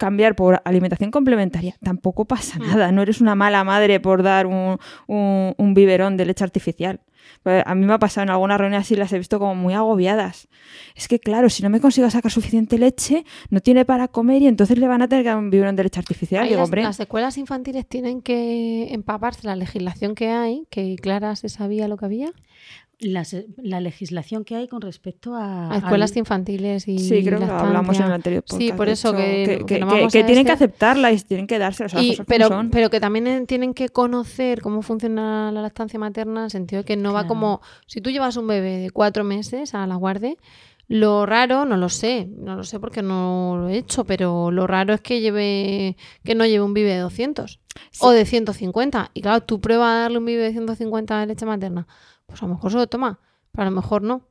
cambiar 0.00 0.34
por 0.34 0.62
alimentación 0.64 1.10
complementaria, 1.10 1.76
tampoco 1.82 2.24
pasa 2.24 2.58
nada. 2.58 2.90
No 2.90 3.02
eres 3.02 3.20
una 3.20 3.34
mala 3.34 3.64
madre 3.64 4.00
por 4.00 4.22
dar 4.22 4.46
un, 4.46 4.78
un- 5.06 5.54
un 5.58 5.74
biberón 5.74 6.16
de 6.16 6.24
leche 6.24 6.42
artificial. 6.42 7.00
Pues 7.42 7.62
a 7.66 7.74
mí 7.74 7.84
me 7.84 7.92
ha 7.92 7.98
pasado 7.98 8.22
en 8.24 8.30
algunas 8.30 8.58
reuniones 8.58 8.86
así, 8.86 8.96
las 8.96 9.12
he 9.12 9.18
visto 9.18 9.38
como 9.38 9.54
muy 9.54 9.74
agobiadas. 9.74 10.48
Es 10.96 11.06
que, 11.06 11.18
claro, 11.20 11.50
si 11.50 11.62
no 11.62 11.68
me 11.68 11.78
consigo 11.80 12.08
sacar 12.10 12.32
suficiente 12.32 12.78
leche, 12.78 13.24
no 13.50 13.60
tiene 13.60 13.84
para 13.84 14.08
comer 14.08 14.40
y 14.42 14.46
entonces 14.46 14.78
le 14.78 14.88
van 14.88 15.02
a 15.02 15.08
tener 15.08 15.22
que 15.24 15.28
dar 15.28 15.38
un 15.38 15.50
biberón 15.50 15.76
de 15.76 15.84
leche 15.84 16.00
artificial. 16.00 16.44
Digo, 16.48 16.60
las, 16.60 16.70
las 16.88 17.00
escuelas 17.00 17.36
infantiles 17.36 17.86
tienen 17.86 18.22
que 18.22 18.88
empaparse 18.92 19.46
la 19.46 19.54
legislación 19.54 20.14
que 20.14 20.30
hay, 20.30 20.66
que 20.70 20.96
Clara 20.96 21.36
se 21.36 21.48
sabía 21.50 21.88
lo 21.88 21.98
que 21.98 22.06
había. 22.06 22.32
Las- 23.00 23.34
la 23.56 23.80
legislación 23.80 24.44
que 24.44 24.56
hay 24.56 24.68
con 24.68 24.82
respecto 24.82 25.34
a, 25.34 25.72
A 25.72 25.78
escuelas 25.78 26.12
al- 26.12 26.18
infantiles 26.18 26.86
y 26.86 26.98
Sí, 26.98 27.24
creo 27.24 27.38
que 27.40 27.46
lo 27.46 27.52
hablamos 27.54 27.98
en 27.98 28.04
el 28.06 28.12
anterior 28.12 28.42
podcast. 28.42 28.60
Sí, 28.60 28.72
por 28.72 28.88
eso 28.90 29.08
hecho, 29.08 29.16
que, 29.16 29.44
que, 29.46 29.58
que 29.58 29.64
que- 29.64 29.80
no 29.80 29.88
que- 29.88 29.94
vamos 29.94 30.12
que 30.12 30.18
a 30.20 30.26
tienen 30.26 30.44
que 30.44 30.52
ese. 30.52 30.64
aceptarla 30.64 31.10
y 31.12 31.18
tienen 31.20 31.46
que 31.46 31.56
sea, 31.56 31.68
las 31.70 31.80
Y- 31.80 32.08
cosas 32.08 32.16
como 32.18 32.26
pero, 32.26 32.48
son. 32.48 32.70
pero 32.70 32.90
que 32.90 33.00
también 33.00 33.26
en- 33.26 33.46
tienen 33.46 33.72
que 33.72 33.88
conocer 33.88 34.60
cómo 34.60 34.82
funciona 34.82 35.50
la 35.50 35.62
lactancia 35.62 35.98
materna, 35.98 36.40
en 36.40 36.44
el 36.44 36.50
sentido 36.50 36.82
de 36.82 36.84
que 36.84 36.96
no 36.98 37.14
va 37.14 37.26
como. 37.26 37.62
Si 37.86 38.02
tú 38.02 38.10
llevas 38.10 38.36
un 38.36 38.46
bebé 38.46 38.76
de 38.78 38.90
cuatro 38.90 39.24
meses 39.24 39.74
a 39.74 39.86
la 39.86 39.94
guardia, 39.96 40.34
lo 40.86 41.24
raro, 41.24 41.64
no 41.64 41.76
lo 41.78 41.88
sé, 41.88 42.28
no 42.36 42.54
lo 42.56 42.64
sé 42.64 42.80
porque 42.80 43.00
no 43.00 43.56
lo 43.58 43.68
he 43.68 43.76
hecho, 43.78 44.04
pero 44.04 44.50
lo 44.50 44.66
raro 44.66 44.92
es 44.92 45.00
que 45.00 45.20
lleve 45.22 45.96
que 46.24 46.34
no 46.34 46.44
lleve 46.44 46.64
un 46.64 46.74
bibe 46.74 46.90
de 46.92 46.98
200 46.98 47.60
o 48.00 48.10
de 48.10 48.26
150. 48.26 49.10
Y 49.14 49.22
claro, 49.22 49.40
tú 49.42 49.60
pruebas 49.60 49.88
a 49.88 49.98
darle 50.00 50.18
un 50.18 50.24
bibe 50.26 50.42
de 50.42 50.50
150 50.52 51.20
de 51.20 51.26
leche 51.26 51.46
materna, 51.46 51.86
pues 52.30 52.42
a 52.42 52.46
lo 52.46 52.54
mejor 52.54 52.70
se 52.70 52.78
lo 52.78 52.86
toma, 52.86 53.18
pero 53.52 53.62
a 53.62 53.70
lo 53.70 53.76
mejor 53.76 54.02
no. 54.02 54.22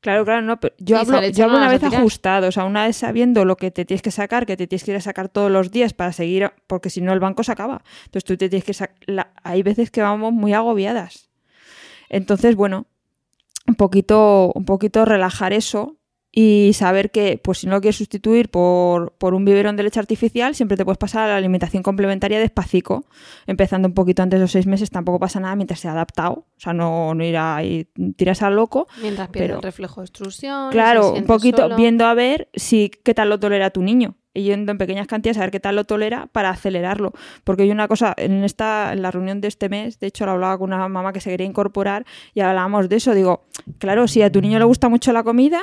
Claro, 0.00 0.24
claro, 0.24 0.40
no, 0.40 0.58
pero 0.58 0.74
yo 0.78 0.98
hablo, 0.98 1.20
yo 1.28 1.44
hablo 1.44 1.58
una 1.58 1.68
vez 1.68 1.82
ajustado, 1.84 2.48
o 2.48 2.52
sea, 2.52 2.64
una 2.64 2.86
vez 2.86 2.96
sabiendo 2.96 3.44
lo 3.44 3.56
que 3.56 3.70
te 3.70 3.84
tienes 3.84 4.00
que 4.00 4.10
sacar, 4.10 4.46
que 4.46 4.56
te 4.56 4.66
tienes 4.66 4.84
que 4.84 4.92
ir 4.92 4.96
a 4.96 5.02
sacar 5.02 5.28
todos 5.28 5.50
los 5.50 5.70
días 5.70 5.92
para 5.92 6.12
seguir, 6.12 6.50
porque 6.66 6.88
si 6.88 7.02
no 7.02 7.12
el 7.12 7.20
banco 7.20 7.44
se 7.44 7.52
acaba. 7.52 7.82
Entonces 8.06 8.24
tú 8.24 8.36
te 8.38 8.48
tienes 8.48 8.64
que 8.64 8.72
sacar, 8.72 8.96
hay 9.42 9.62
veces 9.62 9.90
que 9.90 10.00
vamos 10.00 10.32
muy 10.32 10.54
agobiadas. 10.54 11.28
Entonces, 12.08 12.56
bueno, 12.56 12.86
un 13.66 13.74
poquito, 13.74 14.52
un 14.54 14.64
poquito 14.64 15.04
relajar 15.04 15.52
eso 15.52 15.99
y 16.32 16.72
saber 16.74 17.10
que, 17.10 17.40
pues 17.42 17.58
si 17.58 17.66
no 17.66 17.74
lo 17.74 17.80
quieres 17.80 17.96
sustituir 17.96 18.50
por, 18.50 19.12
por 19.14 19.34
un 19.34 19.44
biberón 19.44 19.76
de 19.76 19.82
leche 19.82 19.98
artificial, 19.98 20.54
siempre 20.54 20.76
te 20.76 20.84
puedes 20.84 20.98
pasar 20.98 21.24
a 21.24 21.28
la 21.32 21.36
alimentación 21.36 21.82
complementaria 21.82 22.38
despacito, 22.38 23.04
empezando 23.46 23.88
un 23.88 23.94
poquito 23.94 24.22
antes 24.22 24.38
de 24.38 24.44
los 24.44 24.52
seis 24.52 24.66
meses, 24.66 24.90
tampoco 24.90 25.18
pasa 25.18 25.40
nada 25.40 25.56
mientras 25.56 25.80
se 25.80 25.88
ha 25.88 25.92
adaptado, 25.92 26.32
o 26.32 26.46
sea, 26.56 26.72
no, 26.72 27.14
no 27.14 27.24
ir 27.24 27.36
ahí, 27.36 27.88
tiras 28.16 28.42
al 28.42 28.54
loco. 28.54 28.86
Mientras 29.02 29.28
pierde 29.28 29.48
Pero- 29.48 29.56
el 29.58 29.62
reflejo 29.62 30.00
de 30.02 30.04
extrusión. 30.04 30.70
Claro, 30.70 31.12
un 31.14 31.24
poquito 31.24 31.62
solo. 31.62 31.76
viendo 31.76 32.06
a 32.06 32.14
ver 32.14 32.48
si 32.54 32.90
qué 33.02 33.12
tal 33.14 33.28
lo 33.28 33.40
tolera 33.40 33.70
tu 33.70 33.82
niño. 33.82 34.14
Y 34.32 34.44
yendo 34.44 34.70
en 34.70 34.78
pequeñas 34.78 35.08
cantidades 35.08 35.38
a 35.38 35.40
ver 35.40 35.50
qué 35.50 35.58
tal 35.58 35.74
lo 35.74 35.82
tolera 35.82 36.28
para 36.30 36.50
acelerarlo. 36.50 37.12
Porque 37.42 37.64
hay 37.64 37.72
una 37.72 37.88
cosa, 37.88 38.14
en 38.16 38.44
esta, 38.44 38.92
en 38.92 39.02
la 39.02 39.10
reunión 39.10 39.40
de 39.40 39.48
este 39.48 39.68
mes, 39.68 39.98
de 39.98 40.06
hecho 40.06 40.24
lo 40.24 40.30
hablaba 40.30 40.56
con 40.56 40.72
una 40.72 40.86
mamá 40.86 41.12
que 41.12 41.18
se 41.20 41.30
quería 41.30 41.48
incorporar 41.48 42.06
y 42.32 42.38
hablábamos 42.38 42.88
de 42.88 42.94
eso. 42.94 43.12
Digo, 43.12 43.42
claro, 43.78 44.06
si 44.06 44.22
a 44.22 44.30
tu 44.30 44.40
niño 44.40 44.60
le 44.60 44.66
gusta 44.66 44.88
mucho 44.88 45.12
la 45.12 45.24
comida, 45.24 45.60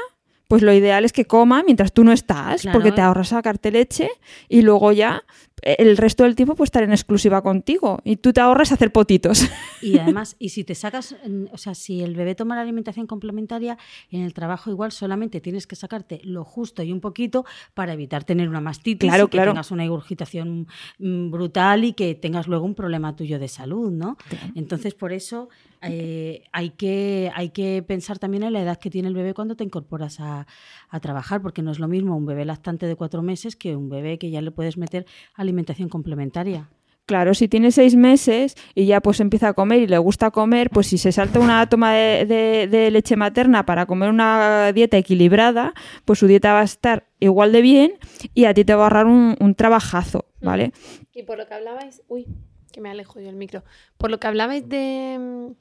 pues 0.47 0.61
lo 0.61 0.71
ideal 0.73 1.03
es 1.05 1.11
que 1.13 1.25
coma 1.25 1.63
mientras 1.63 1.91
tú 1.93 2.03
no 2.03 2.11
estás, 2.11 2.61
Claro. 2.61 2.73
porque 2.77 2.91
te 2.91 3.01
ahorras 3.01 3.29
sacarte 3.29 3.71
leche 3.71 4.09
y 4.49 4.61
luego 4.61 4.91
ya 4.91 5.23
el 5.61 5.97
resto 5.97 6.23
del 6.23 6.35
tiempo 6.35 6.55
pues 6.55 6.67
estar 6.67 6.83
en 6.83 6.91
exclusiva 6.91 7.41
contigo. 7.41 7.99
Y 8.03 8.17
tú 8.17 8.31
te 8.33 8.41
ahorras 8.41 8.71
hacer 8.71 8.91
potitos. 8.91 9.47
Y 9.79 9.99
además, 9.99 10.35
y 10.39 10.49
si 10.49 10.63
te 10.63 10.73
sacas, 10.73 11.15
o 11.51 11.57
sea, 11.57 11.75
si 11.75 12.01
el 12.01 12.15
bebé 12.15 12.33
toma 12.33 12.55
la 12.55 12.61
alimentación 12.61 13.05
complementaria, 13.05 13.77
en 14.09 14.21
el 14.21 14.33
trabajo 14.33 14.71
igual 14.71 14.91
solamente 14.91 15.39
tienes 15.39 15.67
que 15.67 15.75
sacarte 15.75 16.19
lo 16.23 16.43
justo 16.43 16.81
y 16.81 16.91
un 16.91 16.99
poquito 16.99 17.45
para 17.75 17.93
evitar 17.93 18.23
tener 18.23 18.49
una 18.49 18.59
mastitis 18.59 19.07
Claro, 19.07 19.25
y 19.25 19.27
que 19.27 19.37
claro. 19.37 19.51
tengas 19.51 19.69
una 19.69 19.85
ingurgitación 19.85 20.67
mm, 20.97 21.29
brutal 21.29 21.83
y 21.83 21.93
que 21.93 22.15
tengas 22.15 22.47
luego 22.47 22.65
un 22.65 22.73
problema 22.73 23.15
tuyo 23.15 23.37
de 23.37 23.47
salud, 23.47 23.91
¿no? 23.91 24.17
Entonces, 24.55 24.95
por 24.95 25.13
eso 25.13 25.49
eh, 25.83 26.43
hay, 26.51 26.71
que, 26.71 27.31
hay 27.35 27.49
que 27.49 27.83
pensar 27.87 28.17
también 28.17 28.43
en 28.43 28.53
la 28.53 28.61
edad 28.61 28.79
que 28.79 28.89
tiene 28.89 29.09
el 29.09 29.13
bebé 29.13 29.33
cuando 29.35 29.55
te 29.55 29.63
incorporas 29.63 30.19
a, 30.19 30.47
a 30.89 30.99
trabajar, 30.99 31.41
porque 31.41 31.61
no 31.61 31.71
es 31.71 31.79
lo 31.79 31.87
mismo 31.87 32.17
un 32.17 32.25
bebé 32.25 32.45
lactante 32.45 32.87
de 32.87 32.95
cuatro 32.95 33.21
meses 33.21 33.55
que 33.55 33.75
un 33.75 33.89
bebé 33.89 34.17
que 34.17 34.31
ya 34.31 34.41
le 34.41 34.51
puedes 34.51 34.77
meter 34.77 35.05
alimentación 35.47 35.89
complementaria. 35.89 36.69
Claro, 37.05 37.33
si 37.33 37.47
tiene 37.47 37.71
seis 37.71 37.95
meses 37.95 38.55
y 38.75 38.85
ya 38.85 38.99
pues 38.99 39.21
empieza 39.21 39.47
a 39.47 39.53
comer 39.53 39.79
y 39.79 39.87
le 39.87 39.97
gusta 39.97 40.29
comer, 40.29 40.69
pues 40.69 40.87
si 40.87 40.97
se 40.97 41.13
salta 41.13 41.39
una 41.39 41.65
toma 41.69 41.93
de, 41.93 42.25
de- 42.25 42.67
de 42.67 42.91
leche 42.91 43.15
materna 43.15 43.65
para 43.65 43.85
comer 43.85 44.09
una 44.09 44.73
dieta 44.73 44.97
equilibrada, 44.97 45.73
pues 46.03 46.19
su 46.19 46.27
dieta 46.27 46.51
va 46.51 46.59
a 46.59 46.63
estar 46.65 47.07
igual 47.21 47.53
de 47.53 47.61
bien 47.61 47.93
y 48.33 48.43
a 48.43 48.53
ti 48.53 48.65
te 48.65 48.75
va 48.75 48.81
a 48.81 48.83
ahorrar 48.87 49.05
un, 49.05 49.37
un 49.39 49.55
trabajazo, 49.55 50.25
¿vale? 50.41 50.73
Y 51.13 51.23
por 51.23 51.37
lo 51.37 51.47
que 51.47 51.53
hablabais, 51.53 52.03
uy, 52.09 52.25
que 52.73 52.81
me 52.81 52.89
alejo 52.89 53.21
yo 53.21 53.29
el 53.29 53.37
micro. 53.37 53.63
Por 53.97 54.11
lo 54.11 54.19
que 54.19 54.27
hablabais 54.27 54.67
de, 54.67 55.53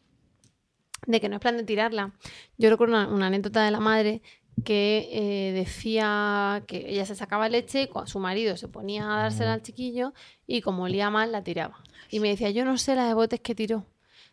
de 1.07 1.21
que 1.21 1.29
no 1.29 1.37
es 1.37 1.41
plan 1.41 1.57
de 1.57 1.63
tirarla, 1.63 2.13
yo 2.59 2.71
recuerdo 2.71 2.95
una, 2.97 3.09
una 3.09 3.27
anécdota 3.29 3.65
de 3.65 3.71
la 3.71 3.79
madre 3.79 4.21
que 4.65 5.09
eh, 5.13 5.53
decía 5.53 6.63
que 6.67 6.87
ella 6.89 7.05
se 7.05 7.15
sacaba 7.15 7.49
leche 7.49 7.89
su 8.07 8.19
marido 8.19 8.57
se 8.57 8.69
ponía 8.69 9.05
a 9.05 9.23
dársela 9.23 9.53
al 9.53 9.63
chiquillo 9.63 10.13
y 10.47 10.63
como 10.63 10.85
olía 10.85 11.11
mal 11.11 11.33
la 11.33 11.43
tiraba. 11.43 11.83
Y 12.11 12.21
me 12.21 12.29
decía, 12.29 12.51
yo 12.51 12.65
no 12.65 12.79
sé 12.79 12.95
la 12.95 13.07
de 13.07 13.15
botes 13.15 13.41
que 13.41 13.55
tiró. 13.55 13.85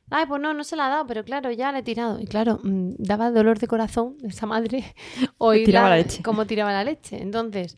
Ay, 0.09 0.25
pues 0.27 0.41
no, 0.41 0.53
no 0.53 0.63
se 0.63 0.75
la 0.75 0.87
ha 0.87 0.89
dado, 0.89 1.07
pero 1.07 1.23
claro, 1.23 1.51
ya 1.51 1.71
la 1.71 1.79
he 1.79 1.83
tirado. 1.83 2.19
Y 2.19 2.25
claro, 2.25 2.59
mm, 2.63 2.95
daba 2.97 3.31
dolor 3.31 3.59
de 3.59 3.67
corazón 3.67 4.17
esa 4.23 4.45
madre 4.45 4.93
oírla 5.37 5.65
tiraba 5.65 5.89
la 5.89 5.97
leche. 5.97 6.23
cómo 6.23 6.45
tiraba 6.45 6.71
la 6.71 6.83
leche. 6.83 7.21
Entonces, 7.21 7.77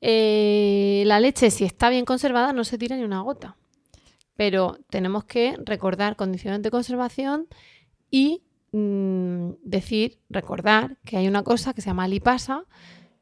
eh, 0.00 1.02
la 1.06 1.20
leche, 1.20 1.50
si 1.50 1.64
está 1.64 1.90
bien 1.90 2.04
conservada, 2.04 2.52
no 2.52 2.64
se 2.64 2.78
tira 2.78 2.96
ni 2.96 3.04
una 3.04 3.20
gota. 3.20 3.56
Pero 4.36 4.78
tenemos 4.90 5.24
que 5.24 5.56
recordar 5.64 6.16
condiciones 6.16 6.62
de 6.62 6.70
conservación 6.70 7.46
y 8.10 8.42
mm, 8.78 9.50
decir, 9.62 10.18
recordar 10.28 10.96
que 11.04 11.16
hay 11.16 11.28
una 11.28 11.42
cosa 11.44 11.72
que 11.74 11.80
se 11.80 11.90
llama 11.90 12.08
lipasa, 12.08 12.64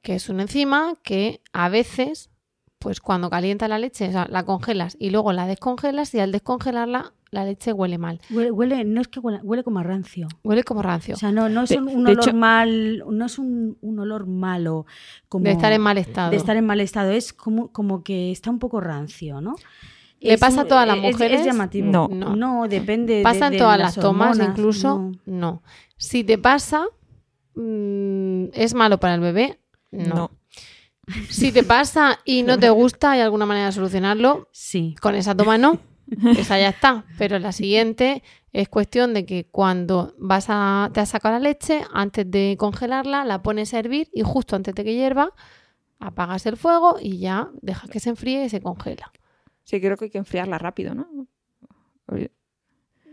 que 0.00 0.14
es 0.14 0.28
una 0.28 0.42
enzima 0.42 0.94
que 1.02 1.40
a 1.52 1.68
veces, 1.68 2.30
pues 2.78 3.00
cuando 3.00 3.28
calienta 3.30 3.68
la 3.68 3.78
leche, 3.78 4.08
o 4.08 4.12
sea, 4.12 4.26
la 4.30 4.44
congelas 4.44 4.96
y 4.98 5.10
luego 5.10 5.32
la 5.32 5.46
descongelas 5.46 6.14
y 6.14 6.20
al 6.20 6.32
descongelarla 6.32 7.12
la 7.30 7.44
leche 7.44 7.72
huele 7.72 7.96
mal. 7.98 8.20
Huele, 8.30 8.50
huele- 8.50 8.84
no 8.84 9.00
es 9.00 9.08
que 9.08 9.20
huele, 9.20 9.40
huele 9.42 9.62
como 9.64 9.78
a 9.78 9.82
rancio. 9.82 10.28
Huele 10.42 10.64
como 10.64 10.82
rancio. 10.82 11.14
O 11.14 11.18
sea, 11.18 11.32
no, 11.32 11.48
no 11.48 11.62
es 11.62 11.70
un, 11.70 11.88
olor 11.88 12.10
hecho- 12.10 12.34
mal, 12.34 13.04
no 13.10 13.24
es 13.26 13.38
un, 13.38 13.78
un 13.80 13.98
olor 14.00 14.26
malo 14.26 14.84
como 15.28 15.44
de 15.44 15.52
estar 15.52 15.72
en 15.72 15.80
mal 15.80 15.96
estado. 15.98 16.30
de 16.30 16.36
estar 16.36 16.56
en 16.56 16.66
mal 16.66 16.80
estado, 16.80 17.10
es 17.10 17.32
como, 17.32 17.72
como 17.72 18.02
que 18.02 18.32
está 18.32 18.50
un 18.50 18.58
poco 18.58 18.80
rancio, 18.80 19.40
¿no? 19.40 19.54
¿Le 20.22 20.38
pasa 20.38 20.62
a 20.62 20.64
todas 20.66 20.86
las 20.86 20.96
es- 20.98 21.04
es 21.04 21.12
mujeres? 21.12 21.44
llamativo. 21.44 21.90
No. 21.90 22.08
No. 22.08 22.68
depende 22.68 23.16
de- 23.16 23.22
¿Pasa 23.22 23.46
en 23.46 23.52
de 23.52 23.58
todas 23.58 23.78
las, 23.78 23.94
tomas 23.94 24.30
hormonas, 24.38 24.48
incluso? 24.58 24.98
no. 24.98 25.12
No. 25.26 25.62
Si 25.96 26.24
te 26.24 26.38
pasa, 26.38 26.86
mm, 27.54 28.44
¿es 28.54 28.74
malo 28.74 28.98
para 28.98 29.14
el 29.14 29.20
bebé? 29.20 29.58
No. 29.90 30.14
No. 30.14 30.30
Si 31.28 31.50
te 31.52 31.62
pasa 31.64 32.20
y 32.24 32.42
no 32.44 32.58
te 32.58 32.70
gusta, 32.70 33.12
¿hay 33.12 33.20
alguna 33.20 33.44
manera 33.46 33.66
de 33.66 33.72
solucionarlo? 33.72 34.48
Sí. 34.52 34.94
Con 35.00 35.14
esa 35.14 35.34
toma 35.36 35.58
no. 35.58 35.78
Esa 36.36 36.58
ya 36.58 36.68
está. 36.68 37.04
Pero 37.18 37.38
la 37.38 37.52
siguiente 37.52 38.22
es 38.52 38.68
cuestión 38.68 39.12
de 39.14 39.24
que 39.26 39.46
cuando 39.50 40.14
vas 40.18 40.46
a, 40.48 40.90
te 40.92 41.00
has 41.00 41.08
sacado 41.08 41.34
la 41.34 41.40
leche, 41.40 41.82
antes 41.92 42.30
de 42.30 42.56
congelarla, 42.58 43.24
la 43.24 43.42
pones 43.42 43.74
a 43.74 43.78
hervir 43.78 44.08
y 44.12 44.22
justo 44.22 44.54
antes 44.56 44.74
de 44.74 44.84
que 44.84 44.94
hierva, 44.94 45.32
apagas 45.98 46.46
el 46.46 46.56
fuego 46.56 46.96
y 47.00 47.18
ya 47.18 47.48
dejas 47.62 47.88
que 47.90 47.98
se 48.00 48.10
enfríe 48.10 48.44
y 48.44 48.48
se 48.48 48.60
congela. 48.60 49.10
Sí, 49.64 49.80
creo 49.80 49.96
que 49.96 50.06
hay 50.06 50.10
que 50.10 50.18
enfriarla 50.18 50.58
rápido, 50.58 50.94
¿no? 50.94 51.06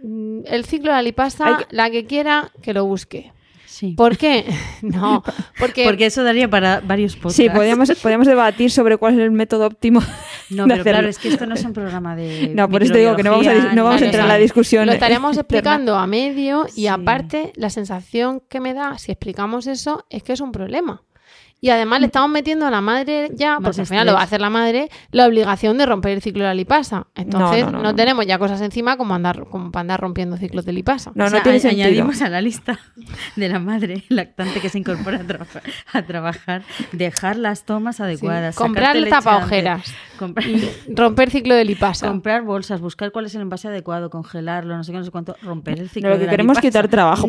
Mm, 0.04 0.42
El 0.46 0.66
ciclo 0.66 0.92
de 0.92 0.96
la 0.98 1.02
lipasa, 1.02 1.58
que- 1.58 1.76
la 1.76 1.90
que 1.90 2.06
quiera, 2.06 2.52
que 2.62 2.74
lo 2.74 2.86
busque. 2.86 3.32
Sí. 3.66 3.94
¿Por 3.94 4.18
qué? 4.18 4.46
No, 4.82 5.24
porque, 5.60 5.84
Porque 5.86 6.08
eso 6.08 6.24
daría 6.24 6.50
para 6.50 6.80
varios 6.80 7.16
podcasts. 7.16 7.36
Sí, 7.38 7.50
podríamos, 7.50 7.90
podríamos 8.02 8.28
debatir 8.28 8.72
sobre 8.72 8.98
cuál 8.98 9.14
es 9.14 9.20
el 9.20 9.32
método 9.32 9.68
óptimo. 9.68 10.02
No, 10.50 10.64
de 10.66 10.70
pero 10.74 10.84
claro, 10.84 10.98
hacerlo. 10.98 11.10
es 11.12 11.20
que 11.20 11.28
esto 11.30 11.46
no 11.46 11.54
es 11.54 11.64
un 11.64 11.74
programa 11.74 12.16
de. 12.16 12.52
No, 12.56 12.68
por 12.68 12.82
eso 12.82 12.92
te 12.94 13.00
digo 13.00 13.16
que 13.16 13.22
no 13.24 13.32
vamos 13.32 13.46
a, 13.48 13.54
dis- 13.54 13.74
no 13.74 13.84
vamos 13.84 13.92
a 13.92 13.96
Vale, 13.98 14.06
entrar 14.08 14.24
en 14.24 14.30
la 14.30 14.38
discusión. 14.38 14.86
lo 14.88 14.94
estaríamos 14.94 15.32
eterna. 15.38 15.42
explicando 15.42 15.96
a 15.96 16.08
medio 16.08 16.66
y 16.70 16.82
Sí. 16.82 16.88
aparte 16.88 17.54
la 17.56 17.70
sensación 17.70 18.42
que 18.50 18.60
me 18.60 18.74
da 18.74 18.98
si 18.98 19.12
explicamos 19.12 19.68
eso 19.68 20.06
es 20.10 20.24
que 20.24 20.34
es 20.34 20.42
un 20.42 20.52
problema. 20.52 21.04
Y 21.62 21.72
además 21.72 22.00
le 22.00 22.06
estamos 22.06 22.30
metiendo 22.30 22.66
a 22.66 22.72
la 22.72 22.80
madre 22.82 23.30
ya, 23.34 23.60
Más 23.60 23.64
porque 23.64 23.82
al 23.82 23.88
final 23.88 24.06
lo 24.08 24.14
va 24.14 24.22
a 24.22 24.24
hacer 24.24 24.40
la 24.40 24.50
madre, 24.50 24.90
la 25.12 25.26
obligación 25.28 25.78
de 25.78 25.86
romper 25.86 26.14
el 26.14 26.22
ciclo 26.22 26.44
de 26.44 26.48
la 26.50 26.54
lipasa. 26.54 27.08
Entonces 27.16 27.66
no, 27.66 27.72
no, 27.72 27.78
no, 27.80 27.84
no. 27.84 27.96
tenemos 27.96 28.26
ya 28.26 28.40
cosas 28.40 28.62
encima 28.62 28.96
como 28.96 29.14
andar 29.14 29.46
como 29.50 29.70
para 29.72 29.82
andar 29.82 30.00
rompiendo 30.00 30.38
ciclos 30.38 30.64
de 30.66 30.72
lipasa. 30.74 31.12
No, 31.16 31.26
O 31.26 31.30
sea, 31.30 31.40
no 31.40 31.44
tiene 31.44 31.60
sentido. 31.60 31.88
Añadimos 31.88 32.22
a 32.22 32.30
la 32.30 32.40
lista 32.42 32.80
de 33.36 33.50
la 33.50 33.60
madre 33.60 34.04
lactante 34.10 34.62
que 34.62 34.70
se 34.70 34.78
incorpora 34.80 35.18
a, 35.20 35.24
trabajar- 35.24 35.64
a 35.92 36.02
trabajar, 36.04 36.64
dejar 36.94 37.36
las 37.36 37.66
tomas 37.66 38.00
adecuadas, 38.00 38.56
Comprar 38.56 38.86
sacarte 38.96 39.00
leche 39.02 39.12
tapaojeras. 39.12 39.94
comprar, 40.18 40.48
Romper 40.88 41.30
ciclo 41.30 41.56
de 41.56 41.66
lipasa. 41.66 42.08
comprar 42.08 42.44
bolsas, 42.44 42.80
buscar 42.80 43.12
cuál 43.12 43.26
es 43.26 43.36
el 43.36 43.42
envase 43.42 43.68
adecuado, 43.68 44.10
congelarlo, 44.10 44.78
no 44.78 44.84
sé 44.84 44.92
qué, 44.94 44.98
no 45.00 45.04
sé 45.04 45.12
cuánto, 45.12 45.36
romper 45.42 45.80
el 45.80 45.90
ciclo 45.90 46.10
No, 46.10 46.16
lo 46.16 46.20
de 46.20 46.22
que 46.22 46.26
la 46.28 46.32
queremos 46.32 46.56
lipasa. 46.58 46.68
quitar 46.68 46.88
trabajo, 46.88 47.28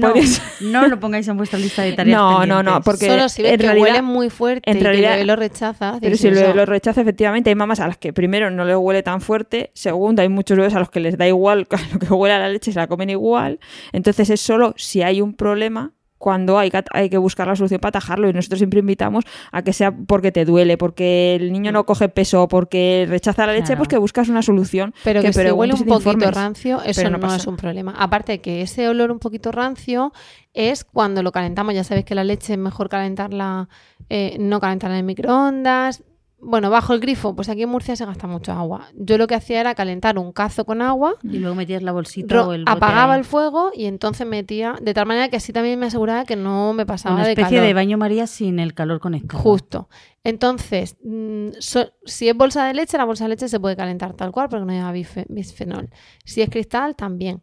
no, 0.61 0.87
lo 0.89 1.01
pongáis 1.01 1.26
en 1.28 1.37
vuestra 1.37 1.59
lista 1.59 1.83
de 1.83 1.93
tareas 1.95 2.16
No, 2.16 2.47
no, 2.47 2.62
no, 2.62 2.81
porque 2.83 3.07
Solo 3.09 3.28
si 3.28 3.43
ves 3.43 3.53
en 3.55 3.59
que 3.59 3.66
realidad- 3.66 3.83
huele 3.83 4.03
muy 4.03 4.20
muy 4.21 4.31
fuerte 4.31 4.71
En 4.71 4.77
y 4.77 4.81
que 4.81 4.85
realidad- 4.85 5.12
el 5.12 5.16
bebé 5.18 5.27
lo 5.27 5.37
rechaza. 5.37 5.99
Pero 6.01 6.16
si 6.16 6.31
lo 6.31 6.66
rechaza, 6.66 7.01
efectivamente, 7.01 7.51
hay 7.51 7.57
mamás 7.57 7.81
a 7.81 7.87
las 7.87 7.97
que 7.99 8.12
primero 8.12 8.51
no 8.51 8.64
les 8.64 8.77
huele 8.77 9.03
tan 9.03 9.21
fuerte, 9.21 9.71
segundo, 9.75 10.23
hay 10.23 10.29
muchos 10.29 10.57
bebés 10.57 10.75
a 10.75 10.79
los 10.79 10.91
que 10.91 11.01
les 11.01 11.16
da 11.16 11.27
igual 11.27 11.66
lo 11.93 11.99
que 11.99 12.12
huele 12.12 12.35
a 12.35 12.39
la 12.39 12.49
leche, 12.49 12.73
se 12.73 12.79
la 12.79 12.87
comen 12.87 13.11
igual. 13.11 13.59
Entonces 13.93 14.29
es 14.31 14.41
solo 14.41 14.75
si 14.77 15.03
hay 15.03 15.21
un 15.21 15.35
problema 15.35 15.93
cuando 16.21 16.59
hay 16.59 16.71
que, 16.71 16.85
hay 16.93 17.09
que 17.09 17.16
buscar 17.16 17.47
la 17.49 17.57
solución 17.57 17.81
para 17.81 17.89
atajarlo 17.99 18.29
y 18.29 18.35
nosotros 18.35 18.59
siempre 18.59 18.81
invitamos 18.81 19.25
a 19.51 19.62
que 19.62 19.73
sea 19.73 19.91
porque 19.91 20.31
te 20.31 20.45
duele, 20.45 20.77
porque 20.77 21.35
el 21.37 21.51
niño 21.51 21.73
no 21.73 21.87
coge 21.87 22.11
peso, 22.11 22.47
porque 22.47 23.07
rechaza 23.09 23.47
la 23.47 23.55
leche, 23.55 23.68
Claro. 23.68 23.79
pues 23.79 23.89
que 23.89 23.97
buscas 23.97 24.29
una 24.29 24.43
solución. 24.43 24.93
Pero 25.03 25.23
que, 25.23 25.33
si 25.33 25.51
huele 25.51 25.73
un 25.73 25.79
poquito 25.81 26.11
informes. 26.11 26.35
rancio, 26.35 26.83
eso 26.85 27.09
no, 27.09 27.35
es 27.35 27.47
un 27.47 27.57
problema. 27.57 27.95
Aparte 27.99 28.33
de 28.33 28.41
que 28.43 28.61
ese 28.61 28.87
olor 28.87 29.11
un 29.11 29.18
poquito 29.18 29.51
rancio 29.51 30.12
es 30.53 30.85
cuando 30.85 31.23
lo 31.23 31.33
calentamos. 31.33 31.75
Ya 31.75 31.85
sabéis 31.85 32.05
que 32.05 32.14
la 32.14 32.25
leche 32.25 32.53
es 32.53 32.59
mejor 32.59 32.91
calentarla, 32.91 33.71
eh, 34.11 34.37
no 34.39 34.61
calentarla 34.61 34.99
en 34.99 35.07
microondas. 35.07 36.03
Bueno, 36.43 36.70
bajo 36.70 36.95
el 36.95 37.01
grifo, 37.01 37.34
pues 37.36 37.49
aquí 37.49 37.62
en 37.62 37.68
Murcia 37.68 37.97
se 37.97 38.05
gasta 38.07 38.26
mucho 38.26 38.53
agua. 38.53 38.86
Yo 38.95 39.18
lo 39.18 39.26
que 39.26 39.34
hacía 39.34 39.61
era 39.61 39.74
calentar 39.74 40.18
un 40.18 40.32
cazo 40.32 40.64
con 40.64 40.80
agua, 40.82 41.16
Y 41.22 41.38
luego 41.38 41.55
metías 41.55 41.82
la 41.82 41.93
bolsita 41.93 42.47
o 42.47 42.53
el 42.55 42.64
apagaba 42.66 43.12
ahí. 43.14 43.18
el 43.20 43.24
fuego 43.24 43.70
y 43.74 43.84
entonces 43.84 44.26
metía, 44.26 44.74
de 44.80 44.95
tal 44.95 45.07
manera 45.07 45.28
que 45.28 45.36
así 45.36 45.53
también 45.53 45.78
me 45.78 45.86
aseguraba 45.86 46.24
que 46.24 46.36
no 46.36 46.72
me 46.72 46.86
pasaba 46.86 47.14
Una 47.16 47.24
de 47.24 47.32
especie 47.32 47.57
calor. 47.59 47.66
de 47.68 47.74
baño 47.74 47.99
María 47.99 48.26
sin 48.26 48.59
el 48.59 48.72
calor 48.74 49.01
conectado. 49.01 49.43
Justo. 49.43 49.88
Entonces, 50.24 50.97
mm, 51.05 51.49
so- 51.59 51.93
si 52.05 52.28
es 52.28 52.36
bolsa 52.36 52.64
de 52.66 52.74
leche, 52.74 52.97
la 52.99 53.05
bolsa 53.05 53.24
de 53.24 53.30
leche 53.30 53.49
se 53.49 53.59
puede 53.61 53.76
calentar 53.76 54.14
tal 54.14 54.32
cual 54.32 54.49
porque 54.49 54.64
no 54.64 54.72
lleva 54.72 54.93
bisfenol. 54.93 55.91
Si 56.24 56.43
es 56.43 56.49
cristal, 56.51 56.97
también. 56.97 57.43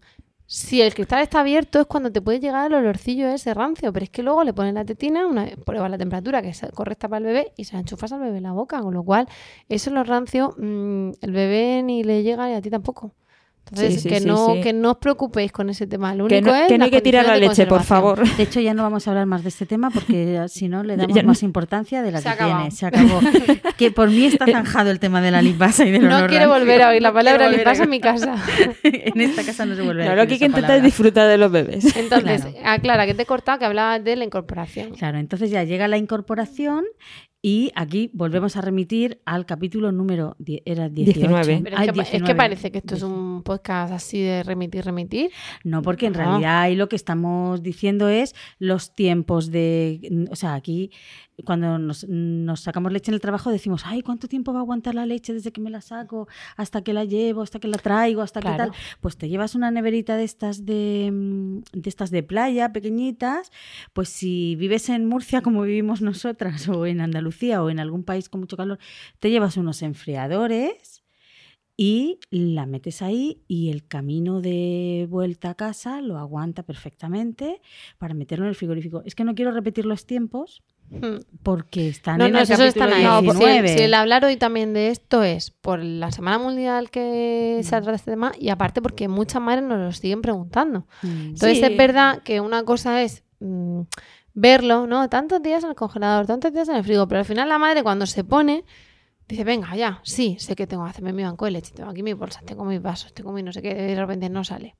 Si 0.49 0.81
el 0.81 0.93
cristal 0.93 1.21
está 1.21 1.41
abierto 1.41 1.81
es 1.81 1.87
cuando 1.87 2.09
te 2.09 2.21
puede 2.21 2.39
llegar 2.39 2.67
el 2.67 2.73
olorcillo 2.75 3.27
ese 3.27 3.53
rancio, 3.53 3.91
pero 3.91 4.05
es 4.05 4.09
que 4.09 4.23
luego 4.23 4.45
le 4.45 4.53
pones 4.53 4.73
la 4.73 4.85
tetina, 4.85 5.27
una 5.27 5.45
prueba 5.65 5.89
la 5.89 5.97
temperatura 5.97 6.41
que 6.41 6.47
es 6.47 6.61
correcta 6.73 7.09
para 7.09 7.17
el 7.17 7.25
bebé 7.25 7.53
y 7.57 7.65
se 7.65 7.73
la 7.73 7.81
enchufas 7.81 8.13
al 8.13 8.21
bebé 8.21 8.37
en 8.37 8.43
la 8.43 8.53
boca, 8.53 8.81
con 8.81 8.93
lo 8.93 9.03
cual 9.03 9.27
eso 9.67 9.91
lo 9.91 10.05
rancio 10.05 10.55
mm, 10.57 11.11
el 11.21 11.31
bebé 11.33 11.83
ni 11.83 12.01
le 12.05 12.23
llega 12.23 12.49
y 12.49 12.53
a 12.53 12.61
ti 12.61 12.69
tampoco. 12.69 13.13
Entonces, 13.69 13.95
Sí, 13.95 13.99
sí, 14.01 14.09
que, 14.09 14.19
sí, 14.21 14.25
no, 14.25 14.53
sí. 14.55 14.61
que 14.61 14.73
no 14.73 14.91
os 14.91 14.97
preocupéis 14.97 15.51
con 15.51 15.69
ese 15.69 15.87
tema. 15.87 16.13
Lo 16.15 16.27
Que 16.27 16.37
único 16.37 16.51
no, 16.51 16.55
es 16.55 16.67
que 16.67 16.77
no 16.77 16.85
hay 16.85 16.91
las 16.91 16.97
que 16.97 17.01
tirar 17.03 17.25
la 17.25 17.37
leche, 17.37 17.65
por 17.67 17.83
favor. 17.83 18.27
De 18.37 18.43
hecho, 18.43 18.59
ya 18.59 18.73
no 18.73 18.83
vamos 18.83 19.07
a 19.07 19.11
hablar 19.11 19.25
más 19.25 19.43
de 19.43 19.49
este 19.49 19.65
tema 19.65 19.89
porque 19.89 20.43
si 20.47 20.67
no 20.69 20.83
le 20.83 20.95
damos 20.97 21.15
Ya 21.15 21.21
no- 21.23 21.27
más 21.29 21.43
importancia 21.43 22.01
de 22.01 22.11
la 22.11 22.17
Se 22.19 22.23
que 22.23 22.29
acabado. 22.29 22.57
tiene. 22.61 22.71
Se 22.71 22.85
acabó. 22.85 23.19
que 23.77 23.91
por 23.91 24.09
mí 24.09 24.25
está 24.25 24.45
zanjado 24.45 24.89
el 24.91 24.99
tema 24.99 25.21
de 25.21 25.31
la 25.31 25.41
lipasa 25.41 25.85
y 25.85 25.91
del 25.91 26.07
No 26.07 26.15
olor 26.17 26.29
quiero 26.29 26.45
rancio. 26.45 26.59
volver 26.59 26.81
a 26.81 26.89
oír 26.89 27.01
la 27.01 27.09
No 27.09 27.13
palabra 27.15 27.37
quiero 27.47 27.51
volver 27.51 27.59
lipasa 27.59 27.81
a- 27.81 27.83
en 27.83 27.89
mi 27.89 27.99
casa. 27.99 28.35
en 28.83 29.21
esta 29.21 29.43
casa 29.43 29.65
no 29.65 29.75
se 29.75 29.81
vuelve 29.81 30.03
a 30.03 30.05
Claro, 30.05 30.21
lo 30.21 30.27
que 30.27 30.33
hay 30.33 30.39
que 30.39 30.45
intentar 30.45 30.77
es 30.77 30.83
disfrutar 30.83 31.27
de 31.27 31.37
los 31.37 31.51
bebés. 31.51 31.95
Entonces, 31.95 32.45
Claro. 32.45 32.57
aclara 32.65 33.05
que 33.05 33.13
te 33.13 33.23
he 33.23 33.25
cortado 33.25 33.59
que 33.59 33.65
hablabas 33.65 34.03
de 34.03 34.15
la 34.15 34.23
incorporación. 34.23 34.91
Claro, 34.91 35.17
entonces 35.17 35.49
ya 35.51 35.63
llega 35.63 35.87
la 35.87 35.97
incorporación 35.97 36.85
y 37.49 37.71
aquí 37.75 38.09
volvemos 38.13 38.57
a 38.57 38.61
remitir 38.61 39.21
al 39.23 39.45
capítulo 39.45 39.93
número 39.93 40.35
era 40.65 40.89
18. 40.89 41.19
19. 41.29 41.61
Pero 41.63 41.77
es, 41.77 41.85
que, 41.85 41.93
pa- 41.93 42.01
es 42.01 42.09
que 42.09 42.17
19. 42.17 42.35
parece 42.35 42.71
que 42.73 42.77
esto 42.79 42.95
es 42.95 43.03
un 43.03 43.41
podcast 43.41 43.93
así 43.93 44.19
de 44.21 44.43
remitir, 44.43 44.83
remitir. 44.83 45.31
No, 45.63 45.81
porque 45.81 46.07
en 46.07 46.13
No. 46.13 46.19
realidad 46.19 46.59
ahí 46.63 46.75
lo 46.75 46.89
que 46.89 46.97
estamos 46.97 47.63
diciendo 47.63 48.09
es 48.09 48.35
los 48.59 48.93
tiempos 48.95 49.49
de... 49.49 50.27
O 50.29 50.35
sea, 50.35 50.55
aquí 50.55 50.91
cuando 51.45 51.77
nos, 51.77 52.05
nos 52.07 52.61
sacamos 52.61 52.91
leche 52.91 53.11
en 53.11 53.15
el 53.15 53.21
trabajo 53.21 53.51
decimos, 53.51 53.83
ay, 53.85 54.01
¿cuánto 54.01 54.27
tiempo 54.27 54.53
va 54.53 54.59
a 54.59 54.61
aguantar 54.63 54.95
la 54.95 55.05
leche 55.05 55.33
desde 55.33 55.51
que 55.51 55.61
me 55.61 55.69
la 55.69 55.81
saco 55.81 56.27
hasta 56.55 56.81
que 56.81 56.93
la 56.93 57.05
llevo, 57.05 57.41
hasta 57.43 57.59
que 57.59 57.67
la 57.67 57.77
traigo, 57.77 58.21
hasta 58.21 58.39
que 58.39 58.47
Claro. 58.47 58.71
tal? 58.71 58.81
Pues 59.01 59.17
te 59.17 59.29
llevas 59.29 59.53
una 59.55 59.69
neverita 59.69 60.17
de 60.17 60.23
estas 60.23 60.65
de, 60.65 61.09
mm, 61.13 61.59
de 61.73 61.89
estas 61.89 62.09
de 62.09 62.23
playa 62.23 62.73
pequeñitas, 62.73 63.51
pues 63.93 64.09
si 64.09 64.55
vives 64.55 64.89
en 64.89 65.05
Murcia 65.05 65.41
como 65.41 65.61
vivimos 65.61 66.01
nosotras 66.01 66.67
o 66.69 66.85
en 66.85 67.01
Andalucía 67.01 67.61
o 67.63 67.69
en 67.69 67.79
algún 67.79 68.03
país 68.03 68.29
con 68.29 68.39
mucho 68.41 68.57
calor, 68.57 68.79
te 69.19 69.29
llevas 69.29 69.57
unos 69.57 69.81
enfriadores 69.83 71.03
y 71.79 72.19
la 72.31 72.65
metes 72.65 73.03
ahí 73.03 73.43
y 73.47 73.69
el 73.69 73.87
camino 73.87 74.41
de 74.41 75.05
vuelta 75.09 75.51
a 75.51 75.55
casa 75.55 76.01
lo 76.01 76.17
aguanta 76.17 76.63
perfectamente 76.63 77.61
para 77.99 78.15
meterlo 78.15 78.45
en 78.45 78.49
el 78.49 78.55
frigorífico. 78.55 79.03
Es 79.05 79.13
que 79.13 79.23
no 79.23 79.35
quiero 79.35 79.51
repetir 79.51 79.85
los 79.85 80.07
tiempos. 80.07 80.63
Porque 81.43 81.89
están 81.89 82.17
No, 82.17 82.25
en 82.25 82.33
no, 82.33 82.39
el 82.39 82.47
capítulo 82.47 82.67
están 82.67 82.93
ahí. 82.93 83.03
No, 83.03 83.21
pues, 83.23 83.37
si, 83.37 83.43
19. 83.43 83.71
el, 83.71 83.77
si 83.77 83.83
el 83.83 83.93
hablar 83.93 84.25
hoy 84.25 84.37
también 84.37 84.73
de 84.73 84.89
esto 84.89 85.23
es 85.23 85.51
por 85.51 85.79
la 85.83 86.11
Semana 86.11 86.37
Mundial 86.39 86.89
que 86.89 87.59
se 87.63 87.69
trata 87.69 87.91
de 87.91 87.97
este 87.97 88.11
tema 88.11 88.31
y 88.39 88.49
aparte 88.49 88.81
porque 88.81 89.07
muchas 89.07 89.41
madres 89.41 89.63
nos 89.63 89.79
lo 89.79 89.91
siguen 89.91 90.21
preguntando. 90.21 90.87
Mm. 91.01 91.07
Entonces 91.29 91.57
Sí. 91.59 91.63
es 91.65 91.77
verdad 91.77 92.21
que 92.23 92.39
una 92.41 92.63
cosa 92.63 93.01
es 93.01 93.23
mm, 93.39 93.81
verlo, 94.33 94.87
¿no? 94.87 95.09
Tantos 95.09 95.41
días 95.41 95.63
en 95.63 95.71
el 95.71 95.75
congelador, 95.75 96.25
tantos 96.27 96.53
días 96.53 96.69
en 96.69 96.75
el 96.75 96.83
frigo, 96.83 97.07
pero 97.07 97.19
al 97.19 97.25
final 97.25 97.49
la 97.49 97.57
madre 97.57 97.83
cuando 97.83 98.05
se 98.05 98.23
pone 98.23 98.63
dice, 99.27 99.43
venga, 99.43 99.75
ya, 99.75 99.99
sí, 100.03 100.37
sé 100.39 100.55
que 100.55 100.67
tengo 100.67 100.85
que 100.85 100.91
hacerme 100.91 101.11
mi 101.11 101.21
banco 101.23 101.43
de 101.45 101.51
leche, 101.51 101.73
tengo 101.73 101.89
aquí 101.89 102.01
mis 102.01 102.15
bolsas, 102.15 102.45
tengo 102.45 102.63
mis 102.63 102.81
vasos, 102.81 103.13
tengo 103.13 103.33
mi 103.33 103.43
no 103.43 103.51
sé 103.51 103.61
qué, 103.61 103.73
de 103.73 103.95
repente 103.95 104.29
no 104.29 104.43
sale. 104.45 104.77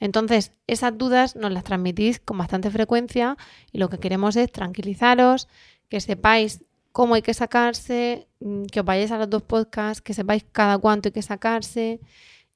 Entonces, 0.00 0.52
esas 0.66 0.96
dudas 0.96 1.36
nos 1.36 1.52
las 1.52 1.64
transmitís 1.64 2.20
con 2.20 2.38
bastante 2.38 2.70
frecuencia 2.70 3.36
y 3.72 3.78
lo 3.78 3.88
que 3.88 3.98
queremos 3.98 4.36
es 4.36 4.50
tranquilizaros, 4.52 5.48
que 5.88 6.00
sepáis 6.00 6.64
cómo 6.92 7.14
hay 7.14 7.22
que 7.22 7.34
sacarse, 7.34 8.28
mm, 8.40 8.64
que 8.66 8.80
os 8.80 8.86
vayáis 8.86 9.10
a 9.10 9.18
los 9.18 9.30
dos 9.30 9.42
podcasts, 9.42 10.02
que 10.02 10.14
sepáis 10.14 10.44
cada 10.52 10.78
cuánto 10.78 11.08
hay 11.08 11.12
que 11.12 11.22
sacarse 11.22 12.00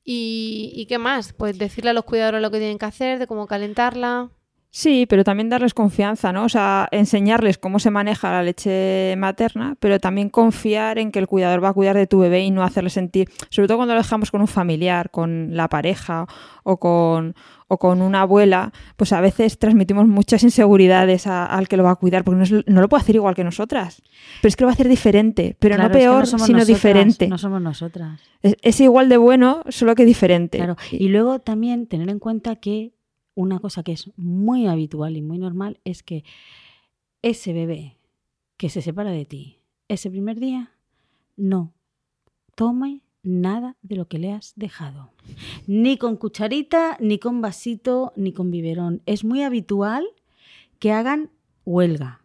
y, 0.05 0.72
y 0.74 0.86
qué 0.86 0.99
más, 0.99 1.32
pues 1.32 1.59
decirle 1.59 1.90
a 1.90 1.95
los 1.95 2.05
cuidadores 2.05 2.43
lo 2.43 2.51
que 2.51 2.59
tienen 2.59 2.78
que 2.78 2.86
hacer, 2.86 3.18
de 3.18 3.26
cómo 3.26 3.47
calentarla. 3.47 4.30
Sí, 4.74 5.04
pero 5.06 5.22
también 5.22 5.50
darles 5.50 5.74
confianza, 5.74 6.32
¿no? 6.32 6.44
O 6.44 6.48
sea, 6.48 6.88
enseñarles 6.92 7.58
cómo 7.58 7.78
se 7.78 7.90
maneja 7.90 8.32
la 8.32 8.42
leche 8.42 9.14
materna, 9.18 9.76
pero 9.78 10.00
también 10.00 10.30
confiar 10.30 10.98
en 10.98 11.12
que 11.12 11.18
el 11.18 11.26
cuidador 11.26 11.62
va 11.62 11.68
a 11.68 11.72
cuidar 11.74 11.94
de 11.94 12.06
tu 12.06 12.20
bebé 12.20 12.42
y 12.42 12.50
no 12.50 12.62
hacerle 12.62 12.88
sentir, 12.88 13.28
sobre 13.50 13.68
todo 13.68 13.76
cuando 13.76 13.92
lo 13.94 14.00
dejamos 14.00 14.30
con 14.30 14.40
un 14.40 14.48
familiar, 14.48 15.10
con 15.10 15.54
la 15.54 15.68
pareja 15.68 16.26
o 16.62 16.78
con, 16.78 17.34
o 17.68 17.76
con 17.76 18.00
una 18.00 18.22
abuela, 18.22 18.72
pues 18.96 19.12
a 19.12 19.20
veces 19.20 19.58
transmitimos 19.58 20.06
muchas 20.08 20.42
inseguridades 20.42 21.26
a- 21.26 21.44
al 21.44 21.68
que 21.68 21.76
lo 21.76 21.84
va 21.84 21.90
a 21.90 21.96
cuidar, 21.96 22.24
porque 22.24 22.38
no, 22.38 22.44
es- 22.44 22.66
no 22.66 22.80
lo 22.80 22.88
puede 22.88 23.02
hacer 23.02 23.16
igual 23.16 23.34
que 23.34 23.44
nosotras. 23.44 24.00
Pero 24.40 24.48
es 24.48 24.56
que 24.56 24.64
lo 24.64 24.68
va 24.68 24.72
a 24.72 24.74
hacer 24.74 24.88
diferente, 24.88 25.54
pero 25.58 25.74
Claro, 25.74 25.90
no 25.90 25.94
es 25.94 26.02
que 26.02 26.08
peor, 26.08 26.26
sino 26.26 26.38
nosotras, 26.38 26.66
diferente. 26.66 27.28
No 27.28 27.36
somos 27.36 27.60
nosotras. 27.60 28.22
Es, 28.40 28.56
es 28.62 28.80
igual 28.80 29.10
de 29.10 29.18
bueno, 29.18 29.64
solo 29.68 29.94
que 29.94 30.06
diferente. 30.06 30.56
Claro. 30.56 30.76
Y 30.90 31.08
luego 31.08 31.40
también 31.40 31.86
tener 31.88 32.08
en 32.08 32.18
cuenta 32.18 32.56
que 32.56 32.92
una 33.34 33.58
cosa 33.58 33.82
que 33.82 33.92
es 33.92 34.10
muy 34.16 34.66
habitual 34.66 35.16
y 35.16 35.22
muy 35.22 35.38
normal 35.38 35.80
es 35.84 36.02
que 36.02 36.24
ese 37.22 37.52
bebé 37.52 37.98
que 38.56 38.68
se 38.68 38.82
separa 38.82 39.10
de 39.10 39.24
ti 39.24 39.62
ese 39.88 40.10
primer 40.10 40.40
día 40.40 40.72
no 41.36 41.72
tome 42.54 43.02
nada 43.22 43.76
de 43.82 43.96
lo 43.96 44.08
que 44.08 44.18
le 44.18 44.32
has 44.32 44.52
dejado. 44.56 45.12
Ni 45.66 45.96
con 45.96 46.16
cucharita, 46.16 46.96
ni 47.00 47.18
con 47.18 47.40
vasito, 47.40 48.12
ni 48.16 48.32
con 48.32 48.50
biberón. 48.50 49.02
Es 49.06 49.24
muy 49.24 49.42
habitual 49.42 50.06
que 50.78 50.92
hagan 50.92 51.30
huelga. 51.64 52.24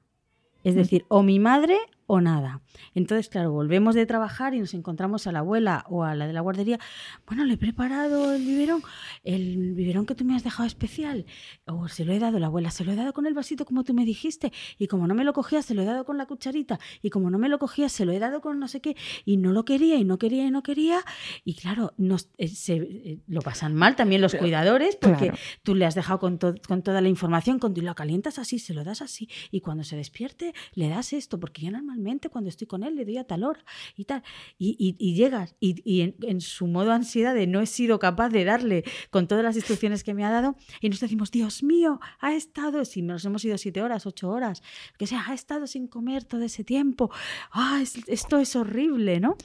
Es 0.63 0.75
decir, 0.75 1.05
o 1.07 1.23
mi 1.23 1.39
madre 1.39 1.77
o 2.07 2.21
nada. 2.21 2.61
Entonces, 2.95 3.29
claro, 3.29 3.51
volvemos 3.51 3.93
de 3.93 4.05
trabajar 4.05 4.53
y 4.55 4.59
nos 4.59 4.73
encontramos 4.73 5.27
a 5.27 5.31
la 5.31 5.39
abuela 5.39 5.85
o 5.89 6.03
a 6.03 6.15
la 6.15 6.25
de 6.25 6.33
la 6.33 6.41
guardería. 6.41 6.79
Bueno, 7.27 7.43
le 7.45 7.53
he 7.55 7.57
preparado 7.57 8.33
el 8.33 8.43
biberón, 8.45 8.81
el 9.23 9.73
biberón 9.73 10.05
que 10.05 10.15
tú 10.15 10.23
me 10.25 10.35
has 10.35 10.43
dejado 10.43 10.65
especial. 10.65 11.25
O 11.65 11.87
se 11.89 12.05
lo 12.05 12.13
he 12.13 12.19
dado, 12.19 12.39
la 12.39 12.47
abuela, 12.47 12.71
se 12.71 12.85
lo 12.85 12.91
he 12.93 12.95
dado 12.95 13.13
con 13.13 13.25
el 13.27 13.33
vasito 13.33 13.65
como 13.65 13.83
tú 13.83 13.93
me 13.93 14.05
dijiste. 14.05 14.51
Y 14.79 14.87
como 14.87 15.05
no 15.07 15.15
me 15.15 15.23
lo 15.23 15.33
cogías, 15.33 15.65
se 15.65 15.73
lo 15.73 15.81
he 15.81 15.85
dado 15.85 16.05
con 16.05 16.17
la 16.17 16.25
cucharita. 16.25 16.79
Y 17.01 17.09
como 17.09 17.29
no 17.29 17.37
me 17.37 17.49
lo 17.49 17.59
cogías, 17.59 17.91
se 17.91 18.05
lo 18.05 18.11
he 18.13 18.19
dado 18.19 18.41
con 18.41 18.57
no 18.59 18.67
sé 18.67 18.79
qué. 18.81 18.95
Y 19.25 19.37
no 19.37 19.51
lo 19.51 19.65
quería, 19.65 19.95
y 19.97 20.03
no 20.05 20.17
quería, 20.17 20.45
y 20.45 20.51
no 20.51 20.63
quería. 20.63 20.99
Y 21.43 21.55
claro, 21.55 21.93
nos, 21.97 22.29
eh, 22.37 22.47
se, 22.47 22.75
eh, 22.75 23.19
lo 23.27 23.41
pasan 23.41 23.75
mal 23.75 23.95
también 23.97 24.21
los 24.21 24.33
cuidadores 24.35 24.95
porque 24.95 25.25
Claro. 25.27 25.37
tú 25.63 25.75
le 25.75 25.85
has 25.85 25.95
dejado 25.95 26.19
con, 26.19 26.39
to- 26.39 26.55
con 26.67 26.81
toda 26.83 27.01
la 27.01 27.09
información, 27.09 27.59
con, 27.59 27.73
lo 27.77 27.95
calientas 27.95 28.39
así, 28.39 28.59
se 28.59 28.73
lo 28.73 28.83
das 28.85 29.01
así. 29.01 29.27
Y 29.51 29.59
cuando 29.61 29.83
se 29.83 29.95
despierte, 29.97 30.53
le 30.73 30.87
das 30.89 31.11
esto, 31.13 31.39
porque 31.39 31.63
yo 31.63 31.71
normalmente 31.97 32.29
cuando 32.29 32.49
estoy 32.49 32.67
con 32.67 32.83
él 32.83 32.95
le 32.95 33.05
doy 33.05 33.17
a 33.17 33.23
tal 33.25 33.43
hora 33.43 33.63
y 33.95 34.05
tal. 34.05 34.23
Y, 34.57 34.75
y- 34.79 34.95
y 34.99 35.15
llegas, 35.15 35.55
y, 35.59 35.81
y 35.83 36.01
en, 36.01 36.15
en 36.21 36.41
su 36.41 36.67
modo 36.67 36.91
ansiedad 36.91 37.33
de 37.33 37.47
no 37.47 37.59
he 37.59 37.65
sido 37.65 37.99
capaz 37.99 38.29
de 38.29 38.45
darle 38.45 38.83
con 39.09 39.27
todas 39.27 39.43
las 39.43 39.55
instrucciones 39.55 40.03
que 40.03 40.13
me 40.13 40.23
ha 40.23 40.29
dado, 40.31 40.55
y 40.81 40.89
nos 40.89 40.99
decimos, 40.99 41.31
Dios 41.31 41.63
mío, 41.63 41.99
ha 42.19 42.33
estado, 42.33 42.85
si 42.85 43.01
nos 43.01 43.25
hemos 43.25 43.43
ido 43.45 43.57
siete 43.57 43.81
horas, 43.81 44.05
ocho 44.05 44.29
horas, 44.29 44.61
que 44.97 45.07
sea, 45.07 45.23
ha 45.27 45.33
estado 45.33 45.67
sin 45.67 45.87
comer 45.87 46.23
todo 46.23 46.41
ese 46.43 46.63
tiempo. 46.63 47.09
Ah, 47.51 47.79
es- 47.81 47.97
esto 48.07 48.37
es 48.37 48.55
horrible, 48.55 49.19
¿no? 49.19 49.35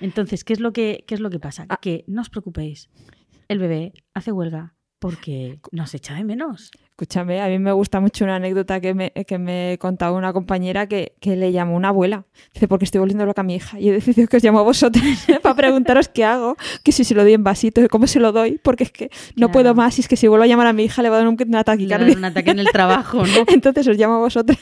Entonces, 0.00 0.44
¿qué 0.44 0.52
es 0.52 0.60
lo 0.60 0.72
que, 0.72 1.04
qué 1.06 1.14
es 1.14 1.20
lo 1.20 1.30
que 1.30 1.38
pasa? 1.40 1.66
Que 1.80 2.04
no 2.06 2.20
os 2.22 2.30
preocupéis. 2.30 2.88
El 3.48 3.58
bebé 3.58 3.92
hace 4.14 4.32
huelga, 4.32 4.74
porque 4.98 5.60
nos 5.72 5.94
echa 5.94 6.14
de 6.14 6.24
menos. 6.24 6.70
Escúchame, 6.96 7.40
a 7.40 7.48
mí 7.48 7.58
me 7.58 7.72
gusta 7.72 7.98
mucho 7.98 8.24
una 8.24 8.36
anécdota 8.36 8.80
que 8.80 8.94
me, 8.94 9.10
que 9.10 9.36
me 9.36 9.78
contaba 9.80 10.16
una 10.16 10.32
compañera 10.32 10.86
que, 10.86 11.14
que 11.20 11.34
le 11.34 11.50
llamó 11.50 11.74
una 11.74 11.88
abuela. 11.88 12.24
Dice, 12.52 12.68
porque 12.68 12.84
estoy 12.84 13.00
volviendo 13.00 13.26
loca 13.26 13.40
a 13.40 13.44
mi 13.44 13.56
hija. 13.56 13.80
Y 13.80 13.88
he 13.88 13.92
decidido 13.92 14.28
que 14.28 14.36
os 14.36 14.44
llamo 14.44 14.60
a 14.60 14.62
vosotras 14.62 15.02
para 15.42 15.56
preguntaros 15.56 16.06
qué 16.08 16.24
hago, 16.24 16.56
que 16.84 16.92
si 16.92 17.02
se 17.02 17.16
lo 17.16 17.24
doy 17.24 17.32
en 17.32 17.42
vasito, 17.42 17.80
cómo 17.90 18.06
se 18.06 18.20
lo 18.20 18.30
doy, 18.30 18.60
porque 18.62 18.84
es 18.84 18.92
que 18.92 19.10
no 19.30 19.48
Claro. 19.48 19.52
puedo 19.52 19.74
más. 19.74 19.98
Y 19.98 20.02
es 20.02 20.08
que 20.08 20.16
si 20.16 20.28
vuelvo 20.28 20.44
a 20.44 20.46
llamar 20.46 20.68
a 20.68 20.72
mi 20.72 20.84
hija 20.84 21.02
le 21.02 21.10
va 21.10 21.16
a 21.16 21.18
dar 21.18 21.26
un, 21.28 21.36
un 21.44 21.54
ataque 21.56 21.82
Le 21.82 21.88
va 21.88 21.96
a 22.04 22.06
dar 22.06 22.16
un 22.16 22.24
ataque 22.26 22.50
en 22.52 22.60
el 22.60 22.68
trabajo, 22.70 23.26
¿no? 23.26 23.44
Entonces 23.52 23.88
os 23.88 23.96
llamo 23.96 24.14
a 24.14 24.18
vosotras. 24.18 24.56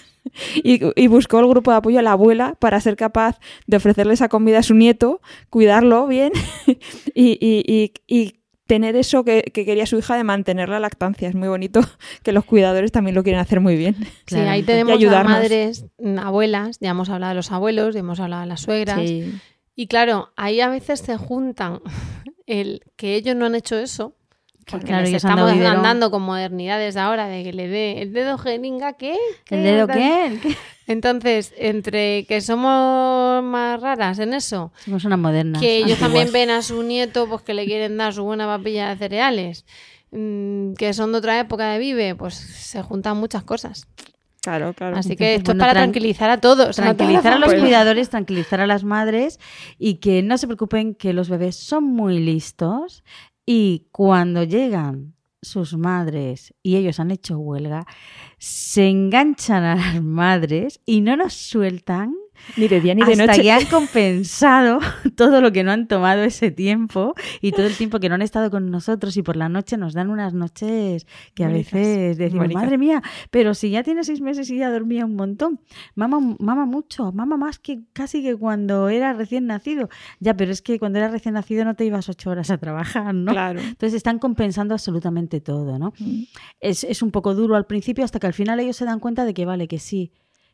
Y, 0.54 0.80
y 0.96 1.06
buscó 1.08 1.38
el 1.40 1.48
grupo 1.48 1.70
de 1.72 1.76
apoyo 1.76 1.98
a 1.98 2.02
la 2.02 2.12
abuela 2.12 2.54
para 2.58 2.80
ser 2.80 2.96
capaz 2.96 3.38
de 3.66 3.76
ofrecerle 3.76 4.14
esa 4.14 4.30
comida 4.30 4.60
a 4.60 4.62
su 4.62 4.72
nieto, 4.74 5.20
cuidarlo 5.50 6.06
bien 6.06 6.32
y- 7.14 7.36
y- 7.42 7.92
y 8.06 8.34
tener 8.72 8.96
eso 8.96 9.22
que, 9.22 9.42
que 9.52 9.66
quería 9.66 9.84
su 9.84 9.98
hija 9.98 10.16
de 10.16 10.24
mantener 10.24 10.70
la 10.70 10.80
lactancia. 10.80 11.28
Es 11.28 11.34
muy 11.34 11.48
bonito 11.48 11.82
que 12.22 12.32
los 12.32 12.46
cuidadores 12.46 12.90
también 12.90 13.14
lo 13.14 13.22
quieren 13.22 13.38
hacer 13.38 13.60
muy 13.60 13.76
bien. 13.76 13.96
Sí, 14.26 14.36
ahí 14.36 14.62
tenemos 14.62 15.04
a 15.04 15.24
madres, 15.24 15.84
mm, 15.98 16.18
abuelas, 16.18 16.78
ya 16.80 16.88
hemos 16.88 17.10
hablado 17.10 17.32
de 17.32 17.34
los 17.34 17.52
abuelos, 17.52 17.92
ya 17.92 18.00
hemos 18.00 18.18
hablado 18.18 18.40
de 18.40 18.48
las 18.48 18.62
suegras. 18.62 19.06
Sí. 19.06 19.30
Y 19.76 19.88
claro, 19.88 20.30
ahí 20.36 20.62
a 20.62 20.70
veces 20.70 21.00
se 21.00 21.18
juntan 21.18 21.80
el 22.46 22.80
que 22.96 23.14
ellos 23.14 23.36
no 23.36 23.44
han 23.44 23.56
hecho 23.56 23.76
eso, 23.76 24.16
porque 24.70 24.86
Claro, 24.86 25.06
estamos 25.06 25.50
andando 25.50 26.10
con 26.10 26.22
modernidades 26.22 26.96
ahora 26.96 27.26
de 27.26 27.42
que 27.44 27.52
le 27.52 27.68
dé 27.68 28.02
el 28.02 28.12
dedo 28.12 28.38
jeringa, 28.38 28.94
¿qué? 28.94 29.16
¿El 29.50 29.62
dedo 29.62 29.86
qué? 29.86 30.56
Entonces, 30.86 31.52
entre 31.56 32.24
que 32.26 32.40
somos 32.40 33.42
más 33.44 33.80
raras 33.80 34.18
en 34.18 34.34
eso, 34.34 34.72
Somos 34.84 35.04
una 35.04 35.16
moderna. 35.16 35.60
que 35.60 35.78
ellos 35.78 35.98
también 35.98 36.32
ven 36.32 36.50
a 36.50 36.62
su 36.62 36.82
nieto 36.82 37.28
pues 37.28 37.42
que 37.42 37.54
le 37.54 37.64
quieren 37.66 37.96
dar 37.96 38.12
su 38.12 38.24
buena 38.24 38.46
papilla 38.46 38.88
de 38.90 38.96
cereales, 38.96 39.64
mm, 40.10 40.74
que 40.74 40.92
son 40.92 41.12
de 41.12 41.18
otra 41.18 41.38
época 41.38 41.70
de 41.72 41.78
vive, 41.78 42.14
pues 42.14 42.34
se 42.34 42.82
juntan 42.82 43.16
muchas 43.16 43.42
cosas. 43.44 43.86
Claro, 44.42 44.74
claro. 44.74 44.96
Así 44.96 45.10
que 45.14 45.34
Entonces, 45.34 45.38
esto 45.38 45.52
bueno, 45.52 45.62
es 45.62 45.68
para 45.68 45.72
tran- 45.80 45.84
tranquilizar 45.84 46.28
a 46.30 46.40
todos. 46.40 46.74
Tranquilizar 46.74 47.32
a 47.34 47.38
los 47.38 47.54
cuidadores, 47.54 48.10
tranquilizar 48.10 48.60
a 48.60 48.66
las 48.66 48.82
madres 48.82 49.38
y 49.78 49.94
que 49.98 50.20
no 50.24 50.36
se 50.36 50.48
preocupen 50.48 50.96
que 50.96 51.12
los 51.12 51.28
bebés 51.28 51.54
son 51.54 51.84
muy 51.84 52.18
listos 52.18 53.04
y 53.46 53.88
cuando 53.92 54.44
llegan 54.44 55.14
sus 55.40 55.76
madres 55.76 56.54
y 56.62 56.76
ellos 56.76 57.00
han 57.00 57.10
hecho 57.10 57.38
huelga, 57.38 57.86
se 58.38 58.88
enganchan 58.88 59.64
a 59.64 59.74
las 59.74 60.02
madres 60.02 60.80
y 60.86 61.00
no 61.00 61.16
nos 61.16 61.34
sueltan 61.34 62.14
Ni 62.56 62.68
de 62.68 62.80
día 62.80 62.94
ni 62.94 63.02
de 63.02 63.12
hasta 63.12 63.26
noche. 63.26 63.42
que 63.42 63.50
han 63.50 63.66
compensado 63.70 64.78
todo 65.16 65.40
lo 65.40 65.52
que 65.52 65.64
no 65.64 65.72
han 65.72 65.88
tomado 65.88 66.22
ese 66.22 66.50
tiempo 66.50 67.14
y 67.40 67.52
todo 67.52 67.66
el 67.66 67.76
tiempo 67.76 68.00
que 68.00 68.08
no 68.08 68.16
han 68.16 68.22
estado 68.22 68.50
con 68.50 68.70
nosotros 68.70 69.16
y 69.16 69.22
por 69.22 69.36
la 69.36 69.48
noche 69.48 69.76
nos 69.76 69.94
dan 69.94 70.10
unas 70.10 70.34
noches 70.34 71.06
que 71.34 71.44
a 71.44 71.48
veces 71.48 72.18
decimos, 72.18 72.52
madre 72.52 72.78
mía, 72.78 73.02
pero 73.30 73.54
si 73.54 73.70
ya 73.70 73.82
tiene 73.82 74.04
seis 74.04 74.20
meses 74.20 74.50
y 74.50 74.58
ya 74.58 74.70
dormía 74.70 75.04
un 75.04 75.16
montón, 75.16 75.60
mama, 75.94 76.36
mama 76.38 76.66
mucho, 76.66 77.12
mama 77.12 77.36
más 77.36 77.58
que 77.58 77.82
casi 77.92 78.22
que 78.22 78.36
cuando 78.36 78.88
era 78.88 79.12
recién 79.12 79.46
nacido. 79.46 79.88
Ya, 80.20 80.36
pero 80.36 80.52
es 80.52 80.62
que 80.62 80.78
cuando 80.78 80.98
era 80.98 81.08
recién 81.08 81.34
nacido 81.34 81.64
no 81.64 81.74
te 81.74 81.84
ibas 81.84 82.08
ocho 82.08 82.30
horas 82.30 82.50
a 82.50 82.58
trabajar, 82.58 83.14
¿no? 83.14 83.32
Claro. 83.32 83.60
Entonces 83.60 83.94
están 83.94 84.18
compensando 84.18 84.74
absolutamente 84.74 85.40
todo, 85.40 85.78
¿no? 85.78 85.92
Mm. 85.98 86.22
Es, 86.60 86.84
es 86.84 87.02
un 87.02 87.10
poco 87.10 87.34
duro 87.34 87.56
al 87.56 87.66
principio 87.66 88.04
hasta 88.04 88.18
que 88.18 88.26
al 88.26 88.34
final 88.34 88.60
ellos 88.60 88.76
se 88.76 88.84
dan 88.84 89.00
cuenta 89.00 89.24
de 89.24 89.34
que 89.34 89.44
vale, 89.44 89.68
que 89.68 89.78
sí. 89.78 90.12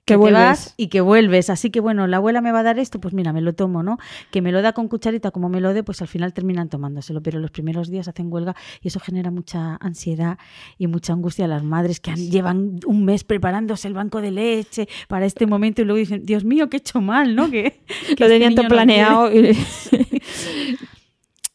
Que 0.09 0.15
te 0.15 0.19
vuelves. 0.19 0.41
vas 0.43 0.75
y 0.77 0.89
que 0.89 1.01
vuelves. 1.01 1.51
Así 1.51 1.71
que 1.71 1.81
bueno, 1.81 2.07
la 2.07 2.17
abuela 2.19 2.41
me 2.41 2.51
va 2.53 2.61
a 2.61 2.63
dar 2.63 2.79
esto, 2.79 3.01
pues 3.01 3.15
mira, 3.15 3.33
me 3.33 3.41
lo 3.41 3.53
tomo, 3.53 3.83
¿no? 3.83 3.99
Que 4.31 4.43
me 4.43 4.51
lo 4.53 4.61
da 4.63 4.73
con 4.73 4.89
cucharita, 4.89 5.31
como 5.31 5.49
me 5.49 5.61
lo 5.61 5.73
dé, 5.75 5.83
pues 5.85 6.03
al 6.03 6.09
final 6.09 6.33
terminan 6.33 6.69
tomándoselo. 6.69 7.23
Pero 7.23 7.39
los 7.39 7.51
primeros 7.51 7.89
días 7.91 8.09
hacen 8.09 8.33
huelga 8.33 8.57
y 8.83 8.89
eso 8.89 9.01
genera 9.01 9.31
mucha 9.31 9.77
ansiedad 9.81 10.39
y 10.79 10.87
mucha 10.89 11.13
angustia 11.13 11.45
a 11.45 11.49
las 11.49 11.63
madres 11.63 12.01
que 12.01 12.11
han- 12.11 12.31
llevan 12.31 12.81
un 12.87 13.05
mes 13.05 13.25
preparándose 13.25 13.89
el 13.89 13.95
banco 13.95 14.21
de 14.21 14.31
leche 14.33 14.89
para 15.09 15.27
este 15.27 15.47
momento 15.47 15.83
y 15.83 15.85
luego 15.85 15.99
dicen, 15.99 16.25
Dios 16.27 16.45
mío, 16.45 16.69
qué 16.69 16.79
he 16.79 16.81
hecho 16.81 17.01
mal, 17.01 17.35
¿no? 17.37 17.51
Que, 17.51 17.81
que 18.17 18.17
Lo 18.19 18.27
este 18.27 18.29
tenían 18.29 18.55
todo 18.55 18.69
planeado. 18.69 19.31
quiere". 19.31 19.51
Y... 19.53 20.77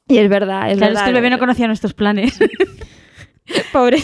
y 0.16 0.18
es 0.18 0.30
verdad, 0.30 0.70
es 0.72 0.78
Claro, 0.78 0.91
verdad. 0.91 0.93
es 0.93 1.04
que 1.04 1.10
el 1.10 1.14
bebé 1.16 1.30
no 1.30 1.39
conocía 1.39 1.68
nuestros 1.68 1.93
planes. 1.93 2.38
Pobre. 3.74 4.01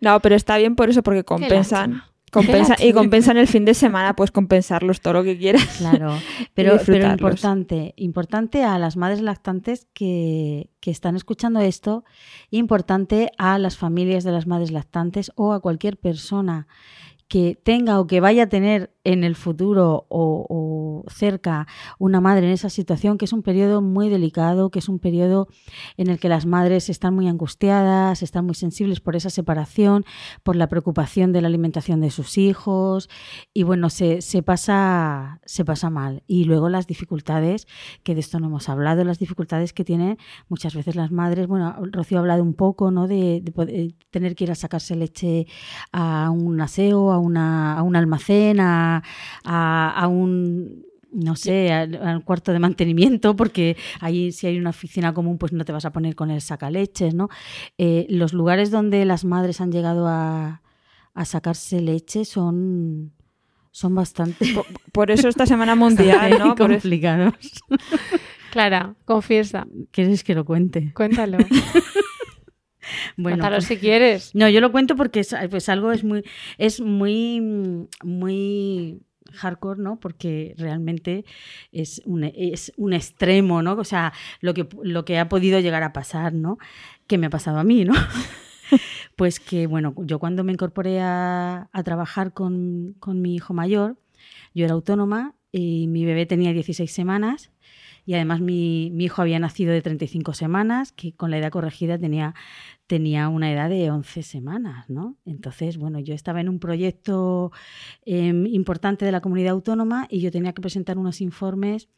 no, 0.00 0.20
pero 0.20 0.34
está 0.36 0.58
bien 0.58 0.76
por 0.76 0.90
eso, 0.90 1.02
porque 1.02 1.24
compensan. 1.24 2.02
Compensa, 2.30 2.76
y 2.78 2.92
compensan 2.92 3.36
el 3.36 3.48
fin 3.48 3.64
de 3.64 3.74
semana, 3.74 4.14
pues 4.14 4.30
compensarlos 4.30 5.00
todo 5.00 5.14
lo 5.14 5.24
que 5.24 5.36
quieras. 5.36 5.64
Claro, 5.78 6.16
pero, 6.54 6.78
pero 6.86 7.10
importante, 7.10 7.92
importante 7.96 8.62
a 8.62 8.78
las 8.78 8.96
madres 8.96 9.20
lactantes 9.20 9.88
que, 9.92 10.70
que 10.80 10.90
están 10.90 11.16
escuchando 11.16 11.60
esto, 11.60 12.04
importante 12.50 13.30
a 13.36 13.58
las 13.58 13.76
familias 13.76 14.22
de 14.22 14.32
las 14.32 14.46
madres 14.46 14.70
lactantes 14.70 15.32
o 15.34 15.52
a 15.52 15.60
cualquier 15.60 15.96
persona 15.96 16.68
que 17.30 17.54
tenga 17.54 18.00
o 18.00 18.08
que 18.08 18.18
vaya 18.18 18.42
a 18.42 18.48
tener 18.48 18.92
en 19.04 19.22
el 19.22 19.36
futuro 19.36 20.04
o, 20.08 21.04
cerca 21.08 21.66
una 21.98 22.20
madre 22.20 22.46
en 22.46 22.52
esa 22.52 22.68
situación, 22.68 23.16
que 23.16 23.24
es 23.24 23.32
un 23.32 23.42
periodo 23.42 23.80
muy 23.80 24.08
delicado, 24.10 24.70
que 24.70 24.80
es 24.80 24.88
un 24.88 24.98
periodo 24.98 25.48
en 25.96 26.08
el 26.08 26.18
que 26.18 26.28
las 26.28 26.44
madres 26.44 26.90
están 26.90 27.14
muy 27.14 27.26
angustiadas, 27.26 28.22
están 28.22 28.44
muy 28.44 28.54
sensibles 28.54 29.00
por 29.00 29.16
esa 29.16 29.30
separación, 29.30 30.04
por 30.42 30.56
la 30.56 30.68
preocupación 30.68 31.32
de 31.32 31.40
la 31.40 31.48
alimentación 31.48 32.00
de 32.00 32.10
sus 32.10 32.36
hijos 32.36 33.08
y 33.54 33.62
bueno, 33.62 33.88
se, 33.88 34.20
se 34.20 34.42
pasa, 34.42 35.40
se 35.46 35.64
pasa 35.64 35.88
mal. 35.88 36.22
Y 36.26 36.44
luego 36.44 36.68
las 36.68 36.86
dificultades, 36.86 37.66
que 38.02 38.14
de 38.14 38.20
esto 38.20 38.40
no 38.40 38.48
hemos 38.48 38.68
hablado, 38.68 39.04
las 39.04 39.18
dificultades 39.18 39.72
que 39.72 39.84
tienen 39.84 40.18
muchas 40.48 40.74
veces 40.74 40.96
las 40.96 41.12
madres, 41.12 41.46
bueno, 41.46 41.76
Rocío 41.92 42.18
ha 42.18 42.20
hablado 42.20 42.42
un 42.42 42.54
poco, 42.54 42.90
¿no? 42.90 43.06
De, 43.06 43.42
tener 44.10 44.34
que 44.34 44.44
ir 44.44 44.50
a 44.50 44.54
sacarse 44.54 44.96
leche 44.96 45.46
a 45.92 46.30
un 46.30 46.60
aseo, 46.60 47.12
a, 47.12 47.19
una, 47.20 47.78
a 47.78 47.82
un 47.82 47.94
almacén, 47.96 48.60
a, 48.60 49.02
a, 49.44 49.90
a 49.90 50.08
un 50.08 50.84
no 51.12 51.34
sé, 51.34 51.72
al, 51.72 51.96
al 51.96 52.24
cuarto 52.24 52.52
de 52.52 52.60
mantenimiento, 52.60 53.34
porque 53.34 53.76
ahí 54.00 54.30
si 54.30 54.46
hay 54.46 54.58
una 54.58 54.70
oficina 54.70 55.12
común, 55.12 55.38
pues 55.38 55.52
no 55.52 55.64
te 55.64 55.72
vas 55.72 55.84
a 55.84 55.90
poner 55.92 56.14
con 56.14 56.30
el 56.30 56.40
sacaleches, 56.40 57.14
¿no? 57.14 57.28
Eh, 57.78 58.06
los 58.08 58.32
lugares 58.32 58.70
donde 58.70 59.04
las 59.04 59.24
madres 59.24 59.60
han 59.60 59.72
llegado 59.72 60.06
a, 60.06 60.62
a 61.14 61.24
sacarse 61.24 61.80
leche 61.80 62.24
son, 62.24 63.12
son 63.72 63.94
bastante, 63.96 64.54
Por, 64.54 64.66
por 64.92 65.10
eso 65.10 65.28
esta 65.28 65.46
semana 65.46 65.74
mundial, 65.76 66.38
¿no? 66.38 66.54
Complicados. 66.54 67.34
Clara, 68.52 68.94
confiesa, 69.04 69.66
¿Quieres 69.90 70.22
que 70.22 70.34
lo 70.36 70.44
cuente? 70.44 70.92
cuéntalo. 70.94 71.38
Bueno, 73.16 73.36
Cuéntalo 73.36 73.56
pues- 73.56 73.66
si 73.66 73.76
quieres. 73.76 74.34
No, 74.34 74.48
yo 74.48 74.60
lo 74.60 74.72
cuento 74.72 74.96
porque 74.96 75.20
es, 75.20 75.34
pues 75.50 75.68
algo 75.68 75.92
es 75.92 76.04
muy, 76.04 76.22
es 76.58 76.80
muy, 76.80 77.88
muy 78.02 79.00
hardcore, 79.34 79.80
¿no? 79.80 79.98
Porque 80.00 80.54
realmente 80.58 81.24
es 81.72 82.02
un, 82.04 82.24
es 82.24 82.72
un 82.76 82.92
extremo, 82.92 83.62
¿no? 83.62 83.74
O 83.74 83.84
sea, 83.84 84.12
lo 84.40 84.54
que, 84.54 84.68
lo 84.82 85.04
que 85.04 85.18
ha 85.18 85.28
podido 85.28 85.60
llegar 85.60 85.82
a 85.82 85.92
pasar, 85.92 86.32
¿no? 86.32 86.58
Que 87.06 87.18
me 87.18 87.26
ha 87.26 87.30
pasado 87.30 87.58
a 87.58 87.64
mí, 87.64 87.84
¿no? 87.84 87.94
pues 89.16 89.40
que, 89.40 89.66
bueno, 89.66 89.94
yo 89.98 90.18
cuando 90.18 90.44
me 90.44 90.52
incorporé 90.52 91.00
a, 91.00 91.68
a 91.72 91.82
trabajar 91.82 92.32
con, 92.32 92.94
con 92.98 93.20
mi 93.20 93.34
hijo 93.34 93.54
mayor, 93.54 93.96
yo 94.54 94.64
era 94.64 94.74
autónoma 94.74 95.34
y 95.52 95.86
mi 95.88 96.04
bebé 96.04 96.26
tenía 96.26 96.52
16 96.52 96.90
semanas 96.90 97.50
y 98.10 98.14
además 98.14 98.40
mi, 98.40 98.88
hijo 98.88 99.22
había 99.22 99.38
nacido 99.38 99.72
de 99.72 99.82
35 99.82 100.34
semanas, 100.34 100.90
que 100.90 101.14
con 101.14 101.30
la 101.30 101.38
edad 101.38 101.52
corregida 101.52 101.96
tenía, 101.96 102.34
tenía 102.88 103.28
una 103.28 103.52
edad 103.52 103.70
de 103.70 103.88
11 103.88 104.24
semanas, 104.24 104.90
¿no? 104.90 105.16
Entonces, 105.24 105.78
bueno, 105.78 106.00
yo 106.00 106.12
estaba 106.12 106.40
en 106.40 106.48
un 106.48 106.58
proyecto 106.58 107.52
eh, 108.04 108.32
importante 108.48 109.04
de 109.04 109.12
la 109.12 109.20
comunidad 109.20 109.52
autónoma 109.52 110.08
y 110.10 110.18
yo 110.22 110.32
tenía 110.32 110.52
que 110.54 110.60
presentar 110.60 110.98
unos 110.98 111.20
informes 111.20 111.88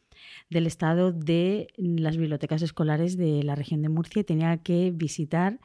del 0.51 0.67
estado 0.67 1.13
de 1.13 1.69
las 1.77 2.15
bibliotecas 2.15 2.61
escolares 2.61 3.17
de 3.17 3.41
la 3.41 3.55
región 3.55 3.81
de 3.81 3.89
Murcia 3.89 4.19
y 4.19 4.23
tenía 4.23 4.55
que 4.57 4.91
visitar 4.93 5.59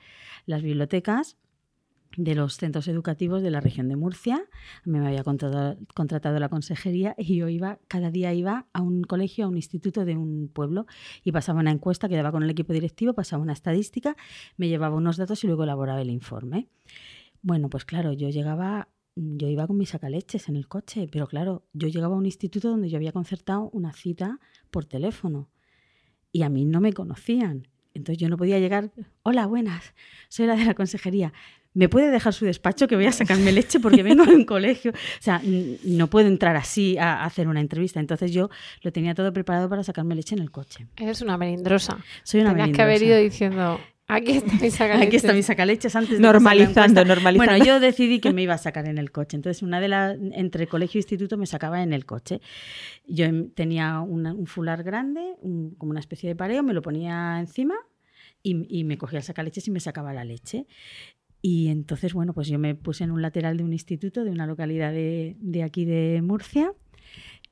las 0.46 0.62
bibliotecas 0.62 1.36
de 2.18 2.34
los 2.34 2.56
centros 2.56 2.88
educativos 2.88 3.42
de 3.42 3.50
la 3.50 3.60
región 3.60 3.88
de 3.88 3.94
Murcia. 3.94 4.44
Me 4.84 4.98
había 5.06 5.22
contratado, 5.22 5.78
contratado 5.94 6.38
la 6.40 6.48
consejería 6.48 7.14
y 7.16 7.36
yo 7.36 7.48
iba, 7.48 7.78
cada 7.86 8.10
día 8.10 8.34
iba 8.34 8.66
a 8.72 8.82
un 8.82 9.04
colegio, 9.04 9.44
a 9.44 9.48
un 9.48 9.56
instituto 9.56 10.04
de 10.04 10.16
un 10.16 10.50
pueblo 10.52 10.86
y 11.22 11.30
pasaba 11.30 11.60
una 11.60 11.70
encuesta, 11.70 12.08
quedaba 12.08 12.32
con 12.32 12.42
el 12.42 12.50
equipo 12.50 12.72
directivo, 12.72 13.14
pasaba 13.14 13.40
una 13.40 13.52
estadística, 13.52 14.16
me 14.56 14.68
llevaba 14.68 14.96
unos 14.96 15.16
datos 15.16 15.44
y 15.44 15.46
luego 15.46 15.62
elaboraba 15.62 16.02
el 16.02 16.10
informe. 16.10 16.66
Bueno, 17.40 17.70
pues 17.70 17.84
claro, 17.84 18.12
yo 18.12 18.28
llegaba, 18.30 18.88
yo 19.14 19.46
iba 19.46 19.68
con 19.68 19.78
mis 19.78 19.90
sacaleches 19.90 20.48
en 20.48 20.56
el 20.56 20.66
coche, 20.66 21.08
pero 21.10 21.28
claro, 21.28 21.68
yo 21.72 21.86
llegaba 21.86 22.16
a 22.16 22.18
un 22.18 22.26
instituto 22.26 22.68
donde 22.68 22.90
yo 22.90 22.96
había 22.96 23.12
concertado 23.12 23.70
una 23.72 23.92
cita 23.92 24.40
por 24.72 24.86
teléfono 24.86 25.50
y 26.32 26.42
a 26.42 26.48
mí 26.48 26.64
no 26.64 26.80
me 26.80 26.92
conocían. 26.92 27.68
Entonces 27.94 28.18
yo 28.20 28.28
no 28.28 28.36
podía 28.36 28.58
llegar, 28.58 28.92
hola, 29.22 29.46
buenas, 29.46 29.94
soy 30.28 30.46
la 30.46 30.56
de 30.56 30.64
la 30.64 30.74
consejería. 30.74 31.32
¿Me 31.78 31.88
puede 31.88 32.10
dejar 32.10 32.32
su 32.34 32.44
despacho 32.44 32.88
que 32.88 32.96
voy 32.96 33.06
a 33.06 33.12
sacarme 33.12 33.52
leche 33.52 33.78
porque 33.78 34.02
vengo 34.02 34.24
de 34.26 34.34
un 34.34 34.44
colegio? 34.44 34.90
O 34.92 35.22
sea, 35.22 35.40
no 35.84 36.08
puedo 36.08 36.26
entrar 36.26 36.56
así 36.56 36.98
a 36.98 37.22
a 37.22 37.24
hacer 37.24 37.46
una 37.48 37.60
entrevista. 37.60 38.00
Entonces 38.00 38.32
yo 38.32 38.50
lo 38.82 38.90
tenía 38.92 39.14
todo 39.14 39.32
preparado 39.32 39.68
para 39.68 39.82
sacarme 39.84 40.14
leche 40.16 40.34
en 40.34 40.42
el 40.42 40.50
coche. 40.50 40.86
Eres 40.96 41.22
una 41.22 41.36
melindrosa. 41.38 41.98
Soy 42.24 42.40
una 42.40 42.50
Tenías 42.50 42.70
que 42.76 42.82
haber 42.82 42.94
melindrosa. 43.00 43.20
ido 43.20 43.30
diciendo, 43.30 43.80
Aquí 44.10 44.32
está 44.32 44.54
mi 44.54 44.70
sacaleches. 44.70 45.02
Aquí 45.08 45.16
está 45.16 45.32
mi 45.34 45.42
sacaleches 45.42 45.94
antes 45.94 46.14
de 46.16 46.20
Normalizando, 46.20 47.04
normalizando. 47.04 47.52
Bueno, 47.52 47.64
yo 47.64 47.78
decidí 47.78 48.20
que 48.20 48.32
me 48.32 48.42
iba 48.42 48.54
a 48.54 48.58
sacar 48.58 48.88
en 48.88 48.96
el 48.98 49.12
coche. 49.12 49.36
Entonces, 49.36 49.62
una 49.62 49.80
de 49.80 49.88
las, 49.88 50.16
entre 50.32 50.66
colegio 50.66 50.98
e 50.98 51.02
instituto 51.02 51.36
me 51.36 51.46
sacaba 51.46 51.82
en 51.82 51.92
el 51.92 52.06
coche. 52.06 52.40
Yo 53.06 53.26
em- 53.26 53.50
tenía 53.50 54.00
una- 54.00 54.32
un 54.34 54.46
fular 54.46 54.82
grande, 54.82 55.20
un- 55.42 55.74
como 55.76 55.90
una 55.90 56.00
especie 56.00 56.28
de 56.28 56.34
pareo, 56.36 56.62
me 56.62 56.72
lo 56.72 56.80
ponía 56.82 57.38
encima 57.38 57.74
y, 58.42 58.66
y 58.80 58.84
me 58.84 58.96
cogía 58.96 59.18
el 59.18 59.24
sacaleches 59.24 59.68
y 59.68 59.70
me 59.70 59.80
sacaba 59.80 60.14
la 60.14 60.24
leche. 60.24 60.66
Y 61.40 61.68
entonces, 61.68 62.14
bueno, 62.14 62.32
pues 62.34 62.48
yo 62.48 62.58
me 62.58 62.74
puse 62.74 63.04
en 63.04 63.10
un 63.12 63.22
lateral 63.22 63.56
de 63.56 63.64
un 63.64 63.72
instituto, 63.72 64.24
de 64.24 64.30
una 64.30 64.46
localidad 64.46 64.92
de, 64.92 65.36
de 65.40 65.62
aquí 65.62 65.84
de 65.84 66.20
Murcia. 66.22 66.72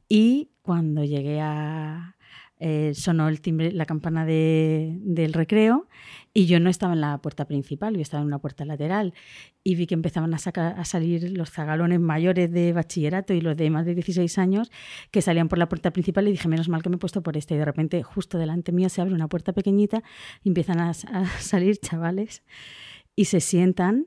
Y 0.08 0.50
cuando 0.62 1.04
llegué 1.04 1.40
a... 1.40 2.16
eh, 2.58 2.92
sonó 2.94 3.28
el 3.28 3.40
timbre, 3.40 3.70
la 3.72 3.84
campana 3.86 4.24
de- 4.24 4.96
del 5.02 5.32
recreo 5.34 5.88
y 6.32 6.46
yo 6.46 6.58
no 6.60 6.70
estaba 6.70 6.94
en 6.94 7.00
la 7.02 7.18
puerta 7.18 7.44
principal, 7.46 7.94
yo 7.94 8.00
estaba 8.02 8.22
en 8.22 8.26
una 8.28 8.38
puerta 8.38 8.64
lateral 8.64 9.12
y 9.62 9.74
vi 9.74 9.86
que 9.86 9.94
empezaban 9.94 10.32
a, 10.34 10.38
sacar, 10.38 10.78
a 10.78 10.84
salir 10.84 11.36
los 11.36 11.50
zagalones 11.50 12.00
mayores 12.00 12.50
de 12.52 12.72
bachillerato 12.72 13.34
y 13.34 13.40
los 13.42 13.56
de 13.56 13.68
más 13.70 13.84
de 13.84 13.94
16 13.94 14.38
años 14.38 14.70
que 15.10 15.22
salían 15.22 15.48
por 15.48 15.58
la 15.58 15.68
puerta 15.68 15.90
principal 15.92 16.26
y 16.28 16.32
dije, 16.32 16.48
menos 16.48 16.68
mal 16.68 16.82
que 16.82 16.88
me 16.88 16.96
he 16.96 16.98
puesto 16.98 17.22
por 17.22 17.36
esta 17.36 17.54
y 17.54 17.58
de 17.58 17.64
repente 17.64 18.02
justo 18.02 18.38
delante 18.38 18.72
mío 18.72 18.88
se 18.88 19.00
abre 19.02 19.14
una 19.14 19.28
puerta 19.28 19.52
pequeñita 19.52 20.02
y 20.42 20.48
empiezan 20.48 20.80
a, 20.80 20.90
a 20.90 20.94
salir 21.40 21.76
chavales 21.78 22.42
y 23.16 23.24
se 23.24 23.40
sientan 23.40 24.06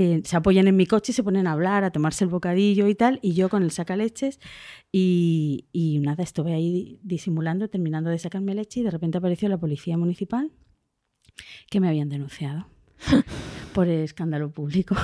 eh, 0.00 0.22
se 0.24 0.36
apoyan 0.36 0.68
en 0.68 0.76
mi 0.76 0.86
coche 0.86 1.10
y 1.10 1.14
se 1.14 1.24
ponen 1.24 1.48
a 1.48 1.52
hablar, 1.52 1.82
a 1.82 1.90
tomarse 1.90 2.22
el 2.22 2.30
bocadillo 2.30 2.86
y 2.86 2.94
tal, 2.94 3.18
y 3.20 3.34
yo 3.34 3.48
con 3.48 3.64
el 3.64 3.72
sacaleches 3.72 4.38
y, 4.92 5.66
y 5.72 5.98
nada, 5.98 6.22
estuve 6.22 6.54
ahí 6.54 7.00
disimulando, 7.02 7.68
terminando 7.68 8.08
de 8.08 8.20
sacarme 8.20 8.54
leche 8.54 8.78
y 8.78 8.82
de 8.84 8.92
repente 8.92 9.18
apareció 9.18 9.48
la 9.48 9.58
policía 9.58 9.98
municipal 9.98 10.52
que 11.68 11.80
me 11.80 11.88
habían 11.88 12.10
denunciado 12.10 12.68
por 13.74 13.88
escándalo 13.88 14.52
público, 14.52 14.94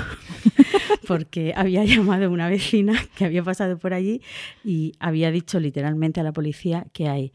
porque 1.08 1.54
había 1.56 1.84
llamado 1.84 2.26
a 2.26 2.28
una 2.28 2.48
vecina 2.48 2.94
que 3.16 3.24
había 3.24 3.42
pasado 3.42 3.80
por 3.80 3.94
allí 3.94 4.22
y 4.62 4.92
había 5.00 5.32
dicho 5.32 5.58
literalmente 5.58 6.20
a 6.20 6.22
la 6.22 6.32
policía 6.32 6.86
que 6.92 7.08
hay 7.08 7.32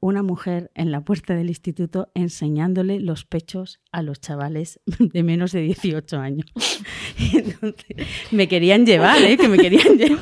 una 0.00 0.22
mujer 0.22 0.70
en 0.74 0.90
la 0.90 1.04
puerta 1.04 1.34
del 1.34 1.48
instituto 1.48 2.10
enseñándole 2.14 3.00
los 3.00 3.24
pechos 3.24 3.80
a 3.92 4.02
los 4.02 4.20
chavales 4.20 4.80
de 4.98 5.22
menos 5.22 5.52
de 5.52 5.62
18 5.62 6.18
años. 6.18 6.46
Entonces 7.32 8.06
me 8.30 8.48
querían 8.48 8.86
llevar, 8.86 9.22
¿eh? 9.22 9.36
que 9.36 9.48
me 9.48 9.58
querían 9.58 9.96
llevar. 9.98 10.20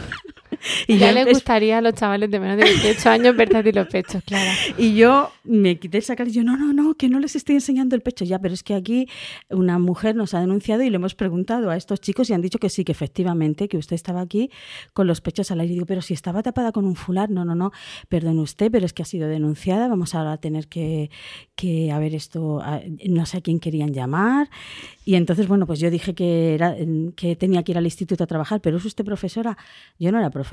Y 0.87 0.99
ya 0.99 1.13
les 1.13 1.27
gustaría 1.27 1.79
a 1.79 1.81
los 1.81 1.95
chavales 1.95 2.31
de 2.31 2.41
menos 2.41 2.57
de 2.59 2.65
18 2.65 3.11
años 3.11 3.37
verte 3.37 3.73
los 3.73 3.87
pechos, 3.89 4.23
claro. 4.25 4.51
Y 4.79 4.95
yo 4.95 5.31
me 5.45 5.79
quité 5.79 5.99
el 5.99 6.03
sacar 6.05 6.29
y 6.29 6.33
yo, 6.33 6.43
no, 6.45 6.57
no, 6.57 6.73
no, 6.73 6.95
que 6.95 7.09
no 7.09 7.19
les 7.19 7.37
estoy 7.37 7.55
enseñando 7.57 7.95
el 7.97 8.03
pecho 8.03 8.25
ya, 8.25 8.39
pero 8.39 8.55
es 8.55 8.63
que 8.63 8.75
aquí 8.75 9.09
una 9.51 9.79
mujer 9.79 10.17
nos 10.17 10.35
ha 10.35 10.41
denunciado 10.41 10.83
y 10.83 10.91
le 10.91 10.97
hemos 10.97 11.15
preguntado 11.15 11.71
a 11.71 11.77
estos 11.77 12.01
chicos 12.01 12.29
y 12.31 12.33
han 12.35 12.41
dicho 12.43 12.59
que 12.59 12.69
sí, 12.69 12.85
que 12.85 12.93
efectivamente, 12.93 13.69
que 13.69 13.77
usted 13.79 13.95
estaba 13.95 14.21
aquí 14.21 14.51
con 14.93 15.07
los 15.07 15.21
pechos 15.21 15.51
al 15.51 15.61
aire. 15.61 15.73
Y 15.73 15.77
digo, 15.77 15.87
pero 15.87 16.03
si 16.03 16.15
estaba 16.15 16.43
tapada 16.43 16.73
con 16.73 16.85
un 16.85 16.97
fular, 16.97 17.31
no, 17.31 17.45
no, 17.45 17.55
no, 17.55 17.73
perdone 18.09 18.41
usted, 18.41 18.71
pero 18.71 18.87
es 18.87 18.93
que 18.93 19.03
ha 19.03 19.07
sido 19.07 19.29
denunciada, 19.29 19.89
vamos 19.89 20.15
ahora 20.15 20.33
a 20.33 20.37
tener 20.39 20.69
que, 20.69 21.11
que 21.57 21.91
a 21.93 21.99
ver 21.99 22.15
esto, 22.15 22.61
a- 22.61 22.81
no 23.09 23.25
sé 23.27 23.39
a 23.39 23.41
quién 23.41 23.61
querían 23.61 23.93
llamar. 23.93 24.49
Y 25.05 25.17
entonces, 25.17 25.49
bueno, 25.49 25.67
pues 25.67 25.81
yo 25.81 25.91
dije 25.91 26.15
que, 26.15 26.55
era, 26.55 26.75
que 27.17 27.37
tenía 27.37 27.63
que 27.63 27.73
ir 27.73 27.79
al 27.79 27.85
instituto 27.85 28.25
a 28.25 28.27
trabajar, 28.27 28.61
pero 28.61 28.79
¿es 28.79 28.85
usted 28.85 29.05
profesora? 29.05 29.57
Yo 29.99 30.11
no 30.13 30.19
era 30.19 30.31
profesora, 30.31 30.44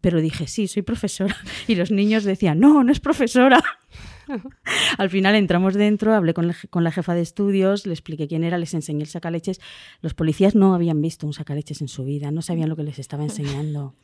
pero 0.00 0.20
dije, 0.20 0.46
sí, 0.46 0.68
soy 0.68 0.82
profesora. 0.82 1.36
Y 1.68 1.74
los 1.74 1.90
niños 1.90 2.24
decían, 2.24 2.60
no, 2.60 2.84
no 2.84 2.92
es 2.92 3.00
profesora. 3.00 3.62
Al 4.98 5.10
final 5.10 5.34
entramos 5.34 5.74
dentro, 5.74 6.14
hablé 6.14 6.32
con 6.34 6.52
con 6.70 6.82
la 6.84 6.90
jefa 6.90 7.14
de 7.14 7.20
estudios, 7.20 7.86
le 7.86 7.92
expliqué 7.92 8.26
quién 8.26 8.42
era, 8.42 8.56
les 8.58 8.72
enseñé 8.74 9.02
el 9.02 9.08
sacaleches. 9.08 9.60
Los 10.00 10.14
policías 10.14 10.54
no 10.54 10.74
habían 10.74 11.00
visto 11.02 11.26
un 11.26 11.32
sacaleches 11.34 11.80
en 11.82 11.88
su 11.88 12.04
vida, 12.04 12.30
no 12.30 12.40
sabían 12.42 12.68
lo 12.70 12.76
que 12.76 12.82
les 12.84 12.98
estaba 12.98 13.22
enseñando. 13.24 13.94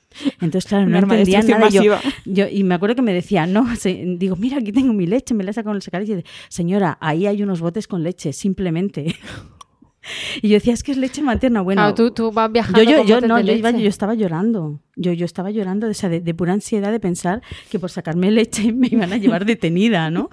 Entonces, 0.40 0.66
claro, 0.66 0.84
no 0.86 0.92
entendían 1.22 1.46
nada. 1.54 1.68
Yo, 1.70 1.82
yo- 2.26 2.48
y 2.48 2.64
me 2.64 2.74
acuerdo 2.74 2.96
que 2.96 3.02
me 3.02 3.14
decía, 3.14 3.46
no, 3.46 3.74
se- 3.76 4.04
digo, 4.18 4.36
mira, 4.36 4.58
aquí 4.58 4.72
tengo 4.72 4.92
mi 4.92 5.06
leche, 5.06 5.34
me 5.34 5.42
la 5.44 5.52
he 5.52 5.54
sacado 5.54 5.74
el 5.74 5.82
sacaleches. 5.82 6.24
Señora, 6.48 6.98
ahí 7.00 7.26
hay 7.26 7.42
unos 7.42 7.60
botes 7.60 7.86
con 7.88 8.02
leche, 8.02 8.32
simplemente. 8.32 9.16
Y 10.40 10.48
yo 10.48 10.54
decía, 10.54 10.72
es 10.72 10.82
que 10.82 10.92
es 10.92 10.98
leche 10.98 11.20
materna. 11.22 11.60
Bueno, 11.60 11.82
Claro, 11.82 11.94
tú, 11.94 12.10
tú 12.10 12.32
vas 12.32 12.50
viajando 12.50 12.82
yo, 12.82 12.90
yo, 13.02 13.04
yo, 13.04 13.20
no, 13.28 13.38
yo, 13.40 13.52
iba- 13.52 13.70
yo 13.82 13.88
estaba 13.88 14.14
llorando. 14.14 14.80
Yo, 14.96 15.12
yo 15.12 15.24
estaba 15.26 15.50
llorando 15.50 15.86
de, 15.86 15.92
esa- 15.92 16.08
de, 16.08 16.20
de 16.20 16.34
pura 16.34 16.52
ansiedad 16.54 16.90
de 16.90 17.00
pensar 17.00 17.42
que 17.70 17.78
por 17.78 17.90
sacarme 17.90 18.30
leche 18.30 18.72
me 18.72 18.88
iban 18.90 19.12
a 19.12 19.18
llevar 19.18 19.44
detenida, 19.44 20.10
¿no? 20.10 20.30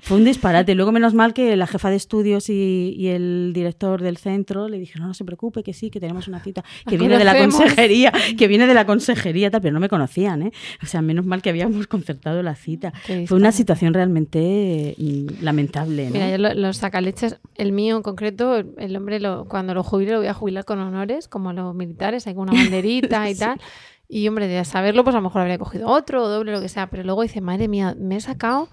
Fue 0.00 0.16
un 0.16 0.24
disparate. 0.24 0.74
Luego, 0.74 0.92
menos 0.92 1.14
mal 1.14 1.34
que 1.34 1.56
la 1.56 1.66
jefa 1.66 1.90
de 1.90 1.96
estudios 1.96 2.48
y, 2.50 2.94
y 2.96 3.08
el 3.08 3.52
director 3.54 4.00
del 4.02 4.16
centro 4.16 4.68
le 4.68 4.78
dijeron, 4.78 5.02
no, 5.02 5.08
no 5.08 5.14
se 5.14 5.24
preocupe, 5.24 5.62
que 5.62 5.72
sí, 5.72 5.90
que 5.90 6.00
tenemos 6.00 6.28
una 6.28 6.40
cita, 6.40 6.62
que 6.88 6.96
viene 6.96 7.18
de 7.18 7.24
la 7.24 7.32
consejería, 7.38 8.12
que 8.36 8.48
viene 8.48 8.66
de 8.66 8.74
la 8.74 8.86
consejería, 8.86 9.50
tal, 9.50 9.60
pero 9.60 9.74
no 9.74 9.80
me 9.80 9.88
conocían, 9.88 10.42
¿eh? 10.42 10.52
O 10.82 10.86
sea, 10.86 11.02
menos 11.02 11.26
mal 11.26 11.42
que 11.42 11.50
habíamos 11.50 11.86
concertado 11.86 12.42
la 12.42 12.54
cita. 12.54 12.92
Fue 13.26 13.36
una 13.36 13.52
situación 13.52 13.94
realmente 13.94 14.94
mm, 14.98 15.42
lamentable, 15.42 16.06
¿no? 16.06 16.12
Mira, 16.12 16.30
yo 16.30 16.38
lo- 16.38 16.54
los 16.54 16.76
sacaleches, 16.78 17.38
el 17.56 17.72
mío 17.72 17.96
en 17.96 18.02
concreto, 18.02 18.56
el, 18.56 18.96
hombre 18.96 19.20
lo, 19.20 19.46
cuando 19.46 19.74
lo 19.74 19.82
jubile 19.82 20.12
lo 20.12 20.18
voy 20.18 20.26
a 20.28 20.34
jubilar 20.34 20.64
con 20.64 20.78
honores, 20.78 21.28
como 21.28 21.52
los 21.52 21.74
militares, 21.74 22.26
hay 22.26 22.34
una 22.36 22.52
banderita 22.52 23.28
y 23.30 23.34
tal. 23.38 23.60
Y 24.10 24.26
hombre, 24.26 24.46
de 24.48 24.64
saberlo, 24.64 25.04
pues 25.04 25.14
a 25.14 25.18
lo 25.18 25.24
mejor 25.24 25.42
habría 25.42 25.58
cogido 25.58 25.86
otro 25.88 26.24
o 26.24 26.28
doble, 26.28 26.50
lo 26.52 26.62
que 26.62 26.70
sea. 26.70 26.88
Pero 26.88 27.02
luego 27.04 27.20
dice, 27.22 27.42
madre 27.42 27.68
mía, 27.68 27.94
me 27.98 28.16
he 28.16 28.20
sacado 28.20 28.68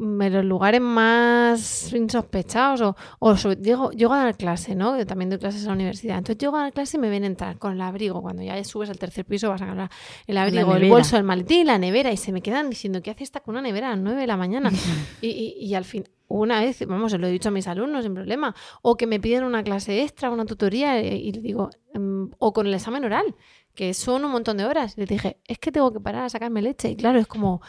en 0.00 0.32
los 0.32 0.44
lugares 0.44 0.80
más 0.80 1.92
insospechados. 1.92 2.80
O, 2.80 2.96
o 3.18 3.36
sobre- 3.36 3.56
llego, 3.60 3.90
llego 3.90 4.12
a 4.14 4.24
dar 4.24 4.36
clase, 4.36 4.74
¿no? 4.74 4.96
Yo 4.96 5.06
también 5.06 5.30
doy 5.30 5.38
clases 5.38 5.62
en 5.62 5.68
la 5.68 5.74
universidad. 5.74 6.18
Entonces 6.18 6.38
llego 6.38 6.56
a 6.56 6.62
dar 6.62 6.72
clase 6.72 6.96
y 6.96 7.00
me 7.00 7.10
ven 7.10 7.24
entrar 7.24 7.58
con 7.58 7.72
el 7.72 7.80
abrigo. 7.80 8.22
Cuando 8.22 8.42
ya 8.42 8.62
subes 8.64 8.90
al 8.90 8.98
tercer 8.98 9.24
piso 9.24 9.48
vas 9.48 9.62
a 9.62 9.66
sacar 9.66 9.90
el 10.26 10.38
abrigo, 10.38 10.60
el 10.76 10.82
bolso, 10.90 11.16
el 11.16 11.24
maletín, 11.24 11.66
la 11.66 11.78
nevera. 11.78 12.12
Y 12.12 12.16
se 12.16 12.32
me 12.32 12.40
quedan 12.42 12.70
diciendo, 12.70 13.02
¿qué 13.02 13.10
hace 13.10 13.24
esta 13.24 13.40
con 13.40 13.54
una 13.54 13.62
nevera 13.62 13.88
a 13.88 13.90
las 13.90 13.98
9 14.00 14.20
de 14.20 14.26
la 14.26 14.36
mañana? 14.36 14.70
y, 15.20 15.28
y- 15.28 15.56
y 15.66 15.74
al 15.74 15.84
fin, 15.84 16.04
una 16.28 16.60
vez, 16.60 16.86
vamos, 16.86 17.10
se 17.12 17.18
lo 17.18 17.26
he 17.26 17.30
dicho 17.30 17.48
a 17.48 17.52
mis 17.52 17.66
alumnos 17.66 18.04
sin 18.04 18.14
problema, 18.14 18.54
o 18.82 18.96
que 18.96 19.06
me 19.06 19.18
piden 19.18 19.44
una 19.44 19.62
clase 19.62 20.02
extra, 20.02 20.30
una 20.30 20.44
tutoría, 20.44 21.00
eh, 21.00 21.16
y 21.16 21.32
le 21.32 21.40
digo, 21.40 21.70
em, 21.94 22.30
o 22.38 22.52
con 22.52 22.66
el 22.66 22.74
examen 22.74 23.04
oral, 23.04 23.34
que 23.74 23.94
son 23.94 24.24
un 24.24 24.32
montón 24.32 24.56
de 24.58 24.64
horas. 24.66 24.98
Les 24.98 25.08
dije, 25.08 25.38
es 25.46 25.58
que 25.58 25.72
tengo 25.72 25.90
que 25.92 26.00
parar 26.00 26.24
a 26.24 26.28
sacarme 26.28 26.60
leche. 26.60 26.90
Y 26.90 26.96
claro, 26.96 27.18
es 27.18 27.26
como, 27.26 27.62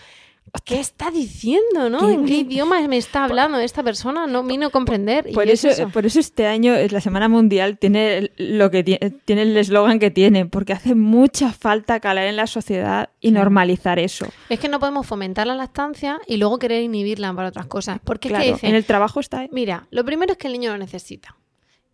¿qué 0.65 0.79
está 0.79 1.11
diciendo, 1.11 1.89
no? 1.89 1.99
¿Qué- 1.99 2.13
¿En 2.13 2.25
qué 2.25 2.37
idioma 2.37 2.79
me 2.87 2.97
está 2.97 3.23
hablando 3.25 3.57
esta 3.59 3.83
persona? 3.83 4.27
No 4.27 4.43
vino 4.43 4.67
a 4.67 4.69
comprender. 4.69 5.29
Por 5.33 5.47
es 5.47 5.63
eso, 5.65 5.89
por 5.89 6.05
eso 6.05 6.19
este 6.19 6.47
año 6.47 6.73
eh, 6.75 6.87
la 6.89 7.01
Semana 7.01 7.27
Mundial 7.27 7.77
tiene 7.77 8.17
el- 8.17 8.31
lo 8.37 8.71
que 8.71 8.83
tiene, 8.83 9.41
el 9.41 9.57
eslogan 9.57 9.99
que 9.99 10.11
tiene, 10.11 10.45
porque 10.45 10.73
hace 10.73 10.95
mucha 10.95 11.51
falta 11.51 11.99
calar 11.99 12.25
en 12.27 12.35
la 12.35 12.47
sociedad 12.47 13.09
y 13.19 13.31
normalizar 13.31 13.99
eso. 13.99 14.27
Es 14.49 14.59
que 14.59 14.69
no 14.69 14.79
podemos 14.79 15.05
fomentar 15.05 15.47
la 15.47 15.55
lactancia 15.55 16.19
y 16.27 16.37
luego 16.37 16.59
querer 16.59 16.81
inhibirla 16.83 17.33
para 17.33 17.49
otras 17.49 17.67
cosas. 17.67 17.99
Porque 18.03 18.27
es 18.29 18.31
Claro, 18.31 18.45
que 18.45 18.51
dicen, 18.53 18.69
en 18.71 18.75
el 18.75 18.85
trabajo 18.85 19.19
está. 19.19 19.47
Mira, 19.51 19.87
lo 19.91 20.03
primero 20.05 20.31
es 20.33 20.37
que 20.37 20.47
el 20.47 20.53
niño 20.53 20.71
lo 20.71 20.77
necesita. 20.77 21.35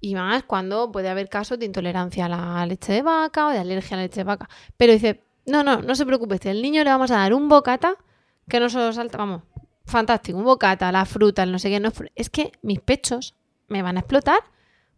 Y 0.01 0.14
más 0.14 0.43
cuando 0.43 0.91
puede 0.91 1.10
haber 1.10 1.30
casos 1.30 1.58
de 1.58 1.66
intolerancia 1.66 2.26
a 2.26 2.30
la 2.30 2.66
leche 2.66 2.93
de 2.93 3.01
vaca 3.01 3.47
o 3.47 3.49
de 3.49 3.58
alergia 3.60 3.95
a 3.95 3.97
la 3.97 4.03
leche 4.03 4.20
de 4.20 4.24
vaca. 4.26 4.47
Pero 4.78 4.93
dice, 4.93 5.22
no, 5.47 5.64
no, 5.64 5.82
no 5.82 5.95
se 5.95 6.06
preocupe, 6.06 6.38
al 6.49 6.62
niño 6.62 6.84
le 6.84 6.89
vamos 6.89 7.10
a 7.12 7.16
dar 7.18 7.34
un 7.34 7.47
bocata 7.49 7.95
que 8.48 8.60
no 8.60 8.70
se 8.70 8.78
lo 8.78 8.91
salta, 8.93 9.18
vamos, 9.18 9.41
fantástico, 9.86 10.38
un 10.38 10.46
bocata, 10.46 10.91
la 10.91 11.06
fruta, 11.06 11.43
el 11.43 11.52
no 11.52 11.60
sé 11.60 11.70
qué. 11.70 11.80
No, 11.80 11.91
es 12.16 12.30
que 12.30 12.52
mis 12.62 12.80
pechos 12.80 13.36
me 13.68 13.82
van 13.82 13.98
a 13.98 14.02
explotar 14.02 14.39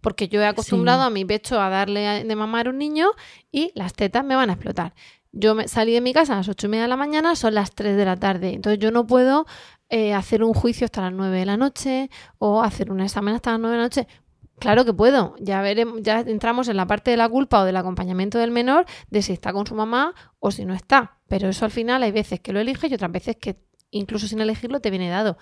porque 0.02 0.28
yo 0.28 0.42
he 0.42 0.46
acostumbrado 0.46 1.02
Sí. 1.04 1.08
a 1.08 1.10
mi 1.10 1.26
pecho 1.26 1.60
a 1.60 1.70
darle 1.70 2.24
de 2.24 2.36
mamar 2.36 2.68
a 2.68 2.70
un 2.70 2.78
niño 2.78 3.10
y 3.52 3.72
las 3.76 3.94
tetas 3.94 4.24
me 4.24 4.36
van 4.36 4.50
a 4.50 4.54
explotar. 4.54 4.94
Yo 5.32 5.56
me 5.56 5.68
salí 5.68 5.92
de 5.94 6.02
mi 6.02 6.14
casa 6.14 6.34
a 6.34 6.38
las 6.38 6.48
ocho 6.50 6.68
y 6.68 6.70
media 6.70 6.84
de 6.84 6.88
la 6.90 6.98
mañana, 6.98 7.36
son 7.36 7.54
las 7.54 7.72
3 7.74 7.98
de 7.98 8.06
la 8.06 8.16
tarde. 8.16 8.54
Entonces 8.54 8.80
yo 8.80 8.92
no 8.92 9.06
puedo 9.06 9.46
eh, 9.90 10.14
hacer 10.14 10.44
un 10.44 10.54
juicio 10.54 10.86
hasta 10.86 11.02
las 11.02 11.14
9 11.14 11.38
de 11.40 11.46
la 11.46 11.58
noche 11.58 12.10
o 12.40 12.62
hacer 12.62 12.92
un 12.92 13.02
examen 13.02 13.36
hasta 13.36 13.52
las 13.52 13.60
9 13.60 13.76
de 13.76 13.78
la 13.78 13.86
noche. 13.86 14.08
Claro 14.60 14.86
que 14.86 14.94
puedo. 14.94 15.36
Ya 15.40 15.62
veremos, 15.62 16.02
ya 16.02 16.22
entramos 16.22 16.68
en 16.70 16.78
la 16.78 16.88
parte 16.88 17.12
de 17.12 17.18
la 17.18 17.30
culpa 17.30 17.62
o 17.62 17.66
del 17.66 17.78
acompañamiento 17.78 18.40
del 18.40 18.50
menor 18.52 18.86
de 19.10 19.22
si 19.22 19.34
está 19.34 19.54
con 19.54 19.68
su 19.68 19.76
mamá 19.76 20.16
o 20.40 20.50
si 20.52 20.66
no 20.66 20.74
está. 20.74 21.17
Pero 21.28 21.50
eso 21.50 21.66
al 21.66 21.72
final 21.72 22.04
hay 22.04 22.12
veces 22.12 22.40
que 22.40 22.54
lo 22.54 22.60
eliges 22.60 22.90
y 22.92 22.94
otras 22.96 23.12
veces 23.12 23.36
que 23.38 23.58
incluso 23.92 24.28
sin 24.28 24.40
elegirlo 24.40 24.80
te 24.80 24.90
viene 24.90 25.10
dado. 25.10 25.38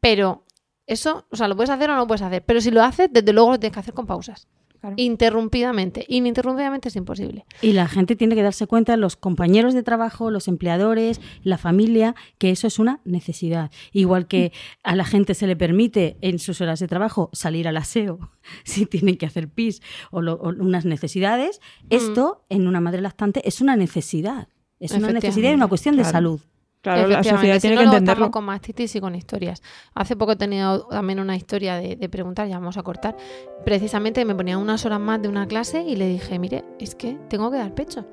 Pero 0.00 0.44
eso, 0.86 1.26
o 1.30 1.36
sea, 1.36 1.48
lo 1.48 1.56
puedes 1.56 1.70
hacer 1.70 1.90
o 1.90 1.94
no 1.94 2.00
lo 2.00 2.06
puedes 2.06 2.22
hacer. 2.22 2.44
Pero 2.44 2.60
si 2.60 2.70
lo 2.70 2.82
haces, 2.82 3.08
desde 3.12 3.32
luego 3.32 3.50
lo 3.52 3.58
tienes 3.60 3.74
que 3.74 3.80
hacer 3.80 3.94
con 3.94 4.06
pausas. 4.06 4.48
Claro. 4.80 4.96
Interrumpidamente. 4.98 6.04
Ininterrumpidamente 6.08 6.88
es 6.90 6.96
imposible. 6.96 7.46
Y 7.62 7.72
la 7.72 7.88
gente 7.88 8.16
tiene 8.16 8.34
que 8.34 8.42
darse 8.42 8.66
cuenta, 8.66 8.98
los 8.98 9.16
compañeros 9.16 9.72
de 9.72 9.82
trabajo, 9.82 10.30
los 10.30 10.46
empleadores, 10.46 11.22
la 11.42 11.56
familia, 11.56 12.14
que 12.36 12.50
eso 12.50 12.66
es 12.66 12.78
una 12.78 13.00
necesidad. 13.04 13.70
Igual 13.92 14.26
que 14.28 14.52
a 14.82 14.94
la 14.94 15.06
gente 15.06 15.32
se 15.32 15.46
le 15.46 15.56
permite 15.56 16.18
en 16.20 16.38
sus 16.38 16.60
horas 16.60 16.80
de 16.80 16.86
trabajo 16.88 17.30
salir 17.32 17.66
al 17.66 17.78
aseo 17.78 18.30
si 18.64 18.84
tienen 18.84 19.16
que 19.16 19.24
hacer 19.24 19.48
pis 19.48 19.80
o, 20.10 20.20
lo- 20.20 20.34
o 20.34 20.50
unas 20.50 20.84
necesidades, 20.84 21.60
esto 21.88 22.44
en 22.50 22.66
una 22.68 22.80
madre 22.80 23.00
lactante 23.00 23.40
es 23.48 23.62
una 23.62 23.76
necesidad. 23.76 24.48
Es 24.84 24.92
una 24.92 25.12
necesidad 25.12 25.50
y 25.50 25.54
una 25.54 25.66
cuestión 25.66 25.96
de 25.96 26.02
Claro. 26.02 26.12
salud. 26.12 26.40
Claro, 26.82 27.08
la 27.08 27.24
sociedad 27.24 27.54
si 27.54 27.60
tiene 27.62 27.76
no, 27.76 27.80
que 27.80 27.84
entenderlo. 27.86 28.12
estamos 28.26 28.30
con 28.30 28.44
mastitis 28.44 28.94
y 28.94 29.00
con 29.00 29.14
historias. 29.14 29.62
Hace 29.94 30.16
poco 30.16 30.32
he 30.32 30.36
tenido 30.36 30.86
también 30.88 31.18
una 31.18 31.34
historia 31.34 31.76
de, 31.76 31.96
de 31.96 32.08
preguntar, 32.10 32.46
ya 32.46 32.58
vamos 32.58 32.76
a 32.76 32.82
cortar. 32.82 33.16
Precisamente 33.64 34.22
me 34.26 34.34
ponía 34.34 34.58
unas 34.58 34.84
horas 34.84 35.00
más 35.00 35.22
de 35.22 35.28
una 35.28 35.46
clase 35.46 35.82
y 35.82 35.96
le 35.96 36.06
dije, 36.08 36.38
mire, 36.38 36.62
es 36.78 36.94
que 36.94 37.16
tengo 37.30 37.50
que 37.50 37.56
dar 37.56 37.74
pecho. 37.74 38.04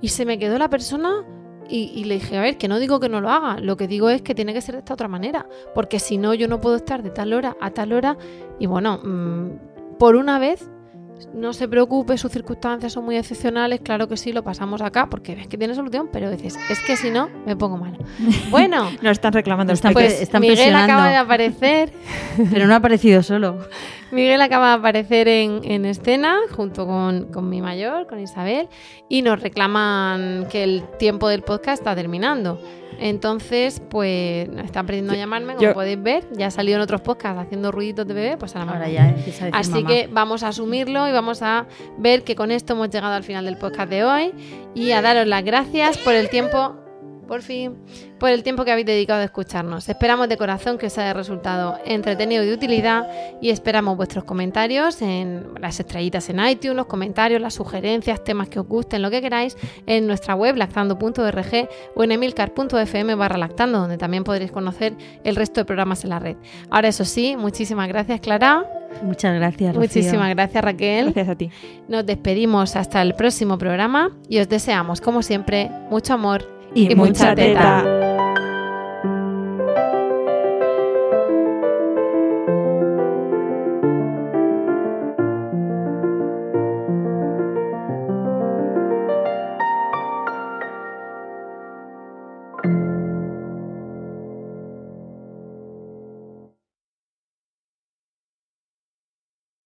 Y 0.00 0.08
se 0.08 0.24
me 0.24 0.38
quedó 0.38 0.56
la 0.56 0.70
persona 0.70 1.24
y, 1.68 1.90
y 1.96 2.04
le 2.04 2.14
dije, 2.14 2.38
a 2.38 2.42
ver, 2.42 2.58
que 2.58 2.68
no 2.68 2.78
digo 2.78 3.00
que 3.00 3.08
no 3.08 3.20
lo 3.20 3.28
haga, 3.28 3.58
lo 3.58 3.76
que 3.76 3.88
digo 3.88 4.08
es 4.08 4.22
que 4.22 4.36
tiene 4.36 4.54
que 4.54 4.60
ser 4.60 4.74
de 4.76 4.78
esta 4.80 4.94
otra 4.94 5.08
manera, 5.08 5.48
porque 5.74 5.98
si 5.98 6.16
no 6.16 6.32
yo 6.34 6.46
no 6.46 6.60
puedo 6.60 6.76
estar 6.76 7.02
de 7.02 7.10
tal 7.10 7.32
hora 7.32 7.56
a 7.60 7.70
tal 7.70 7.92
hora 7.92 8.16
y 8.60 8.66
bueno, 8.66 8.98
mm, 9.02 9.96
por 9.98 10.14
una 10.16 10.38
vez 10.38 10.68
no 11.34 11.52
se 11.52 11.68
preocupe, 11.68 12.16
sus 12.18 12.30
circunstancias 12.32 12.92
son 12.92 13.04
muy 13.04 13.16
excepcionales, 13.16 13.80
claro 13.80 14.08
que 14.08 14.16
sí, 14.16 14.32
lo 14.32 14.42
pasamos 14.42 14.80
acá, 14.82 15.08
porque 15.08 15.34
ves 15.34 15.46
que 15.48 15.56
tiene 15.58 15.74
solución, 15.74 16.08
pero 16.12 16.30
dices, 16.30 16.56
es 16.70 16.80
que 16.80 16.96
si 16.96 17.10
no, 17.10 17.28
me 17.46 17.56
pongo 17.56 17.76
mal. 17.76 17.96
Bueno, 18.50 18.90
Nos 19.02 19.12
están 19.12 19.32
reclamando. 19.32 19.72
Están 19.72 19.92
pues 19.92 20.20
están 20.20 20.40
Miguel 20.42 20.56
presionando. 20.56 20.92
acaba 20.92 21.08
de 21.10 21.16
aparecer, 21.16 21.92
Pero 22.50 22.66
no 22.66 22.74
ha 22.74 22.76
aparecido 22.76 23.22
solo. 23.22 23.58
Miguel 24.12 24.42
acaba 24.42 24.68
de 24.70 24.74
aparecer 24.74 25.26
en, 25.28 25.60
en 25.64 25.86
escena 25.86 26.36
junto 26.54 26.86
con, 26.86 27.32
con 27.32 27.48
mi 27.48 27.62
mayor, 27.62 28.06
con 28.06 28.20
Isabel, 28.20 28.68
y 29.08 29.22
nos 29.22 29.40
reclaman 29.40 30.46
que 30.50 30.64
el 30.64 30.82
tiempo 30.98 31.28
del 31.28 31.42
podcast 31.42 31.80
está 31.80 31.94
terminando. 31.94 32.60
Entonces, 32.98 33.80
pues 33.88 34.48
están 34.64 34.84
aprendiendo 34.84 35.14
a 35.14 35.16
llamarme, 35.16 35.54
como 35.54 35.66
yo- 35.66 35.72
podéis 35.74 36.00
ver. 36.02 36.24
Ya 36.32 36.48
ha 36.48 36.50
salido 36.50 36.76
en 36.76 36.82
otros 36.82 37.00
podcasts 37.00 37.40
haciendo 37.40 37.72
ruiditos 37.72 38.06
de 38.06 38.14
bebé, 38.14 38.36
pues 38.36 38.54
ahora 38.54 38.66
me 38.66 38.72
Ahora 38.76 38.88
ya 38.90 39.14
a 39.52 39.58
Así 39.58 39.70
mamá. 39.72 39.88
que 39.88 40.08
vamos 40.12 40.42
a 40.42 40.48
asumirlo 40.48 41.06
y 41.12 41.14
vamos 41.14 41.42
a 41.42 41.66
ver 41.98 42.24
que 42.24 42.34
con 42.34 42.50
esto 42.50 42.72
hemos 42.72 42.90
llegado 42.90 43.14
al 43.14 43.22
final 43.22 43.44
del 43.44 43.56
podcast 43.56 43.90
de 43.90 44.04
hoy 44.04 44.32
y 44.74 44.92
a 44.92 45.02
daros 45.02 45.26
las 45.26 45.44
gracias 45.44 45.98
por 45.98 46.14
el 46.14 46.28
tiempo, 46.30 46.74
por 47.28 47.42
fin, 47.42 47.76
por 48.18 48.30
el 48.30 48.42
tiempo 48.42 48.64
que 48.64 48.72
habéis 48.72 48.86
dedicado 48.86 49.20
a 49.20 49.24
escucharnos. 49.24 49.88
Esperamos 49.88 50.28
de 50.28 50.36
corazón 50.36 50.78
que 50.78 50.86
os 50.86 50.98
haya 50.98 51.12
resultado 51.12 51.78
entretenido 51.84 52.42
y 52.42 52.46
de 52.46 52.54
utilidad 52.54 53.06
y 53.40 53.50
esperamos 53.50 53.96
vuestros 53.96 54.24
comentarios 54.24 55.02
en 55.02 55.54
las 55.60 55.78
estrellitas 55.78 56.28
en 56.30 56.44
iTunes, 56.44 56.76
los 56.76 56.86
comentarios, 56.86 57.40
las 57.40 57.54
sugerencias, 57.54 58.24
temas 58.24 58.48
que 58.48 58.58
os 58.58 58.66
gusten, 58.66 59.02
lo 59.02 59.10
que 59.10 59.20
queráis, 59.20 59.56
en 59.86 60.06
nuestra 60.06 60.34
web 60.34 60.56
lactando.org 60.56 61.68
o 61.94 62.04
en 62.04 62.12
emilcar.fm 62.12 63.14
barra 63.14 63.38
lactando, 63.38 63.78
donde 63.78 63.98
también 63.98 64.24
podréis 64.24 64.52
conocer 64.52 64.94
el 65.24 65.36
resto 65.36 65.60
de 65.60 65.64
programas 65.66 66.04
en 66.04 66.10
la 66.10 66.18
red. 66.18 66.36
Ahora, 66.70 66.88
eso 66.88 67.04
sí, 67.04 67.36
muchísimas 67.36 67.88
gracias, 67.88 68.20
Clara. 68.20 68.81
Muchas 69.02 69.34
gracias, 69.34 69.74
Rocío. 69.74 69.80
Muchísimas 69.80 70.30
gracias, 70.30 70.64
Raquel. 70.64 71.04
Gracias 71.06 71.28
a 71.28 71.34
ti. 71.36 71.50
Nos 71.88 72.04
despedimos 72.06 72.76
hasta 72.76 73.02
el 73.02 73.14
próximo 73.14 73.58
programa 73.58 74.10
y 74.28 74.38
os 74.38 74.48
deseamos, 74.48 75.00
como 75.00 75.22
siempre, 75.22 75.70
mucho 75.90 76.14
amor 76.14 76.44
Y 76.74 76.92
y 76.92 76.94
mucha 76.94 77.08
mucha 77.30 77.34
teta. 77.34 77.82
teta. 77.84 78.11